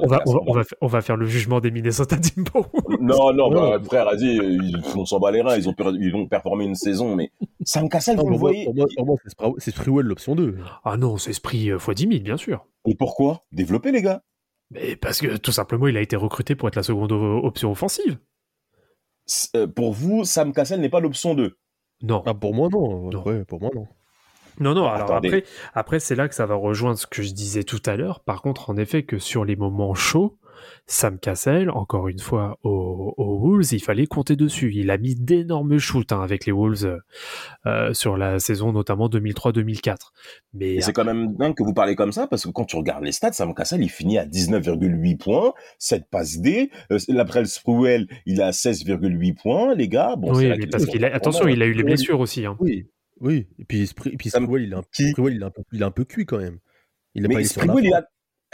on, 0.00 0.06
va, 0.06 0.22
on, 0.46 0.52
va, 0.52 0.62
on 0.80 1.00
faire 1.00 1.16
le 1.16 1.26
jugement 1.26 1.58
des 1.60 1.72
Minnesota 1.72 2.16
Timberwolves. 2.16 2.68
Non, 3.00 3.32
non, 3.34 3.50
Ouais. 3.50 3.78
bah, 3.78 3.84
frère, 3.84 4.04
vas-y, 4.04 4.36
ils- 4.36 4.80
on 4.94 5.04
s'en 5.04 5.18
bat 5.18 5.32
les 5.32 5.42
reins, 5.42 5.56
ils 5.56 5.68
ont, 5.68 5.74
ils 6.00 6.14
ont 6.14 6.26
performé 6.28 6.64
une 6.64 6.76
saison, 6.76 7.16
mais 7.16 7.32
Sam 7.64 7.88
Cassell, 7.88 8.16
Non, 8.16 8.22
vous 8.22 8.30
le 8.30 8.36
voyez 8.36 8.64
pour 8.96 9.06
moi, 9.06 9.16
c'est 9.58 9.72
Sprewell, 9.72 10.06
l'option 10.06 10.36
2. 10.36 10.56
Ah 10.84 10.96
non, 10.96 11.16
c'est 11.18 11.30
Esprit 11.30 11.70
euh, 11.70 11.78
x 11.78 11.90
10 11.94 12.02
000, 12.08 12.22
bien 12.22 12.36
sûr. 12.36 12.64
Et 12.86 12.94
pourquoi? 12.94 13.42
Développer, 13.50 13.90
les 13.90 14.02
gars. 14.02 14.22
Mais 14.70 14.94
parce 14.96 15.20
que 15.20 15.36
tout 15.36 15.52
simplement, 15.52 15.88
il 15.88 15.96
a 15.96 16.00
été 16.00 16.14
recruté 16.16 16.54
pour 16.54 16.68
être 16.68 16.76
la 16.76 16.82
seconde 16.84 17.12
option 17.12 17.72
offensive. 17.72 18.18
Euh, 19.56 19.66
Pour 19.66 19.92
vous, 19.92 20.24
Sam 20.24 20.52
Cassell 20.52 20.80
n'est 20.80 20.88
pas 20.88 21.00
l'option 21.00 21.34
2. 21.34 21.56
Non. 22.02 22.22
Ah, 22.26 22.34
pour 22.34 22.54
moi, 22.54 22.68
non. 22.70 23.10
Non. 23.10 23.22
Ouais, 23.24 23.44
pour 23.44 23.60
moi, 23.60 23.70
non. 23.74 23.86
Non, 24.60 24.74
non, 24.74 24.86
alors 24.86 25.10
Attendez. 25.10 25.28
après, 25.28 25.44
après 25.74 26.00
c'est 26.00 26.14
là 26.14 26.28
que 26.28 26.34
ça 26.34 26.46
va 26.46 26.54
rejoindre 26.54 26.96
ce 26.96 27.08
que 27.08 27.22
je 27.22 27.32
disais 27.32 27.64
tout 27.64 27.82
à 27.86 27.96
l'heure. 27.96 28.20
Par 28.20 28.40
contre, 28.40 28.70
en 28.70 28.76
effet, 28.76 29.02
que 29.02 29.18
sur 29.18 29.44
les 29.44 29.56
moments 29.56 29.94
chauds, 29.94 30.38
Sam 30.86 31.18
Cassell, 31.18 31.70
encore 31.70 32.08
une 32.08 32.18
fois, 32.18 32.58
aux, 32.62 33.14
aux 33.16 33.38
Wolves, 33.40 33.72
il 33.72 33.80
fallait 33.82 34.06
compter 34.06 34.36
dessus. 34.36 34.72
Il 34.74 34.90
a 34.90 34.98
mis 34.98 35.14
d'énormes 35.14 35.78
shoots 35.78 36.12
hein, 36.12 36.20
avec 36.22 36.46
les 36.46 36.52
Wolves 36.52 36.98
euh, 37.66 37.92
sur 37.94 38.16
la 38.16 38.38
saison 38.38 38.72
notamment 38.72 39.08
2003-2004. 39.08 39.96
Mais 40.52 40.80
c'est 40.80 40.92
quand 40.92 41.04
même 41.04 41.34
dingue 41.36 41.54
que 41.54 41.62
vous 41.62 41.74
parlez 41.74 41.94
comme 41.96 42.12
ça, 42.12 42.26
parce 42.26 42.44
que 42.44 42.50
quand 42.50 42.64
tu 42.64 42.76
regardes 42.76 43.04
les 43.04 43.12
stats, 43.12 43.32
Sam 43.32 43.54
Cassell, 43.54 43.82
il 43.82 43.88
finit 43.90 44.18
à 44.18 44.26
19,8 44.26 45.16
points, 45.18 45.52
7 45.78 46.04
passes 46.10 46.38
D. 46.38 46.70
Euh, 46.92 46.98
Laprel 47.08 47.46
Spruel, 47.46 48.06
il 48.26 48.40
a 48.42 48.50
16,8 48.50 49.34
points, 49.40 49.74
les 49.74 49.88
gars. 49.88 50.16
Bon, 50.16 50.34
oui, 50.34 50.48
mais 50.58 50.66
parce 50.66 50.86
qu'il 50.86 51.04
a, 51.04 51.14
attention, 51.14 51.48
il 51.48 51.62
a 51.62 51.66
eu 51.66 51.72
les 51.72 51.78
Oui. 51.78 51.84
blessures 51.84 52.20
aussi. 52.20 52.44
Hein. 52.46 52.56
Oui, 52.60 52.86
oui. 53.20 53.48
Et 53.58 53.64
puis, 53.64 53.84
Spr- 53.84 54.12
et 54.12 54.16
puis 54.16 54.30
Ça 54.30 54.40
me- 54.40 54.44
Sprewell, 54.46 54.64
il 54.64 54.72
est 54.72 54.76
un, 54.76 54.82
il 54.98 55.42
est 55.42 55.44
un 55.44 55.50
peu, 55.50 55.62
il 55.72 55.80
est 55.82 55.84
un 55.84 55.90
peu 55.90 56.04
cuit 56.04 56.26
quand 56.26 56.38
même. 56.38 56.58
Il 57.14 57.24
est 57.24 57.28
pas 57.28 57.34
Mais 57.74 57.82
il 57.82 57.94
a... 57.94 58.04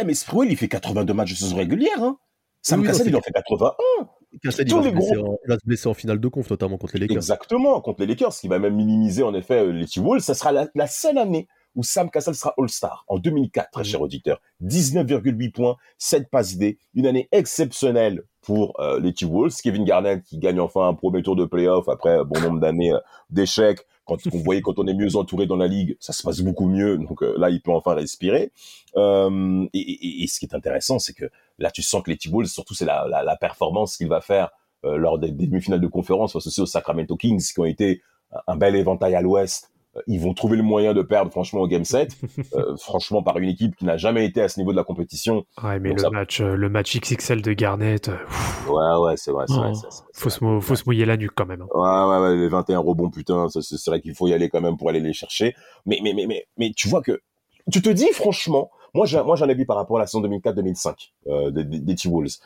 Eh, 0.01 0.05
mais 0.05 0.15
Sprewell, 0.15 0.51
il 0.51 0.57
fait 0.57 0.69
82 0.69 1.13
matchs 1.15 1.33
de 1.33 1.37
saison 1.37 1.57
régulière. 1.57 2.03
Hein. 2.03 2.19
Sam 2.63 2.81
Oui, 2.81 2.89
c'est- 2.93 3.07
il 3.07 3.17
en 3.17 3.21
fait 3.21 3.33
81. 3.33 4.09
Cassell, 4.45 4.69
il 4.69 4.75
va, 4.75 4.91
gros- 4.93 5.17
en, 5.33 5.39
il 5.45 5.49
va 5.49 5.55
se 5.59 5.67
blesser 5.67 5.89
en 5.89 5.95
finale 5.95 6.21
de 6.21 6.29
conf, 6.29 6.49
notamment 6.51 6.79
contre 6.79 6.95
les 6.95 7.01
Lakers. 7.01 7.17
Exactement, 7.17 7.81
contre 7.81 8.01
les 8.03 8.07
Lakers, 8.07 8.33
ce 8.33 8.41
qui 8.43 8.49
va 8.49 8.59
même 8.61 8.77
minimiser 8.77 9.23
en 9.25 9.35
effet 9.35 9.59
euh, 9.67 9.73
les 9.73 9.87
T-Wolves. 9.87 10.23
Ça 10.23 10.35
sera 10.35 10.53
la, 10.53 10.69
la 10.75 10.87
seule 10.87 11.19
année 11.19 11.49
où 11.75 11.83
Sam 11.83 12.11
Cassell 12.11 12.35
sera 12.35 12.55
All-Star, 12.59 13.05
en 13.09 13.19
2004, 13.19 13.71
très 13.73 13.81
Mhm. 13.83 13.87
cher 13.87 14.01
auditeur. 14.03 14.41
19,8 14.61 15.51
points, 15.53 15.77
7 15.99 16.29
passes 16.31 16.57
D, 16.57 16.79
une 16.95 17.07
année 17.07 17.29
exceptionnelle 17.33 18.23
pour 18.41 18.79
euh, 18.81 19.01
les 19.01 19.13
T-Wolves. 19.15 19.55
Kevin 19.63 19.85
Garnett 19.85 20.23
qui 20.23 20.39
gagne 20.39 20.61
enfin 20.61 20.87
un 20.89 20.95
premier 20.95 21.23
tour 21.23 21.37
de 21.37 21.45
playoff 21.45 21.89
après 21.89 22.17
un 22.19 22.25
bon 22.25 22.41
nombre 22.41 22.61
d'années 22.61 22.93
euh, 22.93 22.99
d'échecs. 23.31 23.81
Quand 24.11 24.35
on 24.35 24.39
voyait 24.39 24.61
quand 24.61 24.77
on 24.81 24.89
est 24.89 24.95
mieux 24.95 25.15
entouré 25.15 25.47
dans 25.47 25.57
la 25.57 25.69
ligue, 25.69 25.97
ça 26.01 26.13
se 26.13 26.25
passe 26.25 26.41
beaucoup 26.41 26.67
mieux. 26.67 26.99
Donc 26.99 27.23
euh, 27.23 27.37
là, 27.39 27.49
il 27.49 27.63
peut 27.63 27.71
enfin 27.71 27.95
respirer. 27.95 28.51
Euh, 28.97 29.69
et, 29.73 30.27
ce 30.27 30.41
qui 30.41 30.47
est 30.47 30.55
intéressant, 30.55 30.99
c'est 30.99 31.15
que 31.15 31.27
là, 31.59 31.71
tu 31.71 31.83
sens 31.83 32.03
que 32.03 32.11
les 32.11 32.17
T-Wolves, 32.17 32.49
surtout, 32.49 32.75
c'est 32.75 32.85
la, 32.85 33.37
performance 33.41 33.97
qu'il 33.97 34.09
va 34.09 34.21
faire 34.21 34.51
euh, 34.85 34.97
lors 34.97 35.21
des, 35.21 35.31
demi-finales 35.31 35.81
de 35.81 35.87
conférence 35.87 36.33
face 36.33 36.59
aux 36.59 36.67
Sacramento 36.67 37.17
Kings, 37.17 37.53
qui 37.53 37.61
ont 37.61 37.65
été 37.65 38.03
un 38.49 38.57
bel 38.57 38.75
éventail 38.75 39.15
à 39.15 39.21
l'ouest. 39.21 39.71
Euh, 39.97 40.01
Ils 40.07 40.21
vont 40.21 40.35
trouver 40.35 40.57
le 40.57 40.63
moyen 40.63 40.95
de 40.95 41.03
perdre, 41.03 41.31
franchement, 41.31 41.61
au 41.61 41.67
Game 41.69 41.85
7. 41.85 42.17
Euh, 42.55 42.77
franchement, 42.77 43.23
par 43.23 43.39
une 43.39 43.49
équipe 43.49 43.75
qui 43.77 43.85
n'a 43.85 43.97
jamais 43.97 44.25
été 44.25 44.41
à 44.41 44.49
ce 44.49 44.59
niveau 44.61 44.71
de 44.73 44.77
la 44.77 44.85
compétition. 44.85 45.45
Ouais, 45.63 45.79
mais 45.81 45.91
Donc 45.91 45.99
le 45.99 46.05
ça- 46.05 46.11
match, 46.11 46.41
euh, 46.41 46.55
le 46.55 46.69
match 46.69 46.97
XXL 46.97 47.43
de 47.43 47.53
Garnett, 47.53 48.09
euh, 48.09 48.17
pff, 48.17 48.69
Ouais, 48.71 48.97
ouais, 48.99 49.17
c'est 49.17 49.33
vrai, 49.33 49.47
c'est 49.49 49.55
vrai. 49.55 49.71
Oh, 49.73 49.75
se 49.75 49.87
vrai. 50.45 50.61
faut 50.61 50.77
se 50.77 50.85
mouiller 50.87 51.05
la 51.07 51.17
nuque 51.17 51.33
quand 51.35 51.47
même. 51.47 51.63
hein. 51.63 51.69
Ouais, 51.75 52.19
ouais, 52.19 52.29
ouais, 52.31 52.37
les 52.37 52.49
21 52.49 52.79
rebonds, 52.79 53.11
putain, 53.11 53.49
c'est 53.49 53.87
vrai 53.87 54.01
qu'il 54.01 54.15
faut 54.15 54.29
y 54.29 54.33
aller 54.33 54.49
quand 54.49 54.61
même 54.61 54.77
pour 54.77 54.89
aller 54.91 55.01
les 55.01 55.13
chercher. 55.13 55.55
Mais, 55.87 55.99
mais, 56.03 56.13
mais, 56.15 56.27
mais, 56.27 56.47
mais 56.57 56.71
tu 56.77 56.89
vois 56.89 57.03
que, 57.03 57.21
tu 57.73 57.83
te 57.83 57.89
dis 57.91 58.09
franchement, 58.13 58.71
moi, 58.95 59.07
j'ai- 59.07 59.23
j'en 59.35 59.49
ai 59.49 59.55
vu 59.55 59.67
par 59.67 59.77
rapport 59.77 59.97
à 59.97 60.01
la 60.01 60.07
saison 60.07 60.21
2004-2005 60.23 61.13
euh, 61.29 61.51
des, 61.51 61.65
des, 61.65 61.81
des 61.81 61.95
T-Wolves. 61.97 62.37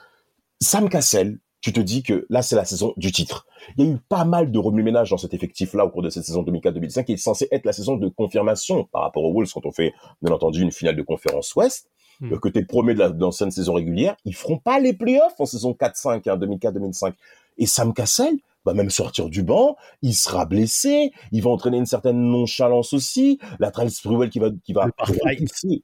Sam 0.61 0.89
Cassell, 0.89 1.39
tu 1.61 1.73
te 1.73 1.81
dis 1.81 2.03
que 2.03 2.27
là, 2.31 2.43
c'est 2.43 2.57
la 2.57 2.65
saison 2.65 2.93
du 2.97 3.11
titre. 3.13 3.47
Il 3.77 3.85
y 3.85 3.89
a 3.89 3.93
eu 3.93 3.99
pas 4.09 4.25
mal 4.25 4.51
de 4.51 4.59
remue-ménage 4.59 5.11
dans 5.11 5.19
cet 5.19 5.35
effectif-là 5.35 5.85
au 5.85 5.91
cours 5.91 6.03
de 6.03 6.11
cette 6.11 6.25
saison 6.25 6.43
2004-2005 6.43 7.05
qui 7.05 7.13
est 7.15 7.17
censé 7.17 7.49
être 7.53 7.65
la 7.67 7.73
saison 7.73 7.97
de 7.97 8.09
confirmation 8.09 8.85
par 8.85 9.03
rapport 9.03 9.25
aux 9.25 9.33
Wolves 9.33 9.51
quand 9.53 9.65
on 9.67 9.73
fait, 9.73 9.93
bien 10.23 10.33
entendu, 10.35 10.63
une 10.63 10.73
finale 10.73 10.97
de 10.97 11.03
conférence 11.03 11.55
Ouest. 11.57 11.89
Le 12.21 12.39
côté 12.39 12.65
premier 12.65 12.95
de 12.95 13.01
la- 13.01 13.31
saison 13.51 13.75
régulière, 13.75 14.15
ils 14.25 14.35
feront 14.37 14.59
pas 14.59 14.79
les 14.79 14.93
playoffs 14.93 15.35
en 15.41 15.47
saison 15.47 15.73
4-5, 15.73 16.29
hein, 16.29 16.37
2004-2005. 16.37 17.13
Et 17.59 17.67
Sam 17.67 17.93
Cassell 17.93 18.35
va 18.65 18.73
même 18.73 18.89
sortir 18.91 19.29
du 19.29 19.43
banc, 19.43 19.77
il 20.01 20.15
sera 20.15 20.47
blessé, 20.47 21.13
il 21.33 21.43
va 21.43 21.51
entraîner 21.51 21.77
une 21.77 21.87
certaine 21.87 22.17
nonchalance 22.31 22.93
aussi. 22.93 23.39
La 23.59 23.71
Trail 23.71 23.91
Sprewell 23.91 24.31
qui 24.31 24.39
va, 24.39 24.51
qui 24.65 24.73
va 24.73 24.87
repousser, 24.99 25.83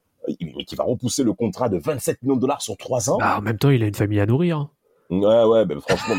mais 0.56 0.64
qui 0.64 0.76
va 0.76 0.84
repousser 0.84 1.24
le 1.24 1.32
contrat 1.32 1.68
de 1.68 1.78
27 1.78 2.22
millions 2.22 2.36
de 2.36 2.40
dollars 2.40 2.62
sur 2.62 2.76
3 2.76 3.10
ans. 3.10 3.18
Bah, 3.18 3.36
en 3.38 3.42
même 3.42 3.58
temps, 3.58 3.70
il 3.70 3.82
a 3.82 3.86
une 3.86 3.94
famille 3.94 4.20
à 4.20 4.26
nourrir. 4.26 4.68
Ouais, 5.10 5.44
ouais, 5.44 5.64
ben 5.66 5.80
franchement, 5.80 6.14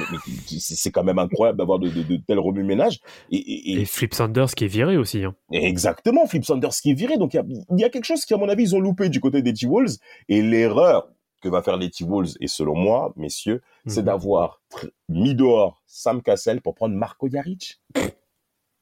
c'est 0.59 0.91
quand 0.91 1.03
même 1.03 1.17
incroyable 1.19 1.57
d'avoir 1.57 1.79
de, 1.79 1.87
de, 1.89 2.03
de 2.03 2.17
tels 2.17 2.39
remue-ménages. 2.39 2.99
Et, 3.31 3.79
et, 3.79 3.85
Flip 3.85 4.13
Sanders 4.13 4.53
qui 4.53 4.65
est 4.65 4.67
viré 4.67 4.97
aussi. 4.97 5.23
hein. 5.23 5.33
exactement, 5.53 6.27
Flip 6.27 6.43
Sanders 6.43 6.71
qui 6.71 6.91
est 6.91 6.93
viré. 6.93 7.17
Donc 7.17 7.33
il 7.33 7.37
y 7.37 7.39
a, 7.39 7.43
y 7.77 7.83
a 7.85 7.89
quelque 7.89 8.03
chose 8.05 8.25
qui, 8.25 8.33
à 8.33 8.37
mon 8.37 8.49
avis, 8.49 8.63
ils 8.63 8.75
ont 8.75 8.79
loupé 8.81 9.07
du 9.09 9.21
côté 9.21 9.41
des 9.41 9.53
T-Wolves. 9.53 9.95
Et 10.27 10.41
l'erreur 10.41 11.07
que 11.41 11.47
va 11.49 11.63
faire 11.63 11.77
les 11.77 11.89
T-Wolves, 11.89 12.33
et 12.39 12.47
selon 12.47 12.75
moi, 12.75 13.13
messieurs, 13.15 13.61
c'est 13.87 14.01
Mhm. 14.01 14.05
d'avoir 14.07 14.61
mis 15.09 15.33
dehors 15.35 15.81
Sam 15.87 16.21
Cassell 16.21 16.61
pour 16.61 16.75
prendre 16.75 16.93
Marco 16.95 17.27
Jaric. 17.29 17.81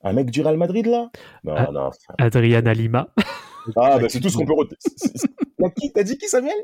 Un 0.02 0.14
mec 0.14 0.32
du 0.32 0.42
Real 0.42 0.58
Madrid, 0.58 0.86
là? 0.88 1.10
Non, 1.44 1.54
Ah. 1.56 1.70
non. 1.72 1.90
Adriana 2.18 2.74
Lima. 2.74 3.08
Ah, 3.76 4.00
bah, 4.00 4.08
c'est 4.10 4.20
tout 4.20 4.30
ce 4.30 4.38
qu'on 4.38 4.46
peut 4.46 4.54
retenir. 4.54 4.78
Qui 5.78 5.92
T'as 5.94 6.04
dit 6.04 6.18
qui, 6.18 6.28
Samuel? 6.28 6.56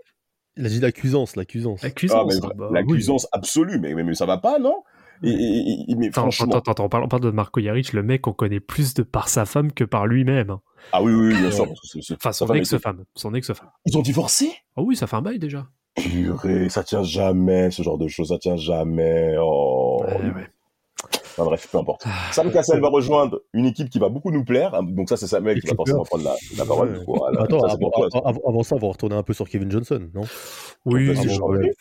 Il 0.57 0.65
a 0.65 0.69
dit 0.69 0.79
la 0.79 0.91
cuisance, 0.91 1.35
la 1.35 1.45
cuisance. 1.45 1.83
Ah, 1.83 1.89
vra- 1.89 2.55
bah, 2.55 2.69
oui. 2.87 3.05
absolue, 3.33 3.79
mais, 3.79 3.93
mais, 3.93 4.03
mais 4.03 4.15
ça 4.15 4.25
va 4.25 4.37
pas, 4.37 4.57
non? 4.59 4.83
Et, 5.23 5.29
et- 5.29 5.91
et- 5.91 5.95
Mais 5.95 6.07
Attends, 6.07 6.23
franchement... 6.31 6.55
attends, 6.57 6.71
attends, 6.71 6.85
on 6.85 6.89
parle, 6.89 7.03
on 7.05 7.07
parle 7.07 7.23
de 7.23 7.31
Marco 7.31 7.61
Jaric, 7.61 7.93
le 7.93 8.03
mec, 8.03 8.27
on 8.27 8.33
connaît 8.33 8.59
plus 8.59 8.93
de 8.93 9.03
par 9.03 9.29
sa 9.29 9.45
femme 9.45 9.71
que 9.71 9.83
par 9.83 10.07
lui-même. 10.07 10.49
hein. 10.49 10.61
Ah 10.91 11.01
oui, 11.01 11.13
oui, 11.13 11.27
oui, 11.33 11.39
bien 11.39 11.51
sûr. 11.51 11.67
c'est- 11.83 12.01
c'est- 12.01 12.13
Enfin, 12.15 12.31
son 12.31 12.45
était- 12.47 12.59
ex-femme. 12.59 13.03
Son 13.15 13.33
ex-femme. 13.33 13.69
Ils 13.85 13.97
ont 13.97 14.01
divorcé? 14.01 14.51
Oh 14.75 14.83
oui, 14.85 14.95
ça 14.95 15.07
fait 15.07 15.15
un 15.15 15.21
bail 15.21 15.39
déjà. 15.39 15.67
Purée, 15.95 16.67
ça 16.69 16.83
tient 16.83 17.03
jamais, 17.03 17.71
ce 17.71 17.81
genre 17.81 17.97
de 17.97 18.07
choses, 18.07 18.29
ça 18.29 18.37
tient 18.37 18.57
jamais. 18.57 19.35
Oh. 19.39 20.03
Ouais, 20.05 20.31
ouais. 20.31 20.47
Enfin, 21.37 21.45
bref, 21.45 21.67
peu 21.69 21.77
importe. 21.77 22.05
Sam 22.31 22.49
Cassell 22.51 22.79
va 22.79 22.87
rejoindre 22.87 23.41
une 23.53 23.65
équipe 23.65 23.89
qui 23.89 23.99
va 23.99 24.07
beaucoup 24.09 24.31
nous 24.31 24.45
plaire. 24.45 24.81
Donc 24.83 25.09
ça, 25.09 25.17
c'est 25.17 25.27
Samuel 25.27 25.59
qui 25.59 25.67
va 25.67 25.75
forcément 25.75 26.03
prendre 26.05 26.23
la, 26.23 26.35
la 26.57 26.65
parole. 26.65 26.97
Ouais. 26.97 27.03
Voilà. 27.05 27.41
Attends, 27.41 27.59
Ça, 27.59 27.65
avant, 27.73 27.77
pour 27.77 27.91
toi. 28.09 28.21
avant- 28.23 28.41
avant 28.47 28.63
ça, 28.63 28.75
on 28.75 28.79
va 28.79 28.87
retourner 28.87 29.15
un 29.15 29.23
peu 29.23 29.33
sur 29.33 29.49
Kevin 29.49 29.69
Johnson, 29.69 30.09
non? 30.13 30.21
Oui, 30.85 31.07
Vas-y. 31.07 31.27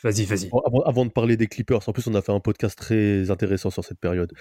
Vas-y, 0.03 0.25
vas-y. 0.25 0.51
avant, 0.67 0.81
avant 0.83 1.05
de 1.07 1.11
parler 1.11 1.37
des 1.37 1.47
Clippers, 1.47 1.89
en 1.89 1.93
plus, 1.93 2.07
on 2.09 2.15
a 2.15 2.23
fait 2.23 2.33
un 2.33 2.41
podcast 2.41 2.77
très 2.77 3.31
intéressant 3.31 3.71
sur 3.71 3.85
cette 3.85 3.99
période 4.01 4.33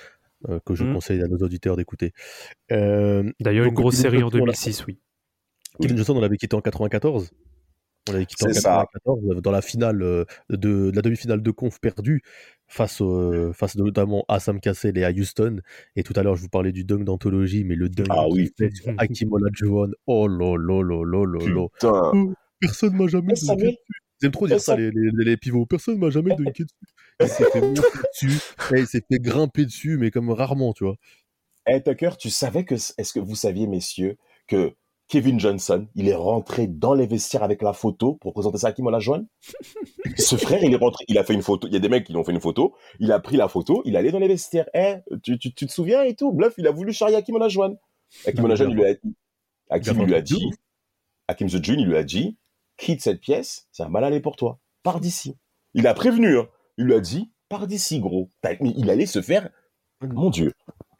euh, 0.49 0.59
que 0.65 0.73
je 0.75 0.83
Mhm. 0.83 0.95
conseille 0.95 1.21
à 1.21 1.27
nos 1.27 1.37
auditeurs 1.37 1.75
d'écouter. 1.77 2.11
Euh, 2.71 3.31
D'ailleurs, 3.39 3.65
une 3.65 3.73
grosse 3.73 3.95
Kevin 3.97 4.01
série 4.11 4.17
en 4.23 4.29
Johnson, 4.29 4.37
on 4.41 4.45
l'a- 4.45 4.51
2006, 4.53 4.85
oui. 4.87 4.99
Kevin 5.81 5.95
Johnson, 5.97 6.15
on 6.17 6.21
l'avait 6.21 6.37
quitté 6.37 6.55
en 6.55 6.61
94. 6.61 7.29
On 8.09 8.13
l'avait 8.13 8.25
quitté 8.25 8.45
en 8.45 8.53
C'est 8.53 8.59
ça. 8.61 8.85
94 9.05 9.37
euh, 9.37 9.41
dans 9.41 9.51
la 9.51 9.61
finale 9.61 10.01
euh, 10.01 10.25
de, 10.49 10.91
de 10.91 10.91
la 10.95 11.01
demi-finale 11.01 11.41
de 11.41 11.51
conf 11.51 11.79
perdue 11.79 12.21
face, 12.67 12.99
au- 13.01 13.53
face 13.53 13.75
notamment 13.77 14.25
à 14.27 14.39
Sam 14.39 14.59
Cassell 14.59 14.97
et 14.97 15.03
à 15.05 15.11
Houston. 15.11 15.61
Et 15.95 16.03
tout 16.03 16.13
à 16.17 16.23
l'heure, 16.23 16.35
je 16.35 16.41
vous 16.41 16.49
parlais 16.49 16.71
du 16.73 16.83
dunk 16.83 17.03
d'anthologie, 17.05 17.63
mais 17.63 17.75
le 17.75 17.87
dunk 17.89 18.07
Ah 18.09 18.27
oui. 18.29 18.51
fait 18.57 18.71
sur 18.73 18.93
Hakim 18.97 19.31
Olajuwon, 19.31 19.91
oh 20.07 20.27
là 20.27 20.55
là 20.57 20.81
là 20.83 21.03
là 21.05 21.25
là 21.25 21.47
là. 21.47 21.67
Putain. 21.73 22.33
Personne 22.59 22.95
m'a 22.95 23.07
jamais 23.07 23.27
Mais 23.27 23.33
dunké 23.33 23.45
Samuel, 23.45 23.67
dessus. 23.71 23.77
Ils 24.21 24.25
aiment 24.25 24.31
trop 24.31 24.47
dire 24.47 24.59
ça, 24.61 24.75
les, 24.77 24.89
les, 24.91 25.11
les 25.25 25.37
pivots. 25.37 25.65
Personne 25.65 25.97
m'a 25.97 26.09
jamais 26.09 26.35
dunké 26.35 26.63
dessus. 26.63 26.93
Il 27.21 27.27
s'est 27.27 27.45
fait 27.51 27.61
monter 27.61 27.81
dessus. 28.21 28.39
et 28.75 28.79
il 28.79 28.87
s'est 28.87 29.03
fait 29.11 29.19
grimper 29.19 29.65
dessus, 29.65 29.97
mais 29.97 30.11
comme 30.11 30.29
rarement, 30.29 30.73
tu 30.73 30.83
vois. 30.85 30.95
Hey, 31.65 31.81
Tucker, 31.81 32.11
tu 32.19 32.29
savais 32.29 32.65
que, 32.65 32.75
est-ce 32.75 33.13
que 33.13 33.19
vous 33.19 33.35
saviez, 33.35 33.67
messieurs, 33.67 34.17
que 34.47 34.73
Kevin 35.13 35.39
Johnson, 35.39 35.85
il 35.93 36.09
est 36.09 36.15
rentré 36.15 36.65
dans 36.65 36.95
les 36.95 37.05
vestiaires 37.05 37.43
avec 37.43 37.61
la 37.61 37.73
photo 37.73 38.15
pour 38.15 38.33
présenter 38.33 38.57
ça 38.57 38.69
à 38.69 38.71
Kim 38.71 38.87
Olajuwon 38.87 39.27
Ce 40.17 40.35
frère, 40.37 40.63
il 40.63 40.73
est 40.73 40.77
rentré, 40.77 41.05
il 41.07 41.19
a 41.19 41.23
fait 41.23 41.35
une 41.35 41.43
photo. 41.43 41.67
Il 41.67 41.73
y 41.73 41.75
a 41.75 41.79
des 41.79 41.87
mecs 41.87 42.03
qui 42.03 42.13
lui 42.13 42.19
ont 42.19 42.23
fait 42.23 42.31
une 42.31 42.41
photo. 42.41 42.73
Il 42.99 43.11
a 43.11 43.19
pris 43.19 43.37
la 43.37 43.47
photo, 43.47 43.83
il 43.85 43.93
est 43.93 43.99
allé 43.99 44.11
dans 44.11 44.17
les 44.17 44.27
vestiaires. 44.27 44.67
Eh, 44.73 44.95
tu, 45.21 45.37
tu, 45.37 45.53
tu 45.53 45.67
te 45.67 45.71
souviens 45.71 46.01
et 46.01 46.15
tout? 46.15 46.33
Bluff, 46.33 46.55
il 46.57 46.65
a 46.65 46.71
voulu 46.71 46.93
charrier 46.93 47.15
Hakim 47.15 47.35
Olajuwon. 47.35 47.77
Hakim 48.25 48.39
Non, 48.39 48.45
Olajuwon, 48.45 48.71
il 48.71 48.75
lui 48.75 48.85
a, 48.85 48.95
Hakim 49.69 50.01
il 50.01 50.07
lui 50.07 50.15
a 50.15 50.21
dit, 50.21 50.49
Hakim 51.27 51.47
the 51.47 51.63
June, 51.63 51.79
il 51.79 51.85
lui 51.85 51.97
a 51.97 52.03
dit, 52.03 52.39
quitte 52.77 53.01
cette 53.01 53.19
pièce, 53.19 53.67
ça 53.71 53.83
va 53.83 53.91
mal 53.91 54.05
aller 54.05 54.19
pour 54.19 54.35
toi. 54.35 54.57
Pars 54.81 54.99
d'ici. 54.99 55.37
Il 55.75 55.85
a 55.85 55.93
prévenu, 55.93 56.39
hein. 56.39 56.47
Il 56.79 56.85
lui 56.85 56.95
a 56.95 56.99
dit, 56.99 57.31
pars 57.49 57.67
d'ici, 57.67 57.99
gros. 57.99 58.31
Il 58.61 58.89
allait 58.89 59.05
se 59.05 59.21
faire, 59.21 59.47
mon 60.01 60.31
Dieu. 60.31 60.53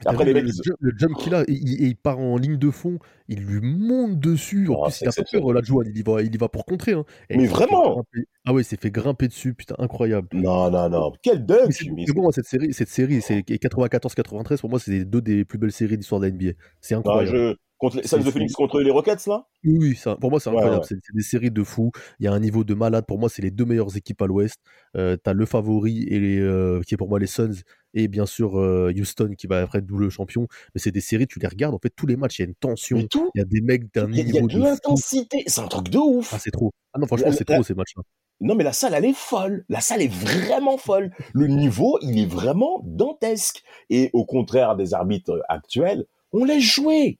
Après, 0.05 0.25
les 0.25 0.33
le, 0.33 0.41
le 0.41 0.47
jump- 0.51 0.77
le 0.79 0.91
jump 0.97 1.17
qu'il 1.17 1.33
a, 1.35 1.43
il, 1.47 1.95
part 1.95 2.19
en 2.19 2.37
ligne 2.37 2.57
de 2.57 2.69
fond, 2.71 2.99
il 3.27 3.41
lui 3.41 3.61
monte 3.61 4.19
dessus. 4.19 4.67
En 4.69 4.83
Ah, 4.83 4.87
plus, 4.89 5.01
il 5.01 5.07
a 5.07 5.11
pas 5.11 5.23
peur, 5.31 5.53
la 5.53 5.61
il 5.85 5.97
y 5.97 6.01
va, 6.03 6.21
il 6.21 6.33
y 6.33 6.37
va 6.37 6.49
pour 6.49 6.65
contrer. 6.65 6.93
Hein. 6.93 7.05
Mais 7.29 7.47
vraiment 7.47 8.03
Ah 8.45 8.53
ouais, 8.53 8.61
il 8.61 8.65
s'est 8.65 8.77
fait 8.77 8.91
grimper 8.91 9.27
dessus, 9.27 9.53
putain, 9.53 9.75
incroyable. 9.79 10.27
Non, 10.33 10.69
non, 10.71 10.89
non. 10.89 11.11
Quel 11.21 11.45
dunk 11.45 11.71
c'est 11.71 12.13
bon, 12.13 12.31
cette 12.31 12.45
série, 12.45 12.73
cette 12.73 12.89
série, 12.89 13.21
c'est 13.21 13.39
94-93, 13.41 14.59
pour 14.59 14.69
moi, 14.69 14.79
c'est 14.79 15.05
deux 15.05 15.21
des 15.21 15.45
plus 15.45 15.57
belles 15.57 15.71
séries 15.71 15.97
d'histoire 15.97 16.21
de 16.21 16.27
la 16.27 16.31
NBA. 16.31 16.51
C'est 16.81 16.95
Non, 16.95 17.01
incroyable. 17.01 17.37
je... 17.37 17.55
contre 17.83 17.97
les... 17.97 18.07
Suns 18.07 18.19
de 18.19 18.31
Phoenix 18.31 18.53
contre 18.53 18.79
les 18.81 18.91
Rockets, 18.91 19.27
là? 19.27 19.45
Oui, 19.63 19.77
oui, 19.79 19.95
ça, 19.95 20.15
pour 20.15 20.29
moi, 20.31 20.39
c'est 20.39 20.49
incroyable. 20.49 20.77
ouais. 20.77 20.81
C'est 20.87 20.95
c'est 21.03 21.15
des 21.15 21.21
séries 21.23 21.51
de 21.51 21.63
fous. 21.63 21.91
Il 22.19 22.25
y 22.25 22.27
a 22.27 22.33
un 22.33 22.39
niveau 22.39 22.63
de 22.63 22.73
malade. 22.73 23.05
Pour 23.05 23.19
moi, 23.19 23.29
c'est 23.29 23.41
les 23.41 23.51
deux 23.51 23.65
meilleures 23.65 23.95
équipes 23.97 24.21
à 24.21 24.27
l'Ouest. 24.27 24.57
Euh, 24.95 25.17
T'as 25.17 25.33
le 25.33 25.45
favori 25.45 26.03
et 26.09 26.19
les, 26.19 26.39
euh, 26.39 26.81
qui 26.87 26.93
est 26.93 26.97
pour 26.97 27.09
moi 27.09 27.19
les 27.19 27.27
Suns 27.27 27.61
et 27.93 28.07
bien 28.07 28.25
sûr 28.25 28.59
euh, 28.59 28.91
Houston 28.97 29.33
qui 29.37 29.45
va 29.47 29.61
après 29.61 29.79
être 29.79 29.85
double 29.85 30.09
champion. 30.09 30.47
Mais 30.73 30.81
c'est 30.81 30.91
des 30.91 31.01
séries, 31.01 31.27
tu 31.27 31.39
les 31.39 31.47
regardes. 31.47 31.75
En 31.75 31.79
fait, 31.79 31.91
tous 31.95 32.07
les 32.07 32.15
matchs, 32.15 32.39
il 32.39 32.41
y 32.43 32.45
a 32.45 32.47
une 32.47 32.55
tension. 32.55 32.97
Il 32.97 33.07
y 33.35 33.41
a 33.41 33.45
des 33.45 33.61
mecs 33.61 33.93
d'un 33.93 34.05
a, 34.11 34.15
il 34.15 34.17
y 34.17 34.21
a 34.21 34.41
niveau 34.41 34.47
de 34.47 34.59
l'intensité. 34.59 35.43
C'est 35.47 35.61
un 35.61 35.67
truc 35.67 35.89
de 35.89 35.97
ouf. 35.97 36.31
Ah, 36.33 36.39
c'est 36.39 36.51
trop. 36.51 36.71
Ah 36.93 36.99
non, 36.99 37.07
franchement, 37.07 37.31
c'est 37.31 37.47
la- 37.49 37.55
trop 37.55 37.63
ces 37.63 37.73
matchs-là. 37.75 38.03
Non, 38.41 38.55
mais 38.55 38.63
la 38.63 38.73
salle, 38.73 38.93
elle 38.95 39.05
est 39.05 39.15
folle. 39.15 39.63
La 39.69 39.79
salle 39.79 40.01
est 40.01 40.11
vraiment 40.11 40.77
folle. 40.77 41.11
Le 41.33 41.47
niveau, 41.47 41.97
il 42.01 42.19
est 42.19 42.25
vraiment 42.25 42.81
dantesque. 42.83 43.61
Et 43.89 44.09
au 44.13 44.25
contraire 44.25 44.75
des 44.75 44.93
arbitres 44.93 45.41
actuels, 45.47 46.05
On 46.35 46.45
laisse 46.45 46.63
jouer. 46.63 47.19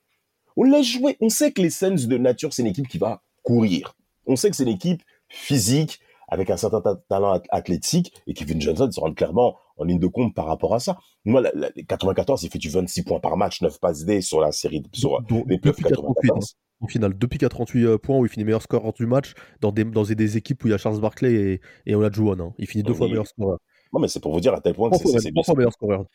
On 0.58 0.64
laisse 0.64 0.86
jouer. 0.88 1.18
On 1.22 1.30
sait 1.30 1.52
que 1.52 1.62
les 1.62 1.70
Suns 1.70 2.08
de 2.08 2.18
nature, 2.18 2.54
c'est 2.54 2.62
une 2.62 2.68
équipe 2.70 2.88
qui 2.88 2.98
va 2.98 3.22
courir. 3.44 3.96
On 4.26 4.36
sait 4.36 4.50
que 4.50 4.56
c'est 4.56 4.64
une 4.64 4.70
équipe 4.70 5.02
physique, 5.30 6.00
avec 6.30 6.50
un 6.50 6.58
certain 6.58 6.82
ta- 6.82 6.96
talent 7.10 7.36
ath- 7.38 7.46
athlétique, 7.50 8.14
et 8.28 8.34
Kevin 8.34 8.62
Johnson 8.62 8.90
se 8.92 9.00
rend 9.00 9.14
clairement 9.14 9.58
en 9.78 9.84
ligne 9.84 10.00
de 10.00 10.08
compte 10.08 10.34
par 10.34 10.46
rapport 10.46 10.74
à 10.74 10.80
ça. 10.80 10.98
Moi, 11.26 11.42
la, 11.42 11.52
la- 11.54 11.70
les 11.76 11.84
94, 11.84 12.44
il 12.44 12.50
fait 12.50 12.60
du 12.60 12.70
26 12.70 13.04
points 13.04 13.20
par 13.20 13.36
match, 13.38 13.62
9 13.62 13.80
passes 13.80 14.06
D 14.06 14.22
sur 14.22 14.40
la 14.40 14.52
série, 14.52 14.82
de- 14.82 14.90
sur 14.94 15.22
Donc, 15.24 15.46
les 15.50 15.58
playoffs 15.58 15.78
depuis 15.78 15.90
88, 15.90 16.14
94. 16.30 16.56
Au 16.82 16.88
final, 16.88 17.18
depuis 17.18 17.38
48 17.40 17.86
euh, 17.86 17.98
points 17.98 18.18
où 18.18 18.26
il 18.26 18.30
finit 18.30 18.44
meilleur 18.46 18.62
score 18.62 18.92
du 18.94 19.06
match, 19.06 19.34
dans 19.62 19.72
des, 19.72 19.84
dans 19.86 20.04
des 20.04 20.38
équipes 20.38 20.64
où 20.64 20.68
il 20.68 20.72
y 20.72 20.74
a 20.74 20.78
Charles 20.78 21.00
Barkley 21.00 21.34
et, 21.34 21.62
et 21.86 21.96
Olajuwon. 21.96 22.40
Hein. 22.40 22.54
Il 22.58 22.68
finit 22.68 22.84
deux 22.84 22.92
Oui. 22.92 22.98
fois 22.98 23.08
meilleur 23.08 23.28
scoreur. 23.28 23.58
Non, 23.94 24.00
mais 24.00 24.08
c'est 24.08 24.20
pour 24.20 24.34
vous 24.34 24.40
dire 24.42 24.54
à 24.54 24.60
tel 24.62 24.74
point 24.74 24.90
que 24.90 24.98
c'est 24.98 25.32
trois 25.32 25.44
fois 25.44 25.56
meilleur 25.56 25.72
scoreur. 25.74 26.06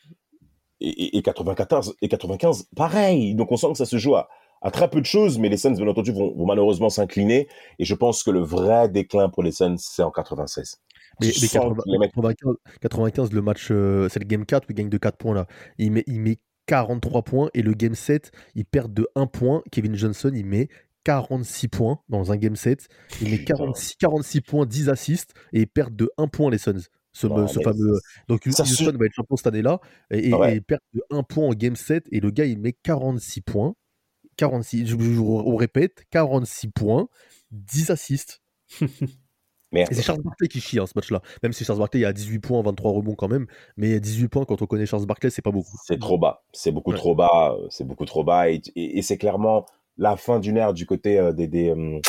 Et, 0.81 0.89
et- 0.89 1.17
et 1.17 1.21
94 1.21 1.95
et 2.01 2.07
95, 2.07 2.67
pareil. 2.75 3.35
Donc 3.35 3.51
on 3.51 3.57
sent 3.57 3.71
que 3.71 3.77
ça 3.77 3.85
se 3.85 3.97
joue 3.97 4.15
à, 4.15 4.29
à 4.61 4.71
très 4.71 4.89
peu 4.89 4.99
de 5.01 5.05
choses, 5.05 5.37
mais 5.39 5.49
les 5.49 5.57
Suns, 5.57 5.73
bien 5.75 5.87
entendu, 5.87 6.11
vont, 6.11 6.33
vont 6.35 6.45
malheureusement 6.45 6.89
s'incliner. 6.89 7.47
Et 7.79 7.85
je 7.85 7.95
pense 7.95 8.23
que 8.23 8.31
le 8.31 8.39
vrai 8.41 8.89
déclin 8.89 9.29
pour 9.29 9.43
les 9.43 9.51
Suns, 9.51 9.75
c'est 9.77 10.03
en 10.03 10.11
96. 10.11 10.77
Mais, 11.21 11.27
mais 11.27 11.33
sens 11.33 11.51
80 11.51 11.75
que 11.75 11.81
les 11.91 11.97
mecs- 11.97 12.11
95, 12.13 12.55
95, 12.81 13.31
le 13.33 13.41
match, 13.41 13.67
euh, 13.71 14.07
c'est 14.09 14.19
le 14.19 14.25
game 14.25 14.45
4 14.45 14.63
où 14.63 14.71
il 14.71 14.75
gagne 14.75 14.89
de 14.89 14.97
4 14.97 15.17
points 15.17 15.33
là. 15.35 15.47
Il 15.77 15.91
met, 15.91 16.03
il 16.07 16.19
met 16.21 16.37
43 16.65 17.23
points 17.23 17.49
et 17.53 17.61
le 17.61 17.73
game 17.73 17.95
7, 17.95 18.31
il 18.55 18.63
perd 18.65 18.93
de 18.93 19.07
1 19.15 19.25
point. 19.27 19.63
Kevin 19.71 19.95
Johnson, 19.95 20.31
il 20.35 20.45
met 20.45 20.69
46 21.03 21.67
points 21.69 21.99
dans 22.09 22.31
un 22.31 22.37
game 22.37 22.55
7. 22.55 22.87
Il 23.21 23.31
met 23.31 23.37
Putain. 23.37 23.55
46, 23.55 23.95
46 23.95 24.41
points, 24.41 24.65
10 24.65 24.89
assists 24.89 25.33
et 25.53 25.61
ils 25.61 25.67
perdent 25.67 25.95
de 25.95 26.11
1 26.17 26.27
point 26.27 26.51
les 26.51 26.57
Suns. 26.57 26.81
Ce, 27.21 27.27
ce 27.53 27.59
fameux. 27.61 27.99
Donc 28.27 28.41
ça 28.51 28.63
Houston 28.63 28.85
se- 28.91 28.97
va 28.97 29.05
être 29.05 29.13
champion 29.13 29.35
cette 29.35 29.47
année-là 29.47 29.79
et, 30.11 30.29
et, 30.29 30.33
Ouais. 30.33 30.55
et 30.57 30.61
perdent 30.61 30.81
de 30.93 31.01
1 31.09 31.23
point 31.23 31.45
en 31.47 31.53
game 31.53 31.75
7 31.75 32.05
et 32.11 32.19
le 32.19 32.31
gars 32.31 32.45
il 32.45 32.59
met 32.59 32.73
46 32.73 33.41
points. 33.41 33.75
46, 34.37 34.85
je, 34.87 34.95
on 34.95 35.55
répète, 35.57 36.03
46 36.11 36.69
points, 36.69 37.09
10 37.51 37.89
assists. 37.91 38.41
Merde. 39.71 39.91
Et 39.91 39.95
c'est 39.95 40.01
Charles 40.01 40.21
Barkley 40.23 40.47
qui 40.47 40.61
chie 40.61 40.79
hein, 40.79 40.87
ce 40.87 40.93
match-là. 40.95 41.21
Même 41.43 41.53
si 41.53 41.63
Charles 41.63 41.77
Barkley 41.77 41.99
il 41.99 42.05
a 42.05 42.13
18 42.13 42.39
points, 42.39 42.61
23 42.63 42.91
rebonds 42.91 43.13
quand 43.15 43.27
même. 43.27 43.45
Mais 43.77 43.99
18 43.99 44.27
points, 44.29 44.45
quand 44.45 44.61
on 44.61 44.65
connaît 44.65 44.87
Charles 44.87 45.05
Barkley, 45.05 45.29
c'est 45.29 45.43
pas 45.43 45.51
beaucoup. 45.51 45.77
C'est 45.85 45.99
trop 45.99 46.17
bas. 46.17 46.43
C'est 46.53 46.71
beaucoup 46.71 46.89
Ouais. 46.91 46.97
trop 46.97 47.13
bas. 47.13 47.55
euh, 47.59 47.67
C'est 47.69 47.83
beaucoup 47.85 48.05
trop 48.05 48.23
bas. 48.23 48.49
Et, 48.49 48.61
et- 48.75 48.97
et 48.97 49.01
c'est 49.03 49.17
clairement 49.17 49.65
la 49.97 50.17
fin 50.17 50.39
d'une 50.39 50.57
ère 50.57 50.73
du 50.73 50.85
côté 50.87 51.19
euh, 51.19 51.33
des, 51.33 51.47
des, 51.47 51.69
hum, 51.71 51.99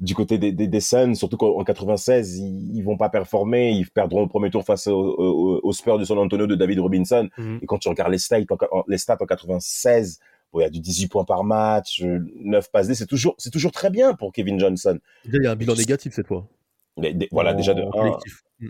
du 0.00 0.14
côté 0.14 0.38
des, 0.38 0.52
des, 0.52 0.66
des 0.66 0.80
Suns. 0.80 1.14
Surtout 1.14 1.36
qu'en 1.36 1.58
en 1.58 1.64
96, 1.64 2.38
ils, 2.38 2.76
ils 2.76 2.82
vont 2.82 2.96
pas 2.96 3.08
performer. 3.08 3.70
Ils 3.72 3.88
perdront 3.90 4.22
au 4.22 4.26
premier 4.26 4.50
tour 4.50 4.64
face 4.64 4.86
au- 4.86 4.92
au- 4.94 5.60
aux 5.62 5.72
Spurs 5.72 5.98
de 5.98 6.04
San 6.04 6.18
Antonio 6.18 6.46
de 6.46 6.54
David 6.54 6.80
Robinson. 6.80 7.28
Mhm. 7.38 7.60
Et 7.62 7.66
quand 7.66 7.78
tu 7.78 7.88
regardes 7.88 8.10
les 8.12 8.18
stats 8.18 8.40
en, 8.72 8.82
les 8.88 8.98
stats 8.98 9.16
en 9.20 9.26
96, 9.26 10.18
bon, 10.52 10.60
il 10.60 10.62
y 10.62 10.66
a 10.66 10.70
du 10.70 10.80
18 10.80 11.08
points 11.08 11.24
par 11.24 11.44
match, 11.44 12.02
euh, 12.02 12.18
9 12.40 12.70
passes 12.70 12.88
D. 12.88 12.94
C'est 12.94 13.06
toujours, 13.06 13.34
c'est 13.38 13.50
toujours 13.50 13.72
très 13.72 13.90
bien 13.90 14.14
pour 14.14 14.32
Kevin 14.32 14.58
Johnson. 14.58 14.98
Déjà, 15.24 15.38
il 15.38 15.44
y 15.44 15.46
a 15.46 15.52
un 15.52 15.56
bilan 15.56 15.74
négatif 15.74 16.12
cette 16.14 16.26
fois. 16.26 16.46
Mais 16.98 17.12
des- 17.14 17.28
voilà, 17.32 17.52
En 17.52 17.56
déjà 17.56 17.74
de 17.74 17.82
un. 17.82 18.18
Mm. 18.60 18.68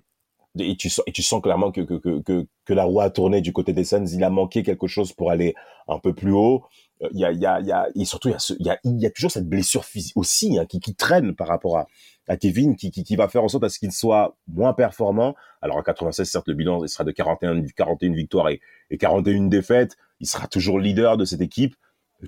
et 0.60 0.76
tu 0.76 0.88
sens, 0.88 1.02
et 1.06 1.12
tu 1.12 1.22
sens 1.22 1.42
clairement 1.42 1.72
que, 1.72 1.80
que, 1.80 1.94
que, 1.94 2.20
que, 2.22 2.46
que 2.64 2.72
la 2.72 2.84
roue 2.84 3.00
a 3.00 3.10
tourné 3.10 3.40
du 3.40 3.52
côté 3.52 3.72
des 3.72 3.84
Suns. 3.84 4.06
Il 4.12 4.22
a 4.24 4.30
manqué 4.30 4.62
quelque 4.62 4.86
chose 4.86 5.12
pour 5.12 5.30
aller 5.30 5.54
un 5.88 5.98
peu 5.98 6.14
plus 6.14 6.32
haut. 6.32 6.64
Euh, 7.04 7.08
Il 7.12 7.20
y 7.20 7.24
a, 7.24 7.32
il 7.32 7.40
y 7.40 7.46
a, 7.46 7.60
il 7.60 7.66
y 7.66 7.72
a, 7.72 7.88
et 7.94 8.04
surtout, 8.04 8.28
il 8.28 8.32
y 8.32 8.34
a, 8.34 8.38
ce- 8.38 8.54
il 8.58 8.66
y 8.66 8.70
a, 8.70 8.78
il 8.84 9.00
y 9.00 9.06
a 9.06 9.10
toujours 9.10 9.30
cette 9.30 9.48
blessure 9.48 9.84
physique 9.84 10.16
aussi, 10.16 10.58
hein, 10.58 10.66
qui, 10.66 10.80
qui 10.80 10.94
traîne 10.94 11.34
par 11.34 11.48
rapport 11.48 11.78
à, 11.78 11.86
à 12.28 12.36
Kevin, 12.36 12.74
qui, 12.76 12.90
qui, 12.90 13.04
qui 13.04 13.16
va 13.16 13.28
faire 13.28 13.44
en 13.44 13.48
sorte 13.48 13.64
à 13.64 13.68
ce 13.68 13.78
qu'il 13.78 13.92
soit 13.92 14.36
moins 14.48 14.72
performant. 14.72 15.34
Alors, 15.62 15.76
en 15.76 15.82
96, 15.82 16.28
certes, 16.28 16.48
le 16.48 16.54
bilan, 16.54 16.82
il 16.84 16.88
sera 16.88 17.04
de 17.04 17.10
41, 17.12 17.62
41 17.76 18.12
victoires 18.14 18.48
et, 18.48 18.60
et 18.90 18.98
41 18.98 19.46
défaites. 19.48 19.96
Il 20.20 20.26
sera 20.26 20.46
toujours 20.48 20.78
leader 20.80 21.16
de 21.16 21.24
cette 21.24 21.40
équipe. 21.40 21.74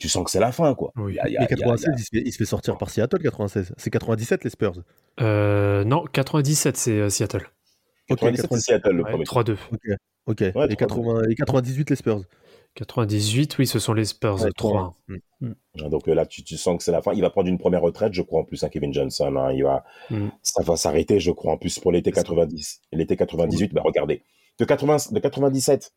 Tu 0.01 0.09
sens 0.11 0.25
que 0.25 0.31
c'est 0.31 0.41
la 0.41 0.53
fin, 0.53 0.75
quoi. 0.75 0.93
Oui. 0.97 1.13
Il 1.13 1.17
y 1.17 1.19
a- 1.21 1.29
il 1.29 1.33
y 1.33 1.37
a- 1.37 1.41
Mais 1.41 1.47
il 1.49 1.59
y 1.59 1.63
a- 1.63 1.67
96, 1.67 1.95
il, 1.97 2.03
se 2.05 2.09
fait, 2.13 2.23
il 2.27 2.33
se 2.33 2.37
fait 2.39 2.45
sortir 2.45 2.77
par 2.77 2.91
Seattle, 2.91 3.23
96. 3.23 3.73
C'est 3.79 3.89
97 3.91 4.45
les 4.45 4.51
Spurs. 4.51 4.75
Euh, 5.23 5.85
non, 5.85 6.05
97, 6.13 6.77
c'est 6.77 6.91
euh, 6.93 7.09
Seattle. 7.09 7.49
Ok, 8.11 8.19
97, 8.21 8.47
c'est 8.53 8.61
Seattle, 8.61 8.91
le 8.91 9.03
Ouais, 9.05 9.11
premier. 9.11 9.25
3-2. 9.25 9.57
Ok. 10.27 10.41
Ouais, 10.55 10.67
et, 10.71 10.77
80, 10.77 11.23
et 11.31 11.35
98 11.35 11.89
les 11.91 11.97
Spurs. 11.97 12.21
98, 12.77 13.59
oui, 13.59 13.67
ce 13.67 13.79
sont 13.79 13.93
les 13.95 14.05
Spurs. 14.05 14.41
Ouais, 14.43 14.51
3 14.57 14.95
Mm. 15.41 15.53
Donc 15.91 16.09
euh, 16.09 16.15
là, 16.15 16.25
tu, 16.25 16.43
tu 16.43 16.57
sens 16.57 16.79
que 16.79 16.83
c'est 16.83 16.93
la 16.93 17.03
fin. 17.03 17.13
Il 17.13 17.21
va 17.21 17.29
prendre 17.31 17.49
une 17.49 17.59
première 17.59 17.83
retraite, 17.83 18.15
je 18.15 18.23
crois, 18.23 18.41
en 18.41 18.45
plus, 18.45 18.63
à 18.65 18.71
Kevin 18.71 18.93
Johnson. 18.95 19.35
hein. 19.37 19.53
Il 19.53 19.65
va, 19.65 19.85
Mm. 20.11 20.29
ça 20.43 20.63
va 20.63 20.77
s'arrêter, 20.77 21.21
je 21.21 21.31
crois, 21.31 21.53
en 21.53 21.57
plus, 21.59 21.79
pour 21.79 21.93
l'été 21.93 22.11
90. 22.13 22.81
L'été 22.93 23.17
98, 23.17 23.75
bah, 23.75 23.83
regardez. 23.85 24.23
De, 24.59 24.65
80, 24.65 25.13
de 25.13 25.19
97, 25.19 25.93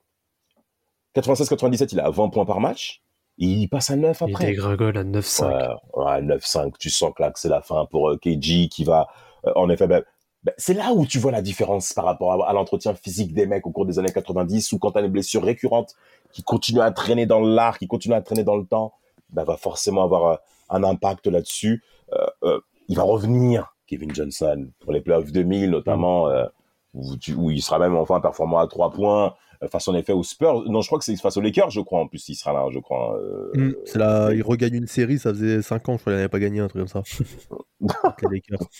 96-97, 1.16 1.94
il 1.94 2.00
a 2.00 2.10
20 2.10 2.30
points 2.30 2.46
par 2.46 2.60
match. 2.60 3.02
Il 3.38 3.68
passe 3.70 3.90
à 3.90 3.96
9 3.96 4.22
Il 4.28 4.32
après. 4.34 4.48
dégringole 4.48 4.98
à 4.98 5.04
9-5. 5.04 5.48
Ouais, 5.94 6.04
ouais, 6.04 6.22
9-5. 6.22 6.74
Tu 6.78 6.90
sens 6.90 7.14
que 7.16 7.22
là, 7.22 7.32
que 7.32 7.40
c'est 7.40 7.48
la 7.50 7.62
fin 7.62 7.86
pour 7.86 8.10
euh, 8.10 8.18
KG 8.18 8.68
qui 8.70 8.84
va, 8.84 9.08
euh, 9.48 9.52
en 9.56 9.70
effet, 9.70 9.88
ben, 9.88 10.04
ben, 10.44 10.54
c'est 10.58 10.74
là 10.74 10.94
où 10.94 11.06
tu 11.06 11.20
vois 11.20 11.32
la 11.32 11.42
différence 11.42 11.94
par 11.94 12.06
rapport 12.06 12.44
à, 12.44 12.50
à 12.50 12.54
l'entretien 12.54 12.94
physique 12.94 13.34
des 13.34 13.46
mecs 13.46 13.68
au 13.68 13.72
cours 13.72 13.86
des 13.86 14.00
années 14.00 14.12
90 14.12 14.72
où 14.72 14.80
quand 14.80 14.92
t'as 14.92 15.02
des 15.02 15.10
blessures 15.10 15.44
récurrentes 15.44 15.96
qui 16.32 16.44
continuent 16.44 16.82
à 16.82 16.92
traîner 16.92 17.26
dans 17.26 17.42
l'art, 17.42 17.78
qui 17.78 17.88
continuent 17.88 18.16
à 18.16 18.22
traîner 18.22 18.44
dans 18.44 18.56
le 18.56 18.66
temps, 18.66 18.94
ben, 19.32 19.44
va 19.44 19.58
forcément 19.58 20.04
avoir 20.04 20.26
euh, 20.26 20.36
un 20.70 20.84
impact 20.84 21.28
là-dessus. 21.28 21.84
Euh, 22.14 22.26
euh, 22.44 22.60
il 22.88 22.96
va 22.96 23.04
revenir, 23.04 23.76
Kevin 23.88 24.14
Johnson, 24.14 24.70
pour 24.80 24.92
les 24.92 25.02
playoffs 25.02 25.32
2000 25.32 25.70
notamment, 25.70 26.28
euh, 26.30 26.46
où, 26.94 27.18
tu- 27.18 27.34
où 27.36 27.52
il 27.52 27.62
sera 27.62 27.80
même 27.80 27.96
enfin 27.96 28.20
performant 28.22 28.60
à 28.60 28.68
3 28.68 28.92
points 28.92 29.34
euh, 29.64 29.68
face 29.68 29.88
en 29.88 29.96
effet 29.96 30.14
aux 30.14 30.24
Spurs. 30.24 30.64
Non, 30.70 30.82
je 30.82 30.88
crois 30.88 31.00
que 31.00 31.06
c'est 31.06 31.16
face 31.18 31.36
aux 31.38 31.42
Lakers, 31.42 31.70
je 31.70 31.82
crois, 31.82 32.00
en 32.00 32.08
plus, 32.08 32.28
il 32.30 32.36
sera 32.36 32.54
là, 32.54 32.66
je 32.72 32.80
crois. 32.80 33.18
euh, 33.20 33.52
Mm. 33.56 33.76
C'est 33.86 34.00
là, 34.00 34.32
il 34.34 34.42
regagne 34.44 34.76
une 34.76 34.88
série, 34.88 35.20
ça 35.20 35.32
faisait 35.32 35.62
5 35.62 35.90
ans, 35.90 35.98
je 35.98 36.02
crois 36.02 36.14
qu'il 36.14 36.18
n'avait 36.18 36.30
pas 36.30 36.40
gagné 36.40 36.60
un 36.62 36.68
truc 36.68 36.86
comme 36.88 37.04
ça. 37.04 37.04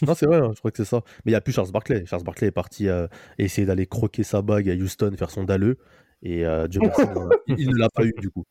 Non, 0.02 0.14
c'est 0.14 0.26
vrai, 0.26 0.38
hein, 0.38 0.52
je 0.54 0.60
crois 0.60 0.72
que 0.72 0.78
c'est 0.78 0.86
ça. 0.90 1.02
Mais 1.26 1.32
il 1.32 1.34
n'y 1.34 1.36
a 1.38 1.42
plus 1.42 1.54
Charles 1.54 1.72
Barkley. 1.72 2.06
Charles 2.06 2.24
Barkley 2.24 2.48
est 2.48 2.52
parti 2.52 2.88
euh, 2.90 3.08
essayer 3.38 3.66
d'aller 3.66 3.86
croquer 3.86 4.24
sa 4.24 4.42
bague 4.42 4.70
à 4.70 4.74
Houston, 4.74 5.12
faire 5.18 5.30
son 5.32 5.44
dalleux. 5.44 5.78
Et 6.22 6.46
euh, 6.46 6.68
Dieu 6.68 6.82
merci, 6.84 7.02
il, 7.48 7.60
il 7.60 7.70
ne 7.70 7.78
l'a 7.78 7.90
pas 7.90 8.04
eu 8.04 8.14
du 8.20 8.30
coup. 8.30 8.44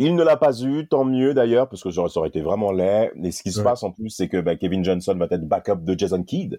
Il 0.00 0.16
ne 0.16 0.24
l'a 0.24 0.36
pas 0.36 0.50
eu, 0.60 0.88
tant 0.88 1.04
mieux 1.04 1.34
d'ailleurs, 1.34 1.68
parce 1.68 1.82
que 1.82 1.90
ça 1.92 2.00
aurait 2.16 2.28
été 2.28 2.40
vraiment 2.42 2.72
laid. 2.72 3.12
Et 3.22 3.30
ce 3.30 3.42
qui 3.44 3.52
se 3.52 3.58
Ouais. 3.58 3.64
passe 3.64 3.84
en 3.84 3.92
plus, 3.92 4.10
c'est 4.10 4.28
que 4.28 4.40
bah, 4.40 4.56
Kevin 4.56 4.84
Johnson 4.84 5.14
va 5.16 5.26
être 5.30 5.46
backup 5.46 5.76
de 5.84 5.96
Jason 5.96 6.24
Kidd, 6.24 6.58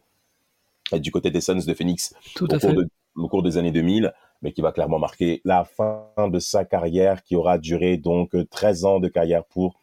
euh, 0.93 0.99
du 0.99 1.11
côté 1.11 1.31
des 1.31 1.41
Suns 1.41 1.65
de 1.65 1.73
Phoenix, 1.73 2.13
Tout 2.35 2.45
au 2.45 2.59
cours, 2.59 2.69
fait. 2.69 2.73
de- 2.75 2.87
au 3.15 3.27
cours 3.29 3.43
des 3.43 3.57
années 3.57 3.71
2000, 3.71 4.13
mais 4.41 4.51
qui 4.51 4.61
va 4.61 4.71
clairement 4.71 4.99
marquer 4.99 5.41
la 5.45 5.63
fin 5.63 6.05
de 6.31 6.39
sa 6.39 6.65
carrière, 6.65 7.23
qui 7.23 7.35
aura 7.35 7.57
duré 7.57 7.97
donc 7.97 8.31
13 8.49 8.85
ans 8.85 8.99
de 8.99 9.07
carrière 9.07 9.45
pour 9.45 9.79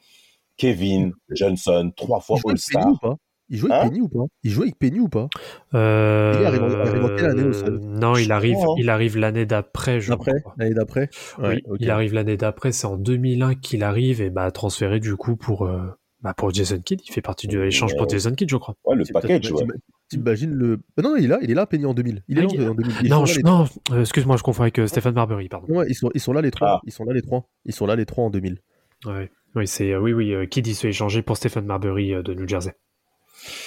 Kevin 0.57 1.13
Johnson, 1.31 1.93
trois 1.97 2.21
fois 2.21 2.37
avec 2.37 2.51
All-Star. 2.51 3.17
Il 3.49 3.59
jouait 3.59 3.71
avec 3.73 3.85
Hein? 3.87 3.89
Penny 3.91 4.01
ou 4.01 4.09
pas? 4.09 4.25
Il 4.45 4.51
jouait 4.51 4.65
avec 4.67 4.79
Penny 4.79 5.01
ou 5.01 5.09
pas? 5.09 5.29
Euh, 5.75 6.37
Il 6.41 6.47
arrive 6.47 6.63
en- 6.63 6.69
il 6.71 6.77
arrive 6.77 7.05
en 7.05 7.17
quelle 7.17 7.27
année 7.27 7.43
au 7.43 7.53
Suns 7.53 7.79
Non, 7.83 8.17
il 8.17 8.33
arrive, 8.33 8.55
crois, 8.57 8.73
hein. 8.73 8.77
il 8.79 8.89
arrive 8.89 9.19
l'année 9.19 9.45
d'après, 9.47 10.01
je. 10.01 10.13
L'année 10.57 10.75
d'après? 10.75 11.11
Oui, 11.39 11.63
il 11.81 11.91
arrive 11.91 12.15
l'année 12.15 12.37
d'après, 12.37 12.73
c'est 12.73 12.87
en 12.87 12.97
2001 12.97 13.55
qu'il 13.55 13.83
arrive 13.83 14.21
et 14.23 14.31
bah 14.31 14.51
transféré 14.53 15.01
du 15.01 15.17
coup 15.17 15.37
pour 15.37 15.67
euh, 15.67 15.81
bah, 16.23 16.33
pour 16.35 16.51
Jason 16.55 16.79
Kidd. 16.81 17.01
Il 17.07 17.13
fait 17.13 17.21
partie 17.23 17.47
de 17.47 17.59
l'échange 17.59 17.93
pour 17.93 18.03
Ouais. 18.03 18.09
Jason 18.11 18.33
Kidd, 18.35 18.49
je 18.49 18.57
crois. 18.57 18.75
Ouais, 18.85 18.95
le 18.97 19.05
package, 19.13 19.51
ouais. 19.53 19.65
T'im- 20.13 20.19
T'imagines 20.23 20.55
le. 20.55 20.81
Ah 20.97 21.03
non, 21.03 21.17
il 21.17 21.25
est 21.25 21.29
là, 21.29 21.39
il 21.43 21.51
est 21.51 21.55
là, 21.55 21.67
Penny 21.67 21.85
en 21.87 21.95
2000. 21.95 22.23
Il 22.29 22.39
est 22.39 22.41
Ah, 22.41 22.45
là 22.45 22.49
il- 22.53 22.69
en 22.69 22.75
2000. 22.75 22.95
Ils 23.03 23.11
non, 23.11 23.19
sont 23.21 23.27
je- 23.27 23.33
là, 23.33 23.37
les 23.39 23.43
non, 23.51 23.67
euh, 23.97 24.01
excuse-moi, 24.01 24.37
je 24.37 24.43
confonds 24.43 24.63
avec 24.63 24.79
euh, 24.79 24.87
Stéphane 24.87 25.15
Marbury, 25.15 25.49
pardon. 25.49 25.67
Ouais, 25.75 25.87
ils, 25.89 25.95
sont, 25.95 26.11
ils 26.15 26.21
sont 26.21 26.33
là 26.33 26.41
les 26.41 26.51
trois. 26.51 26.69
Ah. 26.77 26.81
Ils 26.87 26.93
sont 26.93 27.05
là 27.05 27.13
les 27.13 27.23
trois. 27.23 27.49
Ils 27.65 27.75
sont 27.75 27.87
là 27.87 27.97
les 27.97 28.07
trois 28.07 28.25
en 28.25 28.31
2000. 28.31 28.59
Ouais. 29.07 29.31
Oui, 29.55 29.67
c'est 29.67 29.93
euh, 29.93 30.01
oui, 30.01 30.13
oui, 30.13 30.33
euh, 30.33 30.47
Kidd 30.47 30.67
il 30.67 30.75
se 30.75 30.81
fait 30.81 30.89
échanger 30.89 31.21
pour 31.23 31.37
Stéphane 31.37 31.67
Marbury 31.67 32.15
euh, 32.15 32.23
de 32.23 32.33
New 32.35 32.49
Jersey. 32.49 32.75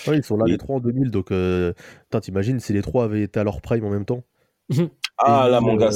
Ouais, 0.08 0.18
ils 0.18 0.24
sont 0.24 0.38
là 0.38 0.46
les 0.48 0.58
trois 0.58 0.78
en 0.78 0.80
2000. 0.80 1.12
Donc, 1.12 1.32
euh, 1.32 1.74
t'imagines 2.22 2.60
si 2.60 2.72
les 2.74 2.82
trois 2.82 3.04
avaient 3.04 3.24
été 3.24 3.40
à 3.40 3.44
leur 3.44 3.62
prime 3.62 3.84
en 3.86 3.90
même 3.90 4.06
temps? 4.06 4.24
Ah 5.18 5.46
Et, 5.48 5.52
là, 5.52 5.62
mon 5.62 5.76
euh, 5.76 5.78
gars. 5.78 5.90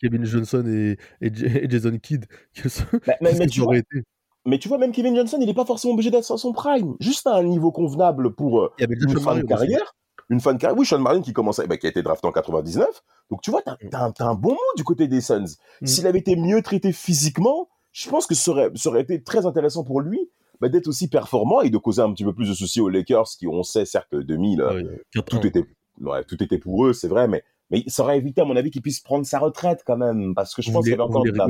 Kevin 0.00 0.24
Johnson 0.24 0.64
et, 0.66 0.96
et, 1.20 1.32
J- 1.34 1.46
et 1.46 1.70
Jason 1.70 1.96
Kidd. 1.98 2.24
Qu'est-ce 2.54 2.82
Mais, 3.06 3.16
mais- 3.20 3.32
mais 3.38 3.38
qu'ils 3.40 3.50
tu 3.50 3.60
vois, 3.60 3.68
auraient 3.68 3.78
été 3.78 4.02
mais 4.46 4.58
tu 4.58 4.68
vois, 4.68 4.78
même 4.78 4.92
Kevin 4.92 5.14
Johnson, 5.16 5.38
il 5.40 5.46
n'est 5.46 5.54
pas 5.54 5.64
forcément 5.64 5.94
obligé 5.94 6.10
d'être 6.10 6.30
à 6.30 6.36
son 6.38 6.52
prime. 6.52 6.94
Juste 7.00 7.26
à 7.26 7.34
un 7.36 7.42
niveau 7.42 7.72
convenable 7.72 8.34
pour, 8.34 8.60
euh, 8.60 8.72
Il 8.78 8.82
y 8.82 8.84
avait 8.84 8.94
déjà 8.94 9.08
une 9.10 9.16
Sean 9.18 9.22
fin 9.24 9.34
de 9.34 9.38
aussi. 9.40 9.46
carrière. 9.48 9.94
Une 10.28 10.40
fin 10.40 10.54
de 10.54 10.58
carrière. 10.58 10.78
Oui, 10.78 10.86
Sean 10.86 10.98
Marion 10.98 11.22
qui 11.22 11.32
commençait, 11.32 11.66
bah, 11.66 11.76
qui 11.76 11.86
a 11.86 11.90
été 11.90 12.02
drafté 12.02 12.26
en 12.26 12.32
99. 12.32 12.86
Donc, 13.30 13.42
tu 13.42 13.50
vois, 13.50 13.62
t'as, 13.62 13.76
t'as 13.90 14.04
un, 14.04 14.10
t'as 14.12 14.24
un 14.26 14.34
bon 14.34 14.52
mot 14.52 14.58
du 14.76 14.84
côté 14.84 15.08
des 15.08 15.20
Suns. 15.20 15.44
Mm. 15.80 15.86
S'il 15.86 16.06
avait 16.06 16.18
été 16.18 16.36
mieux 16.36 16.62
traité 16.62 16.92
physiquement, 16.92 17.68
je 17.92 18.08
pense 18.08 18.26
que 18.26 18.34
ça 18.34 18.50
aurait, 18.50 18.70
ça 18.74 18.88
aurait 18.90 19.02
été 19.02 19.22
très 19.22 19.46
intéressant 19.46 19.84
pour 19.84 20.00
lui 20.00 20.30
bah, 20.60 20.68
d'être 20.68 20.88
aussi 20.88 21.08
performant 21.08 21.60
et 21.60 21.70
de 21.70 21.78
causer 21.78 22.02
un 22.02 22.12
petit 22.12 22.24
peu 22.24 22.32
plus 22.32 22.48
de 22.48 22.54
soucis 22.54 22.80
aux 22.80 22.88
Lakers 22.88 23.28
qui, 23.38 23.46
on 23.46 23.62
sait, 23.62 23.84
certes, 23.84 24.14
2000, 24.14 24.60
euh, 24.60 24.82
Ouais, 24.82 25.00
tout 25.12 25.20
4-1. 25.20 25.46
était, 25.46 25.64
ouais, 26.00 26.24
tout 26.24 26.42
était 26.42 26.58
pour 26.58 26.86
eux, 26.86 26.92
c'est 26.92 27.08
vrai, 27.08 27.28
mais, 27.28 27.42
mais 27.70 27.84
ça 27.88 28.02
aurait 28.02 28.18
évité, 28.18 28.40
à 28.40 28.44
mon 28.44 28.56
avis, 28.56 28.70
qu'il 28.70 28.82
puisse 28.82 29.00
prendre 29.00 29.26
sa 29.26 29.38
retraite 29.38 29.82
quand 29.86 29.96
même, 29.96 30.34
parce 30.34 30.54
que 30.54 30.62
je 30.62 30.68
Vous 30.68 30.74
pense 30.74 30.84
qu'il 30.84 30.92
y 30.92 30.94
avait 30.94 31.02
encore 31.02 31.24
de 31.24 31.30
la 31.32 31.46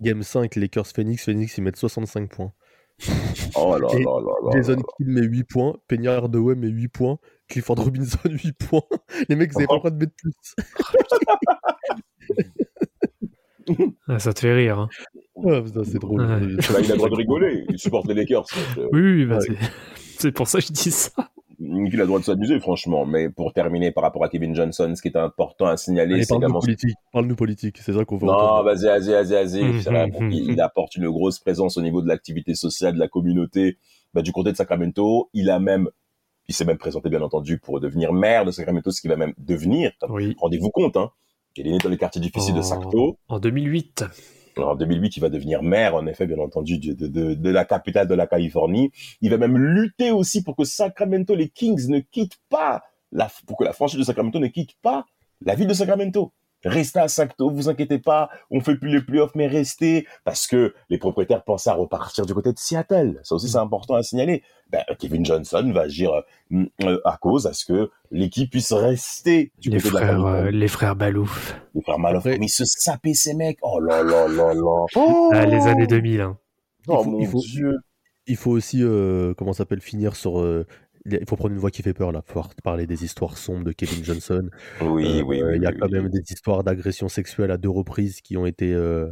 Game 0.00 0.22
5, 0.22 0.54
Lakers 0.56 0.86
Phoenix. 0.88 1.24
Phoenix, 1.24 1.56
ils 1.58 1.62
mettent 1.62 1.76
65 1.76 2.28
points. 2.30 2.52
Oh 3.54 3.76
là 3.78 3.88
là 3.92 3.98
là 3.98 4.20
là. 4.44 4.50
Jason. 4.52 4.76
Kidd 4.96 5.08
met 5.08 5.22
8 5.22 5.44
points. 5.44 5.76
Penny 5.88 6.08
Hardaway 6.08 6.54
met 6.54 6.68
8 6.68 6.88
points. 6.88 7.18
Clifford 7.48 7.76
Robinson 7.76 8.18
8 8.24 8.52
points. 8.58 8.82
Les 9.28 9.36
mecs, 9.36 9.50
ils 9.52 9.56
avaient 9.58 9.66
pas 9.66 9.74
le 9.74 9.78
droit 9.80 9.90
de 9.90 9.96
mettre 9.96 10.14
plus. 10.16 10.32
Ah, 14.08 14.18
ça 14.20 14.32
te 14.32 14.40
fait 14.40 14.54
rire. 14.54 14.78
Hein. 14.78 14.88
Ouais, 15.34 15.60
putain, 15.62 15.82
c'est 15.84 15.98
drôle. 15.98 16.20
Ouais. 16.20 16.28
Là, 16.28 16.38
il 16.38 16.74
a 16.74 16.80
le 16.80 16.96
droit 16.96 17.08
de 17.08 17.14
rigoler. 17.16 17.64
Il 17.68 17.78
supporte 17.78 18.06
les 18.06 18.14
Lakers. 18.14 18.42
donc, 18.44 18.78
euh, 18.78 18.88
Oui, 18.92 19.00
oui, 19.00 19.26
bah, 19.26 19.38
Ouais. 19.38 19.56
c'est 20.18 20.30
pour 20.30 20.46
ça 20.46 20.60
que 20.60 20.66
je 20.66 20.72
dis 20.72 20.92
ça. 20.92 21.10
Il 21.58 21.94
a 21.94 21.98
le 21.98 22.06
droit 22.06 22.18
de 22.18 22.24
s'amuser, 22.24 22.58
franchement. 22.60 23.06
Mais 23.06 23.28
pour 23.28 23.52
terminer 23.52 23.90
par 23.90 24.02
rapport 24.04 24.24
à 24.24 24.28
Kevin 24.28 24.54
Johnson, 24.54 24.92
ce 24.94 25.02
qui 25.02 25.08
est 25.08 25.16
important 25.16 25.66
à 25.66 25.76
signaler, 25.76 26.22
c'est 26.24 26.34
également 26.34 26.60
politique. 26.60 26.96
Parle-nous 27.12 27.36
politique. 27.36 27.78
C'est 27.78 27.92
ça 27.92 28.04
qu'on 28.04 28.16
veut 28.16 28.26
Non, 28.26 28.62
vas-y, 28.62 28.84
vas-y, 28.86 29.10
vas-y, 29.10 29.32
vas-y. 29.32 29.62
Mhm, 29.64 29.82
qu'il- 30.30 30.44
mhm. 30.44 30.50
il 30.52 30.60
apporte 30.60 30.96
une 30.96 31.08
grosse 31.10 31.38
présence 31.38 31.76
au 31.76 31.82
niveau 31.82 32.02
de 32.02 32.08
l'activité 32.08 32.54
sociale, 32.54 32.94
de 32.94 32.98
la 32.98 33.08
communauté, 33.08 33.78
bah, 34.14 34.22
du 34.22 34.32
côté 34.32 34.52
de 34.52 34.56
Sacramento. 34.56 35.30
Il 35.32 35.50
a 35.50 35.58
même, 35.58 35.88
il 36.48 36.54
s'est 36.54 36.64
même 36.64 36.78
présenté, 36.78 37.08
bien 37.10 37.22
entendu, 37.22 37.58
pour 37.58 37.80
devenir 37.80 38.12
maire 38.12 38.44
de 38.44 38.50
Sacramento, 38.50 38.90
ce 38.90 39.00
qu'il 39.00 39.10
va 39.10 39.16
même 39.16 39.32
devenir. 39.38 39.92
Oui. 40.08 40.34
Rendez-vous 40.38 40.70
compte, 40.70 40.96
hein. 40.96 41.10
Il 41.58 41.66
est 41.66 41.70
né 41.70 41.78
dans 41.78 41.88
les 41.88 41.96
quartiers 41.96 42.20
difficiles 42.20 42.54
de 42.54 42.60
Oh. 42.60 42.62
Sacto. 42.62 43.16
En 43.28 43.38
2008. 43.40 44.04
En 44.58 44.74
2008, 44.74 45.16
il 45.16 45.20
va 45.20 45.28
devenir 45.28 45.62
maire, 45.62 45.94
en 45.94 46.06
effet, 46.06 46.26
bien 46.26 46.38
entendu, 46.38 46.78
de, 46.78 47.06
de, 47.06 47.34
de 47.34 47.50
la 47.50 47.64
capitale 47.64 48.08
de 48.08 48.14
la 48.14 48.26
Californie. 48.26 48.90
Il 49.20 49.30
va 49.30 49.38
même 49.38 49.58
lutter 49.58 50.10
aussi 50.10 50.42
pour 50.42 50.56
que 50.56 50.64
Sacramento, 50.64 51.34
les 51.34 51.48
Kings, 51.48 51.88
ne 51.88 52.00
quittent 52.00 52.40
pas, 52.48 52.82
la, 53.12 53.30
pour 53.46 53.58
que 53.58 53.64
la 53.64 53.72
franchise 53.72 53.98
de 53.98 54.04
Sacramento 54.04 54.38
ne 54.38 54.46
quitte 54.46 54.74
pas 54.80 55.04
la 55.42 55.54
ville 55.54 55.66
de 55.66 55.74
Sacramento. 55.74 56.32
Restez 56.68 56.98
à 57.00 57.08
Sacto, 57.08 57.50
vous 57.50 57.68
inquiétez 57.68 57.98
pas, 57.98 58.28
on 58.50 58.60
fait 58.60 58.74
plus 58.76 58.88
les 58.90 59.00
playoffs, 59.00 59.34
mais 59.34 59.46
restez, 59.46 60.06
parce 60.24 60.46
que 60.46 60.74
les 60.90 60.98
propriétaires 60.98 61.42
pensent 61.44 61.66
à 61.66 61.74
repartir 61.74 62.26
du 62.26 62.34
côté 62.34 62.52
de 62.52 62.58
Seattle. 62.58 63.20
Ça 63.22 63.34
aussi, 63.36 63.48
c'est 63.48 63.58
important 63.58 63.94
à 63.94 64.02
signaler. 64.02 64.42
Ben, 64.70 64.82
Kevin 64.98 65.24
Johnson 65.24 65.70
va 65.72 65.82
agir 65.82 66.10
euh, 66.52 66.64
euh, 66.82 66.98
à 67.04 67.16
cause 67.18 67.46
à 67.46 67.52
ce 67.52 67.64
que 67.64 67.90
l'équipe 68.10 68.50
puisse 68.50 68.72
rester 68.72 69.52
du 69.58 69.70
Les 69.70 69.76
côté 69.78 69.90
de 69.90 69.94
la 69.94 70.00
frères, 70.00 70.10
Californie. 70.16 70.46
euh, 70.46 70.50
les 70.50 70.68
frères 70.68 70.96
Balouf. 70.96 71.60
Les 71.74 71.82
frères 71.82 71.98
Maloff, 72.00 72.26
Après- 72.26 72.38
mais 72.38 72.46
ils 72.46 72.48
se 72.48 72.64
sapaient 72.64 73.14
ces 73.14 73.34
mecs. 73.34 73.58
Oh 73.62 73.78
là 73.80 74.02
là 74.02 74.26
là 74.26 74.52
là. 74.54 74.86
Ah, 75.32 75.46
les 75.46 75.66
années 75.68 75.86
2000. 75.86 76.20
Hein. 76.20 76.36
Oh 76.88 76.98
Il 77.00 77.04
faut- 77.04 77.10
mon 77.10 77.20
il 77.20 77.26
faut- 77.28 77.40
dieu. 77.40 77.76
Il 78.28 78.36
faut 78.36 78.50
aussi, 78.50 78.80
euh, 78.82 79.34
comment 79.34 79.52
ça 79.52 79.58
s'appelle, 79.58 79.80
finir 79.80 80.16
sur. 80.16 80.40
euh, 80.40 80.66
il 81.10 81.24
faut 81.28 81.36
prendre 81.36 81.52
une 81.54 81.60
voix 81.60 81.70
qui 81.70 81.82
fait 81.82 81.94
peur 81.94 82.12
là. 82.12 82.22
Faut 82.26 82.42
parler 82.64 82.86
des 82.86 83.04
histoires 83.04 83.36
sombres 83.38 83.64
de 83.64 83.72
Kevin 83.72 84.02
Johnson. 84.04 84.48
Oui, 84.80 85.20
Euh, 85.20 85.22
oui, 85.22 85.40
euh, 85.42 85.50
oui. 85.50 85.56
Il 85.56 85.62
y 85.62 85.66
a 85.66 85.70
oui, 85.70 85.76
quand 85.78 85.86
oui. 85.86 85.92
même 85.92 86.08
des 86.08 86.22
histoires 86.30 86.64
d'agression 86.64 87.08
sexuelle 87.08 87.50
à 87.50 87.56
deux 87.56 87.70
reprises 87.70 88.20
qui 88.20 88.36
ont 88.36 88.46
été, 88.46 88.72
euh, 88.72 89.06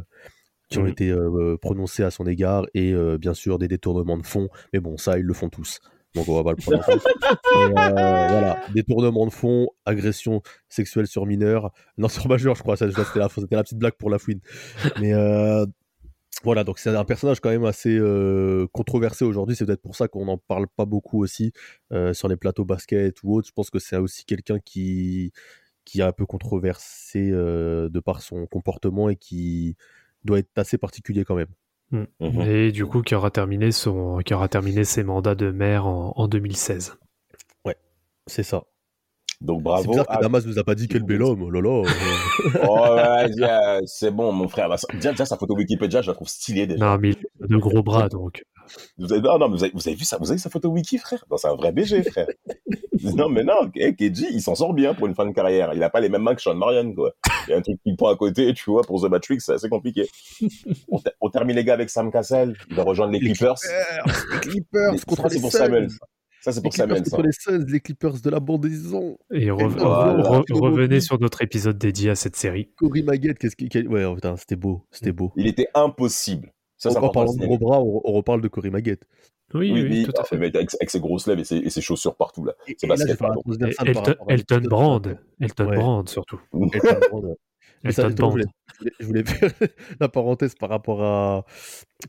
qui 0.69 0.77
ont 0.79 0.83
Mhm. 0.83 0.89
été 0.89 1.09
euh, 1.11 1.57
prononcées 1.61 2.03
à 2.03 2.11
son 2.11 2.25
égard 2.25 2.65
et 2.73 2.93
bien 3.19 3.33
sûr 3.33 3.57
des 3.59 3.67
détournements 3.67 4.17
de 4.17 4.25
fonds. 4.25 4.49
Mais 4.73 4.79
bon, 4.79 4.97
ça, 4.97 5.17
ils 5.17 5.25
le 5.25 5.33
font 5.33 5.49
tous. 5.49 5.79
Donc 6.15 6.29
on 6.29 6.41
va 6.41 6.43
pas 6.43 6.51
le 6.51 6.55
prendre. 6.57 6.81
Et, 7.59 7.67
voilà, 7.71 8.61
détournement 8.73 9.25
de 9.25 9.31
fonds, 9.31 9.67
agression 9.85 10.41
sexuelle 10.69 11.07
sur 11.07 11.25
mineur. 11.25 11.71
Non, 11.97 12.07
sur 12.07 12.27
majeur, 12.29 12.55
je 12.55 12.61
crois. 12.61 12.77
C'était 12.77 12.93
la, 13.19 13.27
la 13.51 13.63
petite 13.63 13.77
blague 13.77 13.95
pour 13.99 14.09
la 14.09 14.17
fouine. 14.17 14.39
Mais 15.01 15.13
voilà, 16.43 16.63
donc 16.63 16.79
c'est 16.79 16.89
un 16.89 17.05
personnage 17.05 17.39
quand 17.39 17.49
même 17.49 17.65
assez 17.65 17.97
euh, 17.97 18.67
controversé 18.71 19.25
aujourd'hui. 19.25 19.55
C'est 19.55 19.65
peut-être 19.65 19.81
pour 19.81 19.95
ça 19.95 20.07
qu'on 20.07 20.25
n'en 20.25 20.37
parle 20.37 20.67
pas 20.67 20.85
beaucoup 20.85 21.21
aussi 21.23 21.53
euh, 21.91 22.13
sur 22.13 22.27
les 22.27 22.37
plateaux 22.37 22.65
basket 22.65 23.23
ou 23.23 23.35
autres. 23.35 23.47
Je 23.47 23.53
pense 23.53 23.69
que 23.69 23.79
c'est 23.79 23.97
aussi 23.97 24.25
quelqu'un 24.25 24.59
qui 24.59 25.31
qui 25.85 25.99
est 25.99 26.03
un 26.03 26.11
peu 26.11 26.25
controversé 26.25 27.29
euh, 27.31 27.89
de 27.89 27.99
par 27.99 28.21
son 28.21 28.47
comportement 28.47 29.09
et 29.09 29.15
qui 29.15 29.75
doit 30.23 30.39
être 30.39 30.49
assez 30.55 30.77
particulier 30.77 31.23
quand 31.23 31.35
même. 31.35 31.53
Mhm. 31.91 32.41
Et 32.41 32.71
du 32.71 32.85
coup, 32.85 33.03
qui 33.03 33.13
aura 33.13 33.29
terminé, 33.29 33.71
son, 33.71 34.17
qui 34.25 34.33
aura 34.33 34.49
terminé 34.49 34.83
ses 34.83 35.03
mandats 35.03 35.35
de 35.35 35.51
maire 35.51 35.85
en, 35.85 36.13
en 36.15 36.27
2016. 36.27 36.97
C'est 38.27 38.43
ça. 38.43 38.63
Donc 39.41 39.57
C'est 39.59 39.63
bravo. 39.63 39.93
que 39.93 39.99
à- 40.07 40.19
Damas 40.21 40.45
nous 40.45 40.57
a 40.59 40.63
pas 40.63 40.75
dit 40.75 40.87
quel 40.87 41.03
bel 41.03 41.21
homme. 41.21 41.43
Oh 41.43 41.51
là 41.51 41.61
là. 41.61 41.83
euh. 41.83 42.49
Oh, 42.67 42.95
vas-y, 42.95 43.43
euh, 43.43 43.81
c'est 43.85 44.11
bon, 44.11 44.31
mon 44.31 44.47
frère. 44.47 44.69
Bah, 44.69 44.77
ça- 44.77 44.87
déjà, 44.93 45.11
déjà, 45.11 45.25
sa 45.25 45.37
photo 45.37 45.55
Wikipédia, 45.55 46.01
je 46.01 46.07
la 46.07 46.13
trouve 46.13 46.27
stylée 46.27 46.67
déjà. 46.67 46.85
Non, 46.85 46.97
mais 46.97 47.09
il 47.11 47.17
a 47.43 47.47
de 47.47 47.57
gros 47.57 47.83
bras, 47.83 48.07
donc. 48.09 48.43
Vous 48.97 49.13
avez, 49.13 49.21
non, 49.21 49.37
non, 49.37 49.47
mais 49.49 49.57
vous 49.57 49.63
avez, 49.63 49.73
vous 49.75 49.87
avez 49.87 49.95
vu 49.95 50.05
ça 50.05 50.17
Vous 50.19 50.31
avez 50.31 50.39
sa 50.39 50.49
photo 50.49 50.69
Wiki, 50.69 50.97
frère? 50.97 51.23
Non, 51.29 51.37
c'est 51.37 51.47
un 51.47 51.53
vrai 51.55 51.71
BG, 51.71 52.01
frère. 52.03 52.25
non, 53.15 53.29
mais 53.29 53.43
non, 53.43 53.69
eh, 53.75 53.93
KG, 53.93 54.25
il 54.31 54.41
s'en 54.41 54.55
sort 54.55 54.73
bien 54.73 54.95
pour 54.95 55.05
une 55.05 55.13
fin 55.13 55.25
de 55.27 55.33
carrière. 55.33 55.71
Il 55.75 55.83
a 55.83 55.89
pas 55.91 55.99
les 55.99 56.09
mêmes 56.09 56.23
mains 56.23 56.33
que 56.33 56.41
Sean 56.41 56.55
Marion, 56.55 56.91
quoi. 56.95 57.11
Il 57.47 57.51
y 57.51 57.53
a 57.53 57.57
un 57.57 57.61
truc 57.61 57.77
qui 57.85 57.95
prend 57.95 58.09
à 58.09 58.15
côté, 58.15 58.51
tu 58.55 58.71
vois, 58.71 58.81
pour 58.81 58.99
The 59.01 59.09
Matrix, 59.11 59.37
c'est 59.41 59.53
assez 59.53 59.69
compliqué. 59.69 60.07
on, 60.89 60.97
ter- 60.99 61.13
on 61.21 61.29
termine, 61.29 61.55
les 61.55 61.63
gars, 61.63 61.73
avec 61.75 61.91
Sam 61.91 62.11
Cassell. 62.11 62.55
Il 62.71 62.75
va 62.75 62.81
rejoindre 62.83 63.13
les 63.13 63.19
Clippers. 63.19 63.55
Les 64.33 64.39
Clippers 64.39 65.05
contre 65.05 65.21
ça, 65.23 65.27
les 65.27 65.35
c'est 65.35 65.41
pour 65.41 65.51
Suns. 65.51 65.57
Samuel. 65.59 65.87
Ça, 66.45 66.51
c'est 66.51 66.59
Les 66.59 66.61
pour 66.61 66.73
Clippers 66.73 66.97
Samuel, 66.97 67.05
ça. 67.07 67.21
les 67.23 67.31
Suns, 67.31 67.65
les 67.71 67.79
Clippers 67.79 68.21
de 68.21 68.29
la 68.29 68.39
bandaison. 68.39 69.17
Et 69.33 69.47
re- 69.47 69.67
voilà. 69.67 70.21
re- 70.21 70.41
re- 70.41 70.43
Philo 70.45 70.59
revenez 70.61 70.99
sur 70.99 71.19
notre 71.19 71.41
épisode 71.41 71.79
dédié 71.79 72.11
à 72.11 72.15
cette 72.15 72.35
série. 72.35 72.69
Cory 72.77 73.01
Maguette, 73.01 73.39
qu'est-ce 73.39 73.55
qui. 73.55 73.65
Ouais, 73.87 74.03
oh, 74.03 74.13
putain, 74.13 74.37
c'était 74.37 74.55
beau. 74.55 74.85
C'était 74.91 75.11
beau. 75.11 75.33
Il 75.37 75.47
était 75.47 75.69
impossible. 75.73 76.53
Ça, 76.77 76.89
à 76.89 77.09
parlant 77.09 77.33
de 77.33 77.43
gros 77.43 77.57
bras, 77.57 77.81
on, 77.81 77.99
on 78.03 78.11
reparle 78.11 78.41
de 78.41 78.47
Cory 78.47 78.69
Maguette. 78.69 79.07
Oui, 79.55 79.71
oui, 79.71 79.87
mais- 79.89 80.03
tout 80.03 80.11
à 80.17 80.21
ah, 80.21 80.23
fait. 80.23 80.35
avec, 80.35 80.55
avec 80.55 80.89
ses 80.91 80.99
grosses 80.99 81.25
lèvres 81.25 81.41
et 81.41 81.45
ses, 81.45 81.57
et 81.57 81.71
ses 81.71 81.81
chaussures 81.81 82.15
partout, 82.15 82.45
là. 82.45 82.53
Et, 82.67 82.75
C'est 82.77 82.85
et. 82.85 82.91
Et 82.91 84.33
Elton, 84.33 84.61
Brand. 84.69 85.17
Elton. 85.41 85.65
Brand, 85.65 86.07
surtout. 86.07 86.39
Elton 86.53 86.99
Brand. 87.09 87.35
Mais 87.85 87.91
ça, 87.93 88.03
je, 88.09 88.15
voulais, 88.31 88.45
je 88.99 89.05
voulais 89.05 89.23
faire 89.23 89.51
la 89.99 90.09
parenthèse 90.09 90.55
par 90.55 90.69
rapport 90.69 91.03
à 91.03 91.45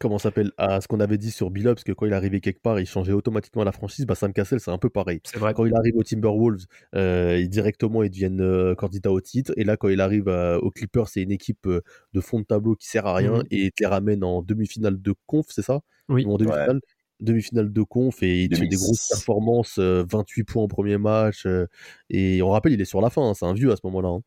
comment 0.00 0.18
s'appelle 0.18 0.50
à 0.58 0.80
ce 0.80 0.88
qu'on 0.88 1.00
avait 1.00 1.18
dit 1.18 1.30
sur 1.30 1.50
Billups, 1.50 1.84
que 1.84 1.92
quand 1.92 2.06
il 2.06 2.12
arrivait 2.12 2.40
quelque 2.40 2.60
part, 2.60 2.80
il 2.80 2.86
changeait 2.86 3.12
automatiquement 3.12 3.62
la 3.64 3.72
franchise. 3.72 4.06
Bah, 4.06 4.14
Sam 4.14 4.32
Cassell, 4.32 4.58
c'est 4.60 4.70
un 4.70 4.78
peu 4.78 4.90
pareil. 4.90 5.20
C'est 5.24 5.38
vrai. 5.38 5.54
Quand 5.54 5.64
il 5.66 5.74
arrive 5.76 5.96
aux 5.96 6.02
Timberwolves, 6.02 6.64
euh, 6.94 7.38
ils- 7.38 7.48
directement 7.48 8.02
ils 8.02 8.10
deviennent 8.10 8.40
euh, 8.40 8.74
candidats 8.74 9.12
au 9.12 9.20
titre. 9.20 9.52
Et 9.56 9.64
là, 9.64 9.76
quand 9.76 9.88
il 9.88 10.00
arrive 10.00 10.28
euh, 10.28 10.58
aux 10.58 10.70
Clippers, 10.70 11.08
c'est 11.08 11.22
une 11.22 11.30
équipe 11.32 11.66
euh, 11.66 11.82
de 12.14 12.20
fond 12.20 12.40
de 12.40 12.44
tableau 12.44 12.74
qui 12.74 12.88
sert 12.88 13.06
à 13.06 13.14
rien 13.14 13.34
Mhm. 13.38 13.44
et 13.50 13.70
te 13.70 13.82
les 13.82 13.86
ramène 13.86 14.24
en 14.24 14.42
demi-finale 14.42 15.00
de 15.00 15.14
conf, 15.26 15.46
c'est 15.50 15.62
ça? 15.62 15.80
Oui. 16.08 16.24
Ou 16.24 16.32
en 16.34 16.36
demi-finale? 16.38 16.80
Demi-finale 17.20 17.72
de 17.72 17.82
conf 17.82 18.22
et 18.22 18.42
il 18.44 18.54
fait 18.54 18.64
des 18.64 18.76
2006. 18.76 18.84
grosses 18.84 19.08
performances, 19.08 19.76
euh, 19.78 20.04
28 20.10 20.44
points 20.44 20.62
au 20.64 20.68
premier 20.68 20.98
match. 20.98 21.46
euh, 21.46 21.66
et 22.10 22.42
on 22.42 22.50
rappelle, 22.50 22.72
il 22.72 22.80
est 22.82 22.84
sur 22.84 23.00
la 23.00 23.08
fin, 23.08 23.22
hein, 23.30 23.32
c'est 23.34 23.46
un 23.46 23.54
vieux 23.54 23.72
à 23.72 23.76
ce 23.76 23.80
moment-là. 23.84 24.08
hein. 24.08 24.20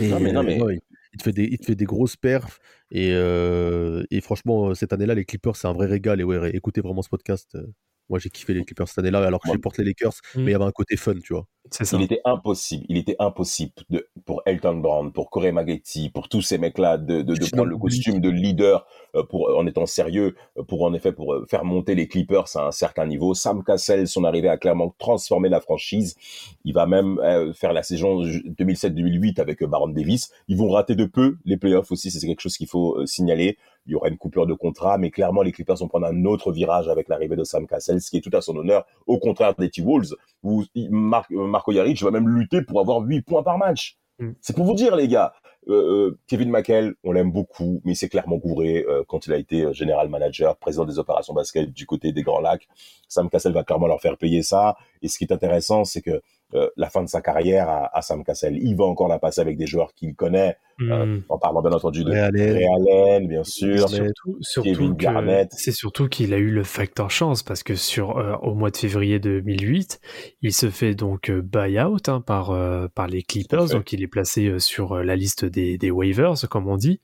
Et, 0.00 0.08
Non, 0.08 0.20
mais 0.20 0.32
non, 0.32 0.40
euh, 0.40 0.44
mais- 0.44 0.62
ouais, 0.62 0.78
il, 1.12 1.18
te 1.18 1.22
fait 1.24 1.32
des, 1.32 1.44
il 1.44 1.58
te 1.58 1.64
fait 1.66 1.74
des 1.74 1.84
grosses 1.84 2.16
perfs. 2.16 2.58
Et, 2.90 3.10
euh, 3.12 4.04
et 4.10 4.20
franchement, 4.20 4.74
cette 4.74 4.92
année-là, 4.92 5.14
les 5.14 5.24
Clippers, 5.24 5.56
c'est 5.56 5.66
un 5.68 5.72
vrai 5.72 5.86
régal. 5.86 6.20
Et 6.20 6.24
ouais, 6.24 6.50
écoutez 6.54 6.80
vraiment 6.80 7.02
ce 7.02 7.08
podcast. 7.08 7.54
euh, 7.54 7.66
moi, 8.08 8.18
j'ai 8.20 8.30
kiffé 8.30 8.54
les 8.54 8.64
Clippers 8.64 8.86
cette 8.88 8.98
année-là, 8.98 9.18
alors 9.26 9.40
que 9.40 9.48
je 9.48 9.50
Ouais. 9.52 9.56
supporte 9.56 9.78
les 9.78 9.84
Lakers, 9.84 10.12
mais 10.36 10.42
il 10.44 10.50
y 10.50 10.54
avait 10.54 10.64
un 10.64 10.70
côté 10.70 10.96
fun, 10.96 11.14
tu 11.20 11.32
vois. 11.32 11.46
Ça. 11.70 11.84
Il 11.96 12.02
était 12.02 12.20
impossible, 12.24 12.84
il 12.88 12.96
était 12.96 13.16
impossible 13.18 13.72
de, 13.90 14.06
pour 14.24 14.42
Elton 14.46 14.76
Brand, 14.78 15.12
pour 15.12 15.30
Corey 15.30 15.52
Maggetti, 15.52 16.10
pour 16.10 16.28
tous 16.28 16.42
ces 16.42 16.58
mecs-là 16.58 16.96
de, 16.98 17.22
de, 17.22 17.34
prendre 17.56 17.68
le 17.70 17.76
costume 17.78 18.20
de 18.20 18.28
leader 18.30 18.86
euh, 19.14 19.22
pour, 19.24 19.48
en 19.56 19.66
étant 19.66 19.86
sérieux, 19.86 20.36
euh, 20.58 20.62
pour 20.62 20.82
en 20.82 20.92
effet 20.94 21.12
pour 21.12 21.32
euh, 21.34 21.46
faire 21.48 21.64
monter 21.64 21.94
les 21.94 22.06
Clippers 22.08 22.46
à 22.56 22.66
un 22.66 22.70
certain 22.72 23.06
niveau. 23.06 23.34
Sam 23.34 23.62
Cassell, 23.64 24.06
son 24.08 24.24
arrivée 24.24 24.48
a 24.48 24.56
clairement 24.56 24.94
transformé 24.98 25.48
la 25.48 25.60
franchise. 25.60 26.16
Il 26.64 26.72
va 26.74 26.86
même 26.86 27.18
euh, 27.20 27.52
faire 27.52 27.72
la 27.72 27.82
saison 27.82 28.22
2007-2008 28.22 29.40
avec 29.40 29.62
Baron 29.64 29.88
Davis. 29.88 30.30
Ils 30.48 30.56
vont 30.56 30.70
rater 30.70 30.94
de 30.94 31.04
peu 31.04 31.36
les 31.44 31.56
playoffs 31.56 31.90
aussi, 31.92 32.10
c'est 32.10 32.26
quelque 32.26 32.40
chose 32.40 32.56
qu'il 32.56 32.68
faut 32.68 32.98
euh, 32.98 33.06
signaler. 33.06 33.58
Il 33.88 33.92
y 33.92 33.94
aura 33.94 34.08
une 34.08 34.16
coupure 34.18 34.46
de 34.48 34.54
contrat, 34.54 34.98
mais 34.98 35.10
clairement 35.12 35.42
les 35.42 35.52
Clippers 35.52 35.76
vont 35.76 35.86
prendre 35.86 36.06
un 36.06 36.24
autre 36.24 36.50
virage 36.50 36.88
avec 36.88 37.08
l'arrivée 37.08 37.36
de 37.36 37.44
Sam 37.44 37.66
Cassell, 37.68 38.00
ce 38.00 38.10
qui 38.10 38.16
est 38.16 38.20
tout 38.20 38.36
à 38.36 38.40
son 38.40 38.56
honneur, 38.56 38.84
au 39.06 39.18
contraire 39.18 39.54
des 39.54 39.70
T-Wolves 39.70 40.14
où 40.42 40.64
il- 40.74 40.90
Mar- 40.90 41.26
euh, 41.30 41.46
Marco 41.56 41.72
Yaric 41.72 42.02
va 42.02 42.10
même 42.10 42.28
lutter 42.28 42.60
pour 42.60 42.80
avoir 42.80 43.00
8 43.00 43.22
points 43.22 43.42
par 43.42 43.56
match. 43.56 43.96
Mm. 44.18 44.32
C'est 44.42 44.54
pour 44.54 44.66
vous 44.66 44.74
dire, 44.74 44.94
les 44.94 45.08
gars. 45.08 45.32
Euh, 45.68 45.72
euh, 45.72 46.18
Kevin 46.28 46.50
McHale, 46.50 46.94
on 47.02 47.12
l'aime 47.12 47.32
beaucoup, 47.32 47.80
mais 47.84 47.92
il 47.92 47.96
s'est 47.96 48.10
clairement 48.10 48.36
gouré 48.36 48.84
euh, 48.86 49.02
quand 49.08 49.26
il 49.26 49.32
a 49.32 49.38
été 49.38 49.72
général 49.72 50.10
manager, 50.10 50.56
président 50.58 50.84
des 50.84 50.98
opérations 50.98 51.32
basket 51.32 51.72
du 51.72 51.86
côté 51.86 52.12
des 52.12 52.22
Grands 52.22 52.40
Lacs. 52.40 52.68
Sam 53.08 53.30
Cassell 53.30 53.52
va 53.52 53.64
clairement 53.64 53.86
leur 53.86 54.02
faire 54.02 54.18
payer 54.18 54.42
ça. 54.42 54.76
Et 55.00 55.08
ce 55.08 55.16
qui 55.16 55.24
est 55.24 55.32
intéressant, 55.32 55.84
c'est 55.84 56.02
que 56.02 56.20
euh, 56.54 56.68
la 56.76 56.88
fin 56.90 57.02
de 57.02 57.08
sa 57.08 57.20
carrière 57.20 57.68
à, 57.68 57.96
à 57.96 58.02
Sam 58.02 58.22
Cassell, 58.24 58.56
il 58.56 58.76
va 58.76 58.84
encore 58.84 59.08
la 59.08 59.18
passer 59.18 59.40
avec 59.40 59.56
des 59.58 59.66
joueurs 59.66 59.92
qu'il 59.94 60.14
connaît, 60.14 60.56
euh, 60.80 61.04
Mhm. 61.06 61.22
en 61.28 61.38
parlant 61.38 61.60
bien 61.60 61.72
entendu 61.72 62.04
de 62.04 62.10
Ray 62.12 62.64
Allen. 62.64 63.26
Bien 63.26 63.42
sûr. 63.42 63.88
Surtout, 63.88 64.36
surtout 64.40 64.68
Kevin 64.70 64.96
que- 64.96 65.02
Garnett. 65.02 65.48
c'est 65.52 65.72
surtout 65.72 66.08
qu'il 66.08 66.32
a 66.34 66.36
eu 66.38 66.50
le 66.50 66.62
facteur 66.62 67.10
chance 67.10 67.42
parce 67.42 67.62
que 67.64 67.74
sur 67.74 68.16
euh, 68.18 68.36
au 68.42 68.54
mois 68.54 68.70
de 68.70 68.76
février 68.76 69.18
2008, 69.18 70.00
il 70.42 70.52
se 70.52 70.70
fait 70.70 70.94
donc 70.94 71.30
euh, 71.30 71.42
buy-out 71.42 72.08
hein, 72.08 72.20
par 72.20 72.50
euh, 72.52 72.86
par 72.94 73.08
les 73.08 73.22
Clippers, 73.22 73.66
donc 73.68 73.92
il 73.92 74.02
est 74.02 74.06
placé 74.06 74.46
euh, 74.46 74.58
sur 74.60 74.92
euh, 74.92 75.02
la 75.02 75.16
liste 75.16 75.44
des, 75.44 75.78
des 75.78 75.90
waivers 75.90 76.34
comme 76.48 76.68
on 76.68 76.76
dit, 76.76 77.00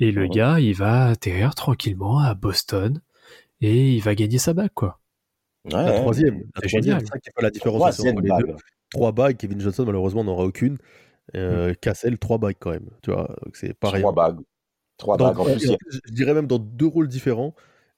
et 0.00 0.10
le 0.12 0.22
Mhm. 0.22 0.30
gars 0.30 0.60
il 0.60 0.74
va 0.74 1.06
atterrir 1.08 1.54
tranquillement 1.54 2.20
à 2.20 2.34
Boston 2.34 3.00
et 3.60 3.90
il 3.94 4.00
va 4.00 4.14
gagner 4.14 4.38
sa 4.38 4.54
bague 4.54 4.70
quoi. 4.74 5.00
Ouais, 5.64 5.72
La 5.72 5.92
troisième, 5.92 6.38
la 6.38 6.44
C'est 6.62 6.68
troisième, 6.68 6.82
génial. 6.82 7.00
c'est 7.00 7.06
ça 7.12 7.18
qui 7.18 7.30
fait 7.36 7.42
la 7.42 7.50
différence 7.50 8.00
entre 8.00 8.20
les 8.22 8.28
deux. 8.38 8.54
Bague. 8.92 9.00
Trois 9.00 9.12
bagues, 9.12 9.36
Kevin 9.36 9.60
Johnson 9.60 9.84
malheureusement 9.86 10.24
n'en 10.24 10.32
aura 10.32 10.44
aucune. 10.44 10.78
Euh, 11.36 11.74
Cassell, 11.80 12.18
trois 12.18 12.38
bagues 12.38 12.56
quand 12.58 12.70
même. 12.70 12.88
Tu 13.02 13.10
vois, 13.10 13.34
c'est 13.52 13.74
pareil. 13.74 14.00
Trois 14.02 14.12
bagues. 14.14 14.38
Trois 14.96 15.16
Dans- 15.16 15.28
bagues 15.28 15.40
en 15.40 15.44
plus. 15.44 15.70
je 16.06 16.12
dirais 16.12 16.34
même 16.34 16.46
dans 16.46 16.58
deux 16.58 16.86
rôles 16.86 17.08
différents. 17.08 17.54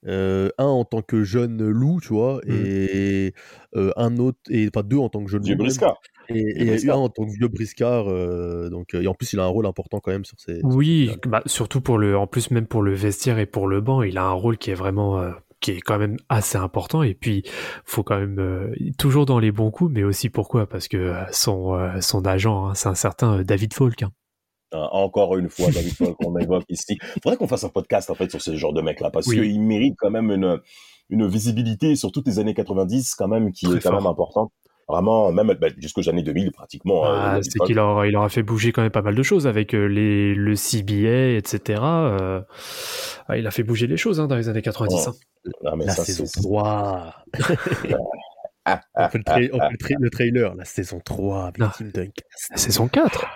Euh, 0.07 0.49
un 0.57 0.65
en 0.65 0.87
tant 0.87 1.03
que 1.03 1.25
jeune 1.25 1.63
loup, 1.69 2.01
tu 2.01 2.15
vois, 2.15 2.41
Mm. 2.47 2.51
et 2.51 3.35
euh, 3.77 3.93
un 3.97 4.17
autre, 4.17 4.39
et 4.49 4.67
enfin 4.75 4.83
deux 4.83 4.97
en 4.97 5.11
tant 5.11 5.23
que 5.23 5.31
jeune 5.31 5.43
Dieu 5.43 5.55
loup. 5.55 5.59
même. 5.65 5.67
Brisca. 5.69 5.95
Et, 6.31 6.39
et, 6.39 6.63
Et 6.63 6.65
Briscard. 6.65 6.99
en 7.01 7.09
tant 7.11 7.27
que 7.27 7.31
vieux 7.33 7.49
briscard, 7.49 8.09
euh, 8.09 8.71
donc, 8.71 8.95
euh, 8.95 9.03
et 9.03 9.07
en 9.09 9.15
plus, 9.15 9.33
il 9.35 9.41
a 9.41 9.45
un 9.45 9.49
rôle 9.49 9.67
important 9.67 10.01
quand 10.01 10.11
même 10.11 10.25
sur 10.25 10.39
ces. 10.41 10.61
Oui, 10.63 11.11
bah, 11.27 11.43
surtout 11.45 11.81
pour 11.83 11.99
le, 11.99 12.17
en 12.17 12.27
plus 12.27 12.51
même 12.51 12.67
pour 12.67 12.83
le 12.83 12.95
vestiaire 12.95 13.39
et 13.39 13.45
pour 13.47 13.67
le 13.69 13.81
banc, 13.83 14.03
il 14.03 14.17
a 14.17 14.25
un 14.25 14.33
rôle 14.33 14.57
qui 14.57 14.71
est 14.71 14.75
vraiment, 14.75 15.21
euh, 15.21 15.33
qui 15.61 15.73
est 15.73 15.81
quand 15.81 15.99
même 15.99 16.17
assez 16.29 16.57
important. 16.59 17.03
Et 17.03 17.15
puis, 17.15 17.43
faut 17.85 18.03
quand 18.03 18.19
même 18.19 18.39
euh, 18.39 18.75
toujours 18.99 19.27
dans 19.27 19.39
les 19.39 19.53
bons 19.53 19.71
coups, 19.71 19.93
mais 19.93 20.03
aussi 20.05 20.31
pourquoi? 20.31 20.67
Parce 20.67 20.89
que 20.89 20.97
euh, 20.97 21.23
son 21.33 21.75
euh, 21.75 22.01
son 22.01 22.25
agent, 22.27 22.67
hein, 22.69 22.75
c'est 22.75 22.89
un 22.89 22.95
certain 22.95 23.43
David 23.43 23.75
Falk. 23.75 24.03
hein. 24.03 24.11
Hein, 24.73 24.89
encore 24.93 25.37
une 25.37 25.49
fois, 25.49 25.71
David 25.71 25.93
Falk, 25.95 26.15
qu'on 26.17 26.37
évoque 26.39 26.65
ici. 26.69 26.97
Faudrait 27.23 27.37
qu'on 27.37 27.49
fasse 27.49 27.65
un 27.65 27.69
podcast, 27.71 28.09
en 28.11 28.15
fait, 28.15 28.31
sur 28.31 28.41
ce 28.41 28.57
genre 28.57 28.73
de 28.73 28.81
mec-là, 28.83 29.11
parce 29.11 29.27
Oui. 29.27 29.37
qu'il 29.41 29.61
mérite 29.61 29.95
quand 29.99 30.11
même 30.11 30.31
une, 30.31 30.61
une 31.09 31.27
visibilité 31.27 31.97
sur 31.97 32.13
toutes 32.13 32.27
les 32.29 32.39
années 32.39 32.55
90, 32.55 33.15
quand 33.17 33.27
même, 33.29 33.51
qui 33.53 33.67
Très 33.67 33.77
est 33.77 33.81
quand 33.81 33.91
fort. 33.91 33.99
même 34.01 34.07
importante. 34.07 34.53
Vraiment, 34.91 35.31
même 35.33 35.55
bah, 35.61 35.69
jusqu'aux 35.79 36.09
années 36.09 36.23
2000, 36.23 36.53
pratiquement. 36.53 37.07
hein, 37.07 37.37
Ah, 37.37 37.39
c'est 37.43 37.59
qu'il 37.67 37.79
aura, 37.79 38.07
il 38.07 38.17
aura 38.17 38.29
fait 38.29 38.43
bouger 38.43 38.73
quand 38.73 38.83
même 38.83 38.91
pas 38.91 39.03
mal 39.03 39.15
de 39.15 39.23
choses 39.23 39.47
avec 39.47 39.75
euh, 39.75 39.87
les, 39.87 40.35
le 40.35 40.55
CBA, 40.57 41.37
etc. 41.37 41.81
euh, 41.83 42.41
ah, 43.29 43.37
il 43.39 43.47
a 43.47 43.51
fait 43.51 43.63
bouger 43.63 43.87
les 43.87 43.97
choses 43.97 44.19
hein, 44.21 44.27
dans 44.27 44.37
les 44.37 44.49
années 44.49 44.63
90. 44.63 45.09
hein. 45.09 45.15
Ah, 45.65 45.75
mais 45.77 45.85
La 45.87 45.95
ça, 45.95 46.05
saison 46.05 46.27
c'est- 46.27 46.41
3. 46.41 47.15
Ah, 48.67 48.81
on 48.97 49.09
fait, 49.09 49.19
le, 49.19 49.25
tra- 49.25 49.51
on 49.53 49.59
fait 49.59 49.71
le, 49.71 49.77
tra- 49.79 49.97
le 50.01 50.11
trailer, 50.11 50.55
la 50.55 50.65
saison 50.65 51.01
3 51.05 51.45
avec 51.45 51.59
Non. 51.59 51.69
Tim 51.77 51.87
Duncan. 51.87 52.23
La 52.51 52.57
saison 52.57 52.89
4. 52.89 53.27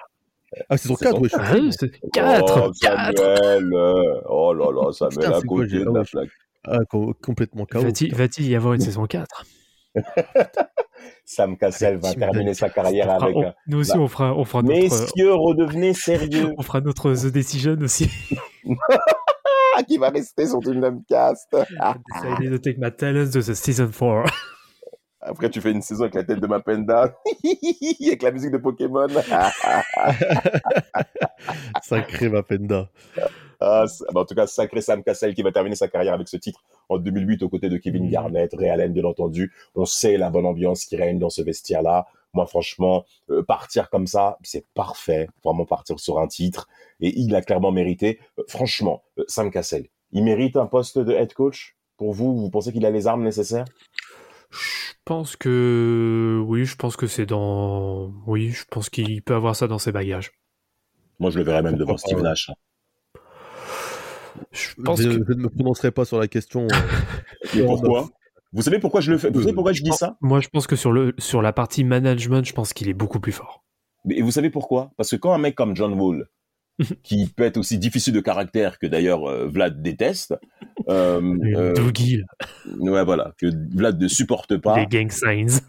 Ah, 0.68 0.76
saison 0.76 0.94
Saison 0.96 1.10
4, 1.10 1.20
ouais, 1.22 1.28
je 1.28 1.36
suis 1.36 1.46
Ah, 1.46 1.54
oui, 1.60 1.70
c'est 1.72 2.10
4. 2.12 2.62
Oh, 2.68 2.72
Samuel, 2.74 3.72
euh, 3.74 4.20
oh 4.28 4.52
là 4.54 4.70
là, 4.70 4.92
Samuel 4.92 5.32
à 5.32 5.40
côté 5.40 5.78
de 5.78 5.84
ah 5.88 5.98
la 5.98 6.04
plaque. 6.04 6.28
ah, 6.68 6.78
co- 6.88 7.14
complètement 7.22 7.64
KO. 7.66 7.80
Va-t-il 7.80 8.14
va-t-il 8.14 8.48
y 8.48 8.54
avoir 8.54 8.74
une 8.74 8.80
saison 8.80 9.06
4 9.06 9.44
Sam 11.24 11.56
Cassel 11.56 11.96
va 11.98 12.14
terminer 12.14 12.54
sa 12.54 12.68
carrière 12.68 13.08
Ah, 13.10 13.22
avec. 13.24 13.36
on- 13.36 13.46
un- 13.46 13.54
Nous 13.66 13.78
aussi, 13.80 13.92
bah, 13.92 13.98
on 14.00 14.08
fera, 14.08 14.34
on 14.34 14.44
fera 14.44 14.62
notre, 14.62 14.74
Messieurs, 14.76 15.32
redevenez 15.34 15.94
sérieux. 15.94 16.52
on 16.58 16.62
fera 16.62 16.80
notre 16.80 17.12
The 17.14 17.32
Decision 17.32 17.76
aussi. 17.80 18.10
Qui 19.88 19.98
va 19.98 20.10
rester 20.10 20.46
sur 20.46 20.60
une 20.70 20.80
même 20.80 21.02
cast. 21.08 21.48
Decided 21.54 22.50
to 22.52 22.58
take 22.58 22.78
my 22.78 22.90
talents 22.92 23.30
to 23.32 23.40
the 23.40 23.54
season 23.54 23.88
4. 23.90 24.24
Après, 25.26 25.48
tu 25.48 25.60
fais 25.62 25.70
une 25.72 25.80
saison 25.80 26.02
avec 26.02 26.14
la 26.16 26.22
tête 26.24 26.38
de 26.38 26.46
Mapenda, 26.46 27.14
avec 28.04 28.22
la 28.22 28.30
musique 28.30 28.50
de 28.50 28.58
Pokémon. 28.58 29.06
Sacré 31.82 32.28
Mapenda. 32.28 32.88
Ah, 33.66 33.84
bah, 34.12 34.20
en 34.20 34.24
tout 34.24 34.34
cas, 34.34 34.46
sacré 34.46 34.80
Sam 34.82 35.02
Cassel 35.02 35.34
qui 35.34 35.42
va 35.42 35.50
terminer 35.50 35.74
sa 35.74 35.88
carrière 35.88 36.12
avec 36.14 36.28
ce 36.28 36.36
titre 36.36 36.62
en 36.88 36.98
2008 36.98 37.42
aux 37.42 37.48
côtés 37.48 37.70
de 37.70 37.78
Kevin 37.78 38.04
Mhm. 38.04 38.10
Garnett, 38.10 38.54
Ray 38.54 38.68
Allen, 38.68 38.92
bien 38.92 39.04
entendu. 39.04 39.52
On 39.74 39.86
sait 39.86 40.16
la 40.18 40.28
bonne 40.30 40.44
ambiance 40.46 40.84
qui 40.84 40.96
règne 40.96 41.18
dans 41.18 41.30
ce 41.30 41.40
vestiaire-là. 41.42 42.06
Moi, 42.34 42.46
franchement, 42.46 43.04
euh, 43.30 43.42
partir 43.42 43.88
comme 43.88 44.06
ça, 44.06 44.38
c'est 44.42 44.66
parfait. 44.74 45.28
Vraiment 45.42 45.64
partir 45.64 45.98
sur 45.98 46.18
un 46.18 46.26
titre. 46.26 46.68
Et 47.00 47.18
il 47.18 47.34
a 47.34 47.40
clairement 47.42 47.72
mérité. 47.72 48.18
Euh, 48.38 48.42
franchement, 48.48 49.02
euh, 49.18 49.24
Sam 49.28 49.50
Cassel, 49.50 49.86
il 50.12 50.24
mérite 50.24 50.56
un 50.56 50.66
poste 50.66 50.98
de 50.98 51.12
head 51.12 51.32
coach 51.32 51.76
pour 51.96 52.12
vous? 52.12 52.36
Vous 52.36 52.50
pensez 52.50 52.72
qu'il 52.72 52.84
a 52.84 52.90
les 52.90 53.06
armes 53.06 53.22
nécessaires? 53.22 53.64
Je 54.50 54.94
pense 55.04 55.36
que 55.36 56.42
oui, 56.46 56.64
je 56.64 56.76
pense 56.76 56.96
que 56.96 57.06
c'est 57.06 57.26
dans 57.26 58.12
oui, 58.26 58.50
je 58.50 58.64
pense 58.70 58.90
qu'il 58.90 59.22
peut 59.22 59.34
avoir 59.34 59.54
ça 59.56 59.66
dans 59.66 59.78
ses 59.78 59.92
bagages. 59.92 60.32
Moi, 61.18 61.30
je 61.30 61.38
le 61.38 61.44
verrais 61.44 61.62
même 61.62 61.76
devant 61.76 61.96
Steve 61.96 62.20
Nash. 62.20 62.50
Je 64.52 64.68
Je, 64.76 64.82
pense 64.82 65.00
je 65.02 65.08
que 65.08 65.32
ne 65.32 65.42
me 65.42 65.48
prononcerai 65.48 65.90
pas 65.90 66.04
sur 66.04 66.18
la 66.18 66.28
question. 66.28 66.66
euh, 66.72 67.56
Et 67.58 67.64
pourquoi? 67.64 68.08
Vous 68.52 68.62
savez 68.62 68.78
pourquoi 68.78 69.00
je 69.00 69.10
le 69.10 69.18
fais? 69.18 69.30
Vous 69.30 69.40
savez 69.40 69.52
pourquoi 69.52 69.72
je 69.72 69.82
dis 69.82 69.90
ça? 69.92 70.16
moi 70.20 70.40
je 70.40 70.48
pense 70.48 70.66
que 70.66 70.76
sur 70.76 70.92
le 70.92 71.14
sur 71.18 71.42
la 71.42 71.52
partie 71.52 71.82
management, 71.84 72.44
je 72.44 72.52
pense 72.52 72.72
qu'il 72.72 72.88
est 72.88 72.94
beaucoup 72.94 73.20
plus 73.20 73.32
fort. 73.32 73.64
Mais 74.04 74.20
vous 74.20 74.30
savez 74.30 74.50
pourquoi? 74.50 74.92
Parce 74.96 75.10
que 75.10 75.16
quand 75.16 75.32
un 75.32 75.38
mec 75.38 75.54
comme 75.54 75.74
John 75.74 75.92
Wall, 75.94 76.28
qui 77.02 77.26
peut 77.28 77.42
être 77.44 77.56
aussi 77.56 77.78
difficile 77.78 78.12
de 78.12 78.20
caractère 78.20 78.78
que 78.78 78.86
d'ailleurs 78.86 79.28
euh, 79.28 79.46
Vlad 79.48 79.80
déteste, 79.82 80.34
euh, 80.88 81.20
euh, 81.56 81.74
ouais 82.80 83.04
voilà, 83.04 83.32
que 83.38 83.46
Vlad 83.76 84.00
ne 84.00 84.08
supporte 84.08 84.56
pas. 84.56 84.78
les 84.78 84.86
gang 84.86 85.10
signs. 85.10 85.60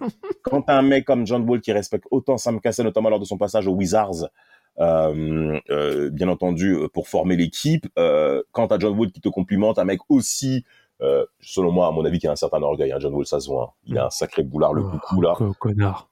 Quand 0.43 0.63
un 0.69 0.81
mec 0.81 1.05
comme 1.05 1.25
John 1.25 1.47
Wall 1.49 1.61
qui 1.61 1.71
respecte 1.71 2.05
autant 2.11 2.37
Sam 2.37 2.59
Cassel, 2.59 2.85
notamment 2.85 3.09
lors 3.09 3.19
de 3.19 3.25
son 3.25 3.37
passage 3.37 3.67
aux 3.67 3.73
Wizards, 3.73 4.23
euh, 4.23 4.27
euh, 4.27 4.29
bien 4.77 6.27
entendu 6.27 6.73
euh, 6.75 6.87
pour 6.89 7.07
former 7.07 7.35
l'équipe, 7.35 7.87
euh, 7.97 8.43
quand 8.51 8.67
t'as 8.67 8.79
John 8.79 8.97
Wall 8.97 9.11
qui 9.11 9.21
te 9.21 9.29
complimente, 9.29 9.79
un 9.79 9.85
mec 9.85 9.99
aussi, 10.09 10.65
euh, 11.01 11.25
selon 11.41 11.71
moi, 11.71 11.87
à 11.87 11.91
mon 11.91 12.05
avis, 12.05 12.19
qui 12.19 12.27
a 12.27 12.31
un 12.31 12.35
certain 12.35 12.61
orgueil, 12.61 12.91
hein, 12.91 12.97
John 12.99 13.13
Wall, 13.13 13.25
ça 13.25 13.39
se 13.39 13.47
voit, 13.49 13.63
hein. 13.63 13.73
il 13.85 13.97
a 13.97 14.05
un 14.07 14.09
sacré 14.09 14.43
boulard 14.43 14.73
le 14.73 14.83
Oh, 14.83 14.89
coucou 14.91 15.21
là. 15.21 15.33
co- 15.35 15.53
connard. 15.59 16.09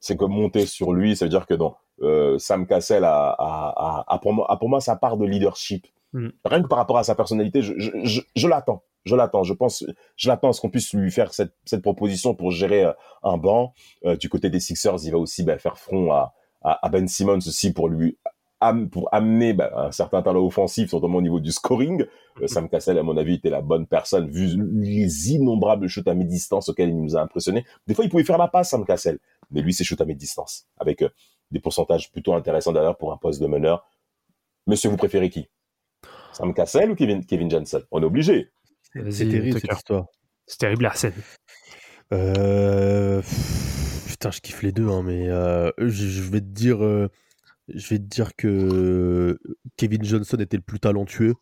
c'est 0.00 0.16
comme 0.16 0.32
monter 0.32 0.66
sur 0.66 0.92
lui, 0.92 1.16
ça 1.16 1.24
veut 1.24 1.30
dire 1.30 1.46
que 1.46 1.54
non. 1.54 1.74
Euh, 2.02 2.38
Sam 2.38 2.66
Cassel 2.66 3.04
a, 3.04 3.30
a, 3.30 4.04
a, 4.08 4.14
a 4.14 4.18
pour 4.18 4.32
moi, 4.32 4.50
a 4.50 4.56
pour 4.56 4.68
moi 4.68 4.80
sa 4.80 4.96
part 4.96 5.16
de 5.16 5.24
leadership. 5.24 5.86
Mm. 6.12 6.28
Rien 6.44 6.62
que 6.62 6.68
par 6.68 6.78
rapport 6.78 6.98
à 6.98 7.04
sa 7.04 7.14
personnalité, 7.14 7.62
je, 7.62 7.74
je, 7.76 7.90
je, 8.02 8.20
je 8.34 8.48
l'attends. 8.48 8.82
Je 9.04 9.14
l'attends. 9.14 9.44
Je 9.44 9.52
pense, 9.54 9.84
je 10.16 10.28
l'attends 10.28 10.48
à 10.48 10.52
ce 10.52 10.60
qu'on 10.60 10.70
puisse 10.70 10.92
lui 10.92 11.10
faire 11.12 11.32
cette, 11.34 11.54
cette 11.64 11.82
proposition 11.82 12.34
pour 12.34 12.50
gérer 12.50 12.84
euh, 12.84 12.92
un 13.22 13.36
banc. 13.36 13.74
Euh, 14.04 14.16
du 14.16 14.28
côté 14.28 14.50
des 14.50 14.60
Sixers, 14.60 14.96
il 15.04 15.12
va 15.12 15.18
aussi 15.18 15.44
bah, 15.44 15.56
faire 15.58 15.78
front 15.78 16.10
à, 16.12 16.32
à, 16.64 16.84
à 16.84 16.88
Ben 16.88 17.06
Simmons 17.06 17.36
aussi 17.38 17.72
pour 17.72 17.88
lui 17.88 18.18
am- 18.60 18.88
pour 18.88 19.08
amener 19.12 19.52
bah, 19.52 19.70
un 19.76 19.92
certain 19.92 20.22
talent 20.22 20.44
offensif, 20.44 20.92
notamment 20.92 21.18
au 21.18 21.22
niveau 21.22 21.38
du 21.40 21.52
scoring. 21.52 22.04
Euh, 22.40 22.46
Sam 22.46 22.68
Cassel, 22.68 22.98
à 22.98 23.02
mon 23.02 23.16
avis, 23.16 23.34
était 23.34 23.50
la 23.50 23.60
bonne 23.60 23.86
personne 23.86 24.30
vu 24.30 24.48
les 24.80 25.32
innombrables 25.32 25.86
shoots 25.88 26.08
à 26.08 26.14
mi-distance 26.14 26.68
auxquels 26.70 26.88
il 26.88 27.00
nous 27.00 27.16
a 27.16 27.20
impressionnés. 27.20 27.64
Des 27.86 27.94
fois, 27.94 28.04
il 28.04 28.10
pouvait 28.10 28.24
faire 28.24 28.38
la 28.38 28.48
passe, 28.48 28.70
Sam 28.70 28.84
Cassel, 28.84 29.18
mais 29.50 29.60
lui, 29.60 29.72
c'est 29.74 29.84
shoot 29.84 30.00
à 30.00 30.04
mi-distance 30.04 30.66
avec 30.78 31.02
euh, 31.02 31.08
des 31.50 31.60
pourcentages 31.60 32.10
plutôt 32.10 32.34
intéressants 32.34 32.72
d'ailleurs 32.72 32.96
pour 32.96 33.12
un 33.12 33.16
poste 33.18 33.40
de 33.42 33.46
meneur. 33.46 33.86
Monsieur, 34.66 34.88
vous 34.88 34.96
préférez 34.96 35.28
qui? 35.30 35.48
Sam 36.32 36.54
Cassel 36.54 36.90
ou 36.90 36.94
Kevin, 36.96 37.24
Kevin 37.26 37.50
Johnson? 37.50 37.82
On 37.90 38.00
est 38.02 38.06
obligé. 38.06 38.50
C'est 39.10 39.28
terrible 39.28 39.54
Tucker. 39.56 39.68
cette 39.68 39.76
histoire. 39.78 40.06
C'est 40.46 40.58
terrible 40.58 40.86
Arsène. 40.86 41.12
Euh, 42.12 43.20
putain, 44.24 44.30
je 44.36 44.40
kiffe 44.40 44.62
les 44.62 44.72
deux, 44.72 44.88
hein, 44.88 45.02
mais 45.02 45.28
euh, 45.28 45.70
je, 45.78 46.06
je 46.06 46.22
vais 46.22 46.40
te 46.40 46.46
dire, 46.46 46.82
euh, 46.82 47.10
je 47.68 47.86
vais 47.88 47.98
te 47.98 48.04
dire 48.04 48.34
que 48.36 49.38
Kevin 49.76 50.02
Johnson 50.02 50.38
était 50.38 50.56
le 50.56 50.62
plus 50.62 50.80
talentueux, 50.80 51.34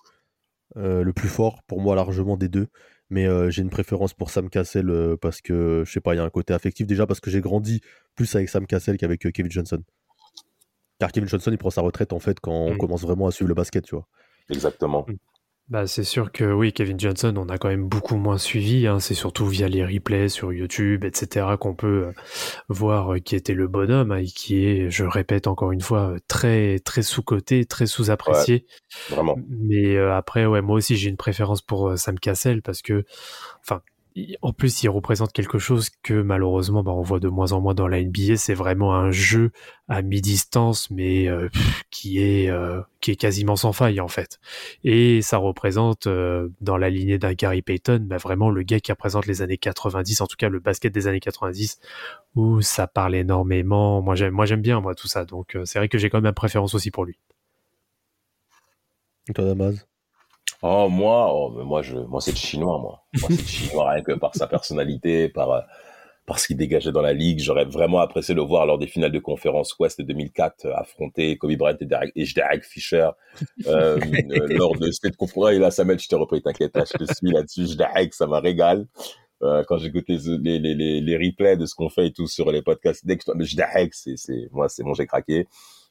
euh, 0.76 1.04
le 1.04 1.12
plus 1.12 1.28
fort 1.28 1.62
pour 1.68 1.80
moi 1.80 1.94
largement 1.94 2.36
des 2.36 2.48
deux. 2.48 2.66
Mais 3.08 3.26
euh, 3.26 3.50
j'ai 3.50 3.62
une 3.62 3.70
préférence 3.70 4.14
pour 4.14 4.30
Sam 4.30 4.48
Cassel 4.50 4.88
euh, 4.90 5.16
parce 5.16 5.40
que 5.42 5.84
je 5.86 5.92
sais 5.92 6.00
pas, 6.00 6.14
il 6.14 6.16
y 6.16 6.20
a 6.20 6.24
un 6.24 6.30
côté 6.30 6.54
affectif 6.54 6.86
déjà 6.86 7.06
parce 7.06 7.20
que 7.20 7.30
j'ai 7.30 7.40
grandi 7.42 7.82
plus 8.16 8.34
avec 8.34 8.48
Sam 8.48 8.66
Cassel 8.66 8.96
qu'avec 8.96 9.26
euh, 9.26 9.30
Kevin 9.30 9.52
Johnson. 9.52 9.82
Car 10.98 11.12
Kevin 11.12 11.28
Johnson 11.28 11.50
il 11.52 11.58
prend 11.58 11.70
sa 11.70 11.82
retraite 11.82 12.12
en 12.12 12.18
fait 12.20 12.40
quand 12.40 12.52
on 12.52 12.74
Mm. 12.74 12.78
commence 12.78 13.02
vraiment 13.02 13.26
à 13.28 13.30
suivre 13.30 13.48
le 13.48 13.54
basket, 13.54 13.84
tu 13.84 13.94
vois. 13.94 14.08
Exactement. 14.48 15.06
Bah, 15.68 15.86
c'est 15.86 16.04
sûr 16.04 16.32
que 16.32 16.44
oui, 16.44 16.72
Kevin 16.72 16.98
Johnson, 16.98 17.34
on 17.38 17.48
a 17.48 17.56
quand 17.56 17.68
même 17.68 17.88
beaucoup 17.88 18.16
moins 18.16 18.36
suivi. 18.36 18.86
Hein. 18.86 19.00
C'est 19.00 19.14
surtout 19.14 19.46
via 19.46 19.68
les 19.68 19.84
replays 19.84 20.28
sur 20.28 20.52
YouTube, 20.52 21.04
etc., 21.04 21.46
qu'on 21.58 21.74
peut 21.74 22.06
euh, 22.08 22.12
voir 22.68 23.14
euh, 23.14 23.18
qui 23.20 23.36
était 23.36 23.54
le 23.54 23.68
bonhomme 23.68 24.12
hein, 24.12 24.18
et 24.18 24.26
qui 24.26 24.66
est, 24.66 24.90
je 24.90 25.04
répète 25.04 25.46
encore 25.46 25.72
une 25.72 25.80
fois, 25.80 26.10
euh, 26.10 26.18
très 26.28 26.78
très 26.80 27.02
sous-coté, 27.02 27.64
très 27.64 27.86
sous-apprécié. 27.86 28.66
Vraiment. 29.08 29.38
Mais 29.48 29.96
euh, 29.96 30.14
après, 30.14 30.46
ouais, 30.46 30.60
moi 30.60 30.76
aussi 30.76 30.96
j'ai 30.96 31.08
une 31.08 31.16
préférence 31.16 31.62
pour 31.62 31.96
Sam 31.96 32.18
Cassel 32.18 32.60
parce 32.60 32.82
que, 32.82 33.04
enfin, 33.60 33.82
en 34.42 34.52
plus 34.52 34.82
il 34.82 34.88
représente 34.88 35.32
quelque 35.32 35.58
chose 35.58 35.90
que 36.02 36.14
malheureusement, 36.14 36.82
bah, 36.82 36.92
on 36.92 37.02
voit 37.02 37.20
de 37.20 37.28
moins 37.28 37.52
en 37.52 37.60
moins 37.60 37.74
dans 37.74 37.88
la 37.88 38.02
NBA. 38.02 38.36
C'est 38.36 38.54
vraiment 38.54 38.94
un 38.94 39.10
jeu 39.10 39.52
à 39.88 40.02
mi-distance, 40.02 40.90
mais 40.90 41.28
euh, 41.28 41.48
qui 41.90 42.20
est 42.20 42.50
euh, 42.50 42.80
qui 43.00 43.12
est 43.12 43.16
quasiment 43.16 43.56
sans 43.56 43.72
faille 43.72 44.00
en 44.00 44.08
fait. 44.08 44.38
Et 44.84 45.22
ça 45.22 45.38
représente 45.38 46.06
euh, 46.06 46.48
dans 46.60 46.76
la 46.76 46.90
lignée 46.90 47.18
d'un 47.18 47.32
Gary 47.34 47.62
Payton, 47.62 48.00
bah, 48.02 48.18
vraiment 48.18 48.50
le 48.50 48.62
gars 48.62 48.80
qui 48.80 48.92
représente 48.92 49.26
les 49.26 49.42
années 49.42 49.58
90, 49.58 50.20
en 50.20 50.26
tout 50.26 50.36
cas 50.36 50.48
le 50.48 50.60
basket 50.60 50.92
des 50.92 51.06
années 51.06 51.20
90, 51.20 51.80
où 52.34 52.60
ça 52.60 52.86
parle 52.86 53.14
énormément. 53.14 54.02
Moi 54.02 54.14
j'aime, 54.14 54.34
moi 54.34 54.46
j'aime 54.46 54.62
bien 54.62 54.80
moi 54.80 54.94
tout 54.94 55.08
ça. 55.08 55.24
Donc 55.24 55.56
c'est 55.64 55.78
vrai 55.78 55.88
que 55.88 55.98
j'ai 55.98 56.10
quand 56.10 56.18
même 56.18 56.26
une 56.26 56.34
préférence 56.34 56.74
aussi 56.74 56.90
pour 56.90 57.04
lui. 57.04 57.18
Toi, 59.34 59.54
Oh, 60.60 60.88
moi, 60.88 61.30
oh, 61.32 61.52
mais 61.56 61.64
moi, 61.64 61.82
je, 61.82 61.96
moi, 61.96 62.20
c'est 62.20 62.32
le 62.32 62.36
chinois, 62.36 62.78
moi. 62.78 63.02
Moi, 63.20 63.30
c'est 63.30 63.42
le 63.42 63.48
chinois, 63.48 63.90
rien 63.90 64.02
que 64.02 64.12
par 64.12 64.34
sa 64.34 64.46
personnalité, 64.46 65.28
par, 65.28 65.50
euh, 65.50 65.60
par 66.26 66.38
ce 66.38 66.46
qu'il 66.46 66.56
dégageait 66.56 66.92
dans 66.92 67.02
la 67.02 67.12
ligue. 67.12 67.40
J'aurais 67.40 67.64
vraiment 67.64 67.98
apprécié 67.98 68.34
le 68.34 68.42
voir 68.42 68.66
lors 68.66 68.78
des 68.78 68.86
finales 68.86 69.12
de 69.12 69.18
conférence 69.18 69.76
Ouest 69.78 70.00
2004, 70.00 70.66
euh, 70.66 70.72
affronter 70.74 71.36
Kobe 71.36 71.56
Bryant 71.56 71.76
et 71.80 71.84
Derek, 71.84 72.12
et 72.14 72.24
Derek 72.34 72.64
Fisher, 72.64 73.10
euh, 73.66 73.98
euh, 73.98 74.46
lors 74.48 74.76
de 74.76 74.90
cette 74.90 75.16
conférence. 75.16 75.52
Et 75.52 75.58
là, 75.58 75.70
Samuel, 75.70 75.98
je 75.98 76.08
t'ai 76.08 76.16
repris, 76.16 76.42
t'inquiète, 76.42 76.76
là, 76.76 76.84
je 76.86 77.04
te 77.04 77.12
suis 77.12 77.32
là-dessus. 77.32 77.76
Derek, 77.76 78.14
ça 78.14 78.26
m'a 78.26 78.40
régal. 78.40 78.86
Euh, 79.42 79.64
quand 79.66 79.76
j'écoute 79.78 80.04
les, 80.06 80.18
les, 80.38 80.58
les, 80.60 81.00
les, 81.00 81.16
replays 81.16 81.56
de 81.56 81.66
ce 81.66 81.74
qu'on 81.74 81.88
fait 81.88 82.06
et 82.06 82.12
tout 82.12 82.28
sur 82.28 82.52
les 82.52 82.62
podcasts, 82.62 83.04
dès 83.04 83.16
que 83.16 83.24
je, 83.40 83.56
Derek, 83.56 83.92
c'est, 83.92 84.16
c'est, 84.16 84.48
moi, 84.52 84.68
c'est 84.68 84.84
bon, 84.84 84.94
j'ai 84.94 85.06
craqué. 85.06 85.48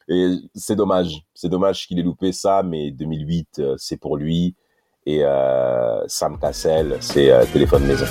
Et 0.08 0.36
c'est 0.54 0.76
dommage. 0.76 1.22
C'est 1.34 1.48
dommage 1.48 1.86
qu'il 1.86 1.98
ait 1.98 2.02
loupé 2.02 2.32
ça, 2.32 2.62
mais 2.62 2.90
2008, 2.90 3.58
euh, 3.58 3.74
c'est 3.78 3.96
pour 3.96 4.16
lui. 4.16 4.54
Et 5.06 5.24
euh, 5.24 6.06
Sam 6.06 6.38
Cassel, 6.38 6.98
c'est 7.00 7.30
euh, 7.30 7.44
téléphone 7.52 7.84
maison. 7.84 8.06